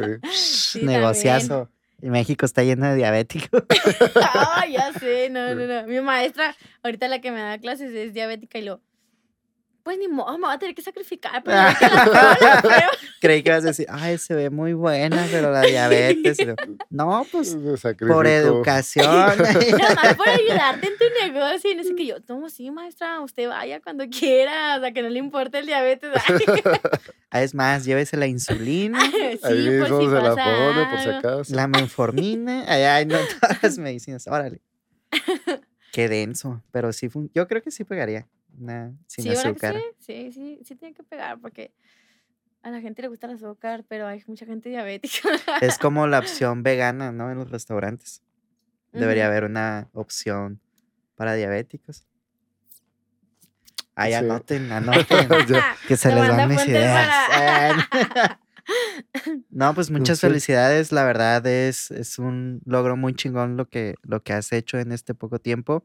Sí, 0.79 0.83
Negociazo. 0.85 1.69
México 2.01 2.47
está 2.47 2.63
lleno 2.63 2.87
de 2.91 2.95
diabéticos. 2.97 3.65
Ah, 4.23 4.65
ya 4.71 4.93
sé, 4.93 5.31
no, 5.31 5.55
no, 5.55 5.67
no. 5.67 5.87
Mi 5.89 6.01
maestra, 6.01 6.55
ahorita 6.85 7.09
la 7.09 7.21
que 7.21 7.33
me 7.33 7.41
da 7.41 7.59
clases 7.59 7.93
es 7.93 8.13
diabética 8.15 8.59
y 8.59 8.63
lo. 8.63 8.81
Pues 9.89 9.99
ni 9.99 10.07
modo, 10.07 10.37
me 10.37 10.45
voy 10.45 10.55
a 10.55 10.59
tener 10.59 10.75
que 10.75 10.83
sacrificar. 10.83 11.43
Pero 11.43 11.57
que 11.79 11.87
la 11.87 12.61
pruebo. 12.61 12.91
Creí 13.23 13.43
que 13.43 13.49
ibas 13.49 13.65
a 13.65 13.69
decir, 13.69 13.87
ay, 13.89 14.19
se 14.19 14.35
ve 14.35 14.51
muy 14.51 14.75
buena, 14.75 15.27
pero 15.31 15.51
la 15.51 15.63
diabetes. 15.63 16.37
No, 16.91 17.25
pues 17.33 17.57
por 18.07 18.27
educación. 18.27 19.07
Nomás 19.39 20.15
por 20.15 20.29
ayudarte 20.29 20.89
en 20.89 20.99
tu 20.99 21.05
negocio. 21.25 21.71
Y 21.71 21.75
no 21.75 21.85
sé 21.85 21.95
qué 21.95 22.05
yo, 22.05 22.17
no, 22.29 22.51
sí, 22.51 22.71
maestra, 22.71 23.21
usted 23.23 23.49
vaya 23.49 23.81
cuando 23.81 24.05
quiera. 24.11 24.77
O 24.77 24.81
sea, 24.81 24.93
que 24.93 25.01
no 25.01 25.09
le 25.09 25.19
importa 25.19 25.59
el 25.59 25.65
diabetes. 25.67 26.11
Ah, 27.31 27.43
es 27.43 27.55
más, 27.55 27.87
llévese 27.87 28.19
la 28.19 28.27
insulina, 28.27 29.01
sí, 29.11 29.39
Ahí 29.43 29.79
por 29.79 30.01
si 30.03 30.07
se 30.07 30.13
la 30.13 30.35
pasa 30.35 30.45
pone 30.45 30.87
por 30.91 30.99
si 31.01 31.09
acaso. 31.09 31.55
la 31.55 31.67
menformina. 31.67 32.65
Ay, 32.69 32.83
ay, 32.83 33.07
no, 33.07 33.17
todas 33.41 33.63
las 33.63 33.79
medicinas. 33.79 34.27
Órale. 34.27 34.61
Qué 35.93 36.11
denso. 36.11 36.63
Pero 36.73 36.93
sí, 36.93 37.09
yo 37.35 37.49
creo 37.49 37.63
que 37.63 37.71
sí 37.71 37.85
pegaría. 37.85 38.27
Sin 39.07 39.25
Sí, 39.25 39.29
¿verdad 39.29 39.43
que 39.43 39.49
azúcar. 39.49 39.75
sí? 39.77 39.83
Sí, 39.99 40.33
sí, 40.33 40.61
sí 40.65 40.75
tiene 40.77 40.95
que 40.95 41.03
pegar 41.03 41.39
porque 41.41 41.73
a 42.63 42.71
la 42.71 42.81
gente 42.81 43.03
le 43.03 43.09
gusta 43.09 43.27
el 43.29 43.35
azúcar, 43.35 43.85
pero 43.89 44.07
hay 44.07 44.23
mucha 44.27 44.45
gente 44.47 44.69
diabética. 44.69 45.29
Es 45.61 45.79
como 45.79 46.07
la 46.07 46.19
opción 46.19 46.63
vegana, 46.63 47.13
¿no? 47.13 47.31
En 47.31 47.39
los 47.39 47.51
restaurantes. 47.51 48.23
Debería 48.93 49.27
haber 49.27 49.45
una 49.45 49.89
opción 49.93 50.61
para 51.15 51.35
diabéticos. 51.35 52.05
Ay, 53.95 54.11
Sí. 54.13 54.15
anoten, 54.17 54.71
anoten. 54.73 55.29
Ya. 55.49 55.77
que 55.87 55.97
se 55.97 56.15
les 56.15 56.29
van 56.29 56.49
mis 56.49 56.67
ideas. 56.67 57.09
para- 57.29 58.41
no, 59.51 59.75
pues 59.75 59.91
muchas 59.91 60.19
Sí. 60.19 60.27
felicidades. 60.27 60.93
La 60.93 61.05
verdad 61.05 61.47
es, 61.47 61.91
es 61.91 62.19
un 62.19 62.61
logro 62.65 62.97
muy 62.97 63.15
chingón 63.15 63.57
lo 63.57 63.69
que, 63.69 63.95
lo 64.03 64.23
que 64.23 64.33
has 64.35 64.53
hecho 64.53 64.79
en 64.79 64.93
este 64.93 65.15
poco 65.15 65.39
tiempo. 65.39 65.85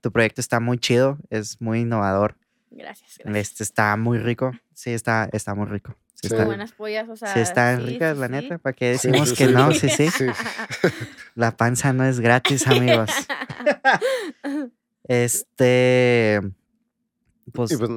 Tu 0.00 0.10
proyecto 0.10 0.40
está 0.40 0.60
muy 0.60 0.78
chido, 0.78 1.18
es 1.28 1.60
muy 1.60 1.80
innovador. 1.80 2.36
Gracias, 2.70 3.18
gracias. 3.18 3.50
Este 3.50 3.64
está 3.64 3.96
muy 3.96 4.18
rico. 4.18 4.52
Sí, 4.74 4.90
está, 4.90 5.28
está 5.32 5.54
muy 5.54 5.66
rico. 5.66 5.94
Sí, 6.14 6.26
está, 6.28 6.44
buenas 6.44 6.72
pollas, 6.72 7.08
o 7.08 7.16
sea. 7.16 7.32
sí 7.32 7.40
están 7.40 7.80
sí, 7.80 7.86
ricas, 7.86 8.14
sí, 8.14 8.20
la 8.20 8.26
sí. 8.26 8.32
neta. 8.32 8.58
¿Para 8.58 8.72
qué 8.74 8.98
Sí, 8.98 9.08
decimos 9.08 9.30
sí, 9.30 9.36
que 9.36 9.46
sí. 9.46 9.52
no? 9.52 9.72
Sí, 9.72 9.88
sí. 9.88 10.10
Sí. 10.10 10.26
La 11.34 11.56
panza 11.56 11.92
no 11.92 12.04
es 12.04 12.20
gratis, 12.20 12.66
amigos. 12.66 13.10
Este. 15.04 16.40
Pues, 17.52 17.72
Y 17.72 17.76
pues, 17.78 17.90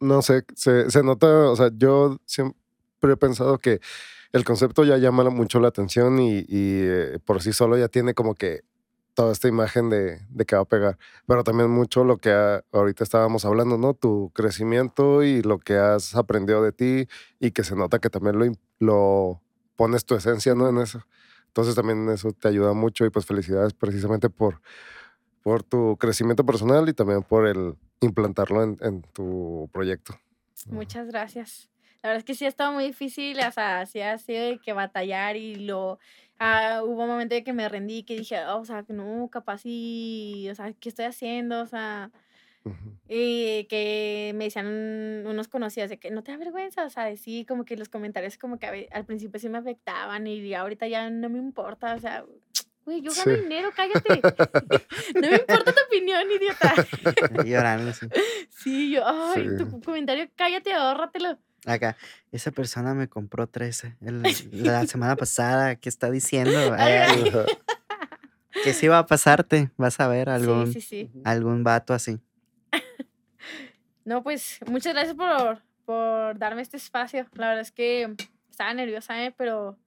no 0.00 0.20
sé, 0.22 0.44
se, 0.54 0.90
se 0.90 1.02
nota, 1.02 1.26
o 1.26 1.56
sea, 1.56 1.70
yo 1.74 2.20
siempre 2.26 3.12
he 3.12 3.16
pensado 3.16 3.58
que 3.58 3.80
el 4.32 4.44
concepto 4.44 4.84
ya 4.84 4.98
llama 4.98 5.30
mucho 5.30 5.60
la 5.60 5.68
atención 5.68 6.18
y, 6.18 6.40
y, 6.40 6.44
eh, 6.50 7.18
por 7.24 7.42
sí 7.42 7.54
solo 7.54 7.78
ya 7.78 7.88
tiene 7.88 8.12
como 8.12 8.34
que 8.34 8.60
toda 9.18 9.32
esta 9.32 9.48
imagen 9.48 9.90
de, 9.90 10.20
de 10.30 10.44
que 10.44 10.54
va 10.54 10.62
a 10.62 10.64
pegar. 10.64 10.96
Pero 11.26 11.42
también 11.42 11.68
mucho 11.68 12.04
lo 12.04 12.18
que 12.18 12.30
ahorita 12.70 13.02
estábamos 13.02 13.44
hablando, 13.44 13.76
¿no? 13.76 13.92
Tu 13.92 14.30
crecimiento 14.32 15.24
y 15.24 15.42
lo 15.42 15.58
que 15.58 15.74
has 15.74 16.14
aprendido 16.14 16.62
de 16.62 16.70
ti 16.70 17.08
y 17.40 17.50
que 17.50 17.64
se 17.64 17.74
nota 17.74 17.98
que 17.98 18.10
también 18.10 18.38
lo, 18.38 18.46
lo 18.78 19.42
pones 19.74 20.04
tu 20.04 20.14
esencia, 20.14 20.54
¿no? 20.54 20.68
En 20.68 20.78
eso. 20.78 21.04
Entonces 21.48 21.74
también 21.74 22.08
eso 22.10 22.30
te 22.30 22.46
ayuda 22.46 22.74
mucho 22.74 23.04
y 23.06 23.10
pues 23.10 23.26
felicidades 23.26 23.74
precisamente 23.74 24.30
por, 24.30 24.60
por 25.42 25.64
tu 25.64 25.96
crecimiento 25.96 26.46
personal 26.46 26.88
y 26.88 26.92
también 26.92 27.24
por 27.24 27.48
el 27.48 27.74
implantarlo 27.98 28.62
en, 28.62 28.78
en 28.82 29.02
tu 29.02 29.68
proyecto. 29.72 30.14
Muchas 30.68 31.08
gracias. 31.08 31.68
La 32.02 32.10
verdad 32.10 32.18
es 32.18 32.24
que 32.24 32.34
sí 32.34 32.44
ha 32.44 32.48
estado 32.48 32.72
muy 32.72 32.84
difícil, 32.84 33.38
o 33.40 33.52
sea, 33.52 33.84
sí 33.86 34.00
ha 34.00 34.16
sido 34.18 34.44
de 34.44 34.58
que 34.58 34.72
batallar 34.72 35.36
y 35.36 35.56
lo... 35.56 35.98
ah, 36.38 36.82
hubo 36.84 37.02
un 37.02 37.08
momento 37.08 37.34
de 37.34 37.42
que 37.42 37.52
me 37.52 37.68
rendí, 37.68 38.04
que 38.04 38.14
dije, 38.16 38.36
"Ah, 38.36 38.54
o 38.56 38.64
sea, 38.64 38.84
no, 38.88 39.28
capaz 39.30 39.62
y, 39.64 40.48
o 40.50 40.54
sea, 40.54 40.72
¿qué 40.74 40.88
estoy 40.90 41.06
haciendo? 41.06 41.60
O 41.60 41.66
sea, 41.66 42.10
y 43.08 43.64
que 43.64 44.32
me 44.36 44.44
decían 44.44 44.66
unos 45.26 45.48
conocidos 45.48 45.88
de 45.90 45.98
que 45.98 46.10
no 46.10 46.22
te 46.22 46.32
da 46.32 46.38
vergüenza, 46.38 46.84
o 46.84 46.90
sea, 46.90 47.16
sí, 47.16 47.44
como 47.46 47.64
que 47.64 47.76
los 47.76 47.88
comentarios 47.88 48.36
como 48.38 48.58
que 48.58 48.88
al 48.92 49.04
principio 49.06 49.40
sí 49.40 49.48
me 49.48 49.58
afectaban 49.58 50.26
y 50.26 50.52
ahorita 50.54 50.86
ya 50.86 51.08
no 51.10 51.28
me 51.30 51.38
importa, 51.38 51.94
o 51.94 51.98
sea, 51.98 52.24
güey, 52.84 53.00
yo 53.00 53.10
gano 53.12 53.34
Sí. 53.36 53.42
dinero, 53.42 53.70
cállate. 53.74 54.20
no 55.14 55.20
me 55.30 55.36
importa 55.36 55.72
tu 55.72 55.80
opinión, 55.86 56.22
idiota. 56.30 56.74
llorando. 57.44 57.90
así. 57.90 58.06
Sí, 58.50 58.90
yo, 58.90 59.02
ay, 59.06 59.48
Sí. 59.48 59.56
tu 59.64 59.80
comentario, 59.80 60.28
cállate, 60.36 60.72
ahórratelo. 60.74 61.38
Acá, 61.66 61.96
esa 62.32 62.50
persona 62.50 62.94
me 62.94 63.08
compró 63.08 63.46
13 63.46 63.96
el- 64.00 64.22
la 64.52 64.86
semana 64.86 65.16
pasada. 65.16 65.76
¿Qué 65.76 65.88
está 65.88 66.10
diciendo? 66.10 66.56
Ajá. 66.74 67.14
que 68.64 68.72
sí 68.74 68.88
va 68.88 68.98
a 69.00 69.06
pasarte. 69.06 69.70
Vas 69.76 70.00
a 70.00 70.08
ver 70.08 70.28
algún, 70.28 70.72
Sí, 70.72 70.80
sí, 70.80 71.10
sí. 71.12 71.20
algún 71.24 71.64
vato 71.64 71.94
así. 71.94 72.18
No, 74.04 74.22
pues 74.22 74.60
muchas 74.66 74.94
gracias 74.94 75.14
por, 75.14 75.62
por 75.84 76.38
darme 76.38 76.62
este 76.62 76.78
espacio. 76.78 77.26
La 77.34 77.48
verdad 77.48 77.60
es 77.60 77.72
que 77.72 78.14
estaba 78.50 78.72
nerviosa, 78.72 79.22
¿eh? 79.22 79.34
pero 79.36 79.78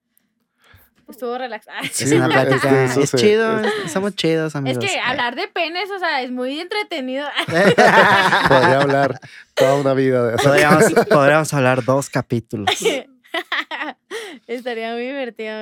estuvo 1.10 1.38
relaxada. 1.38 1.82
Sí, 1.92 2.04
es 2.06 2.12
una 2.14 2.28
es 2.44 2.62
que 2.62 3.02
Es, 3.04 3.12
chido. 3.16 3.60
es- 3.60 3.74
es- 3.86 3.92
somos 3.92 4.16
chidos, 4.16 4.52
Es 4.52 4.56
amigos. 4.56 4.84
que 4.86 5.00
hablar 5.00 5.36
de 5.36 5.48
penes, 5.48 5.90
o 5.92 6.00
sea, 6.00 6.22
es 6.22 6.32
muy 6.32 6.60
entretenido. 6.60 7.28
Podría 7.48 8.82
hablar 8.82 9.20
toda 9.56 9.76
una 9.76 9.94
vida 9.94 10.24
de 10.28 10.36
eso. 10.36 10.44
podríamos, 10.44 10.84
podríamos 11.10 11.54
hablar 11.54 11.84
dos 11.84 12.10
capítulos. 12.10 12.70
Estaría 14.48 14.94
muy 14.94 15.04
divertido. 15.04 15.54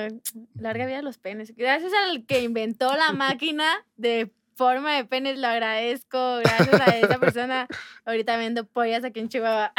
Larga 0.59 0.85
vida 0.85 0.99
a 0.99 1.01
los 1.03 1.17
penes. 1.17 1.55
Gracias 1.55 1.91
al 1.93 2.25
que 2.25 2.41
inventó 2.41 2.95
la 2.95 3.11
máquina 3.11 3.65
de 3.97 4.31
forma 4.55 4.95
de 4.95 5.05
penes, 5.05 5.37
lo 5.39 5.47
agradezco. 5.47 6.37
Gracias 6.39 6.81
a 6.81 6.97
esa 6.97 7.17
persona. 7.19 7.67
Ahorita 8.05 8.37
vendo 8.37 8.65
pollas 8.65 9.03
aquí 9.03 9.19
en 9.19 9.29
Chihuahua. 9.29 9.71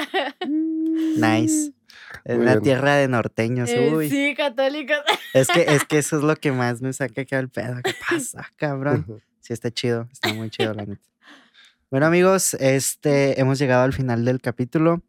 Nice. 1.16 1.72
En 2.24 2.36
Muy 2.36 2.42
una 2.44 2.52
bien. 2.54 2.62
tierra 2.62 2.96
de 2.96 3.08
norteños. 3.08 3.70
Eh, 3.70 3.92
Uy. 3.94 4.10
sí, 4.10 4.34
católicos. 4.36 4.98
Es 5.34 5.46
que, 5.46 5.62
es 5.62 5.84
que 5.84 5.98
eso 5.98 6.16
es 6.16 6.24
lo 6.24 6.34
que 6.34 6.50
más 6.50 6.82
me 6.82 6.92
saca 6.92 7.22
acá 7.22 7.38
el 7.38 7.48
pedo. 7.48 7.76
¿Qué 7.84 7.94
pasa, 8.08 8.50
cabrón? 8.56 9.22
Sí, 9.38 9.52
está 9.52 9.70
chido, 9.70 10.08
está 10.12 10.34
muy 10.34 10.50
chido, 10.50 10.74
la 10.74 10.84
neta. 10.84 11.02
Bueno, 11.88 12.06
amigos, 12.06 12.54
este, 12.54 13.40
hemos 13.40 13.60
llegado 13.60 13.84
al 13.84 13.92
final 13.92 14.24
del 14.24 14.40
capítulo. 14.40 15.02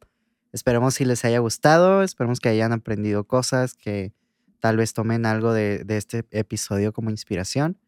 Esperemos 0.53 0.93
si 0.93 1.05
les 1.05 1.25
haya 1.25 1.39
gustado, 1.39 2.03
esperemos 2.03 2.39
que 2.39 2.49
hayan 2.49 2.71
aprendido 2.71 3.23
cosas, 3.23 3.73
que 3.73 4.13
tal 4.59 4.77
vez 4.77 4.93
tomen 4.93 5.25
algo 5.25 5.53
de, 5.53 5.84
de 5.86 5.97
este 5.97 6.23
episodio 6.29 6.93
como 6.93 7.09
inspiración. 7.09 7.79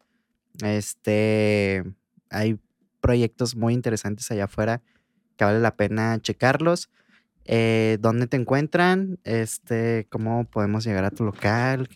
Este, 0.62 1.84
hay 2.30 2.58
proyectos 3.00 3.54
muy 3.54 3.74
interesantes 3.74 4.30
allá 4.30 4.44
afuera 4.44 4.82
que 5.36 5.44
vale 5.44 5.60
la 5.60 5.76
pena 5.76 6.18
checarlos. 6.20 6.90
Eh, 7.44 7.98
¿Dónde 8.00 8.26
te 8.26 8.36
encuentran? 8.36 9.18
Este, 9.24 10.06
¿Cómo 10.10 10.44
podemos 10.44 10.84
llegar 10.84 11.04
a 11.04 11.10
tu 11.10 11.24
local? 11.24 11.88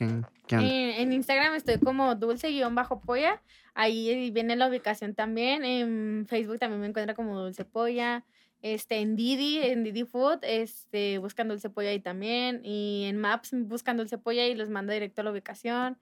En 0.51 1.12
Instagram 1.12 1.55
estoy 1.55 1.78
como 1.78 2.14
dulce-polla. 2.14 3.42
Ahí 3.74 4.30
viene 4.30 4.57
la 4.57 4.68
ubicación 4.68 5.14
también. 5.14 5.64
En 5.64 6.26
Facebook 6.26 6.59
también 6.59 6.80
me 6.80 6.86
encuentra 6.88 7.14
como 7.14 7.40
Dulce 7.40 7.64
Polla. 7.64 8.24
Este, 8.61 8.99
en 8.99 9.14
Didi, 9.14 9.59
en 9.59 9.84
Didi 9.84 10.03
Food, 10.03 10.40
este, 10.42 11.18
buscan 11.18 11.46
Dulce 11.46 11.70
Polla 11.70 11.90
ahí 11.90 12.01
también. 12.01 12.61
Y 12.64 13.05
en 13.05 13.18
Maps 13.18 13.51
buscan 13.53 13.96
Dulce 13.96 14.18
Polla 14.18 14.46
y 14.46 14.57
los 14.57 14.68
manda 14.68 14.92
directo 14.92 15.20
a 15.20 15.24
la 15.24 15.30
ubicación. 15.30 15.96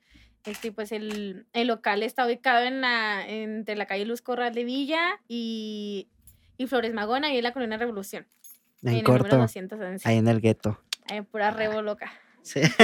Este, 0.46 0.72
pues 0.72 0.90
el, 0.90 1.46
el 1.52 1.66
local 1.66 2.02
está 2.02 2.24
ubicado 2.24 2.64
en 2.64 2.80
la, 2.80 3.28
entre 3.28 3.76
la 3.76 3.84
calle 3.84 4.06
Luz 4.06 4.22
Corral 4.22 4.54
de 4.54 4.64
Villa 4.64 5.20
y, 5.28 6.08
y 6.56 6.66
Flores 6.66 6.94
Magona, 6.94 7.30
y 7.34 7.36
en 7.36 7.42
la 7.42 7.52
Colonia 7.52 7.76
Revolución. 7.76 8.26
En 8.82 9.02
corto, 9.02 9.36
211. 9.36 10.08
ahí 10.08 10.16
en 10.18 10.28
el 10.28 10.40
gueto. 10.40 10.80
Ahí, 11.10 11.20
pura 11.22 11.50
rebo 11.50 11.82
loca. 11.82 12.12
Sí. 12.42 12.60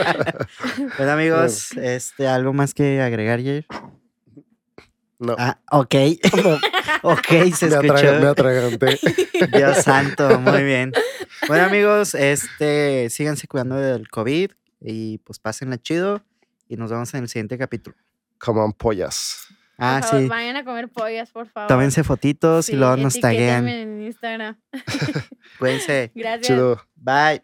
bueno, 0.98 1.12
amigos, 1.12 1.72
este, 1.72 2.26
¿algo 2.28 2.52
más 2.52 2.74
que 2.74 3.00
agregar, 3.00 3.40
Jair? 3.42 3.66
No, 5.18 5.34
Ah, 5.38 5.58
ok. 5.70 5.94
ok, 7.02 7.26
se 7.54 7.68
me, 7.68 7.76
atraga- 7.76 7.94
escuchó. 8.02 8.20
me 8.20 8.26
atraganté. 8.26 8.98
Dios 9.56 9.78
santo, 9.82 10.38
muy 10.40 10.62
bien. 10.62 10.92
Bueno, 11.48 11.64
amigos, 11.64 12.14
este, 12.14 13.08
síganse 13.10 13.46
cuidando 13.48 13.76
del 13.76 14.08
COVID 14.10 14.50
y 14.80 15.18
pues 15.18 15.38
pásenla 15.38 15.78
chido 15.78 16.22
y 16.68 16.76
nos 16.76 16.90
vemos 16.90 17.12
en 17.14 17.22
el 17.22 17.28
siguiente 17.28 17.56
capítulo. 17.56 17.96
Come 18.38 18.60
on, 18.60 18.72
pollas. 18.74 19.45
Ah, 19.78 19.98
por 20.00 20.08
favor, 20.08 20.22
sí. 20.24 20.28
Vayan 20.28 20.56
a 20.56 20.64
comer 20.64 20.88
pollas, 20.88 21.30
por 21.30 21.46
favor. 21.48 21.68
Tómense 21.68 22.02
fotitos 22.04 22.68
y 22.68 22.76
luego 22.76 22.96
nos 22.96 23.18
taguean. 23.20 23.68
en 23.68 24.02
Instagram. 24.02 24.56
Cuídense. 25.58 26.12
Gracias. 26.14 26.46
Chido. 26.46 26.80
Bye. 26.96 27.40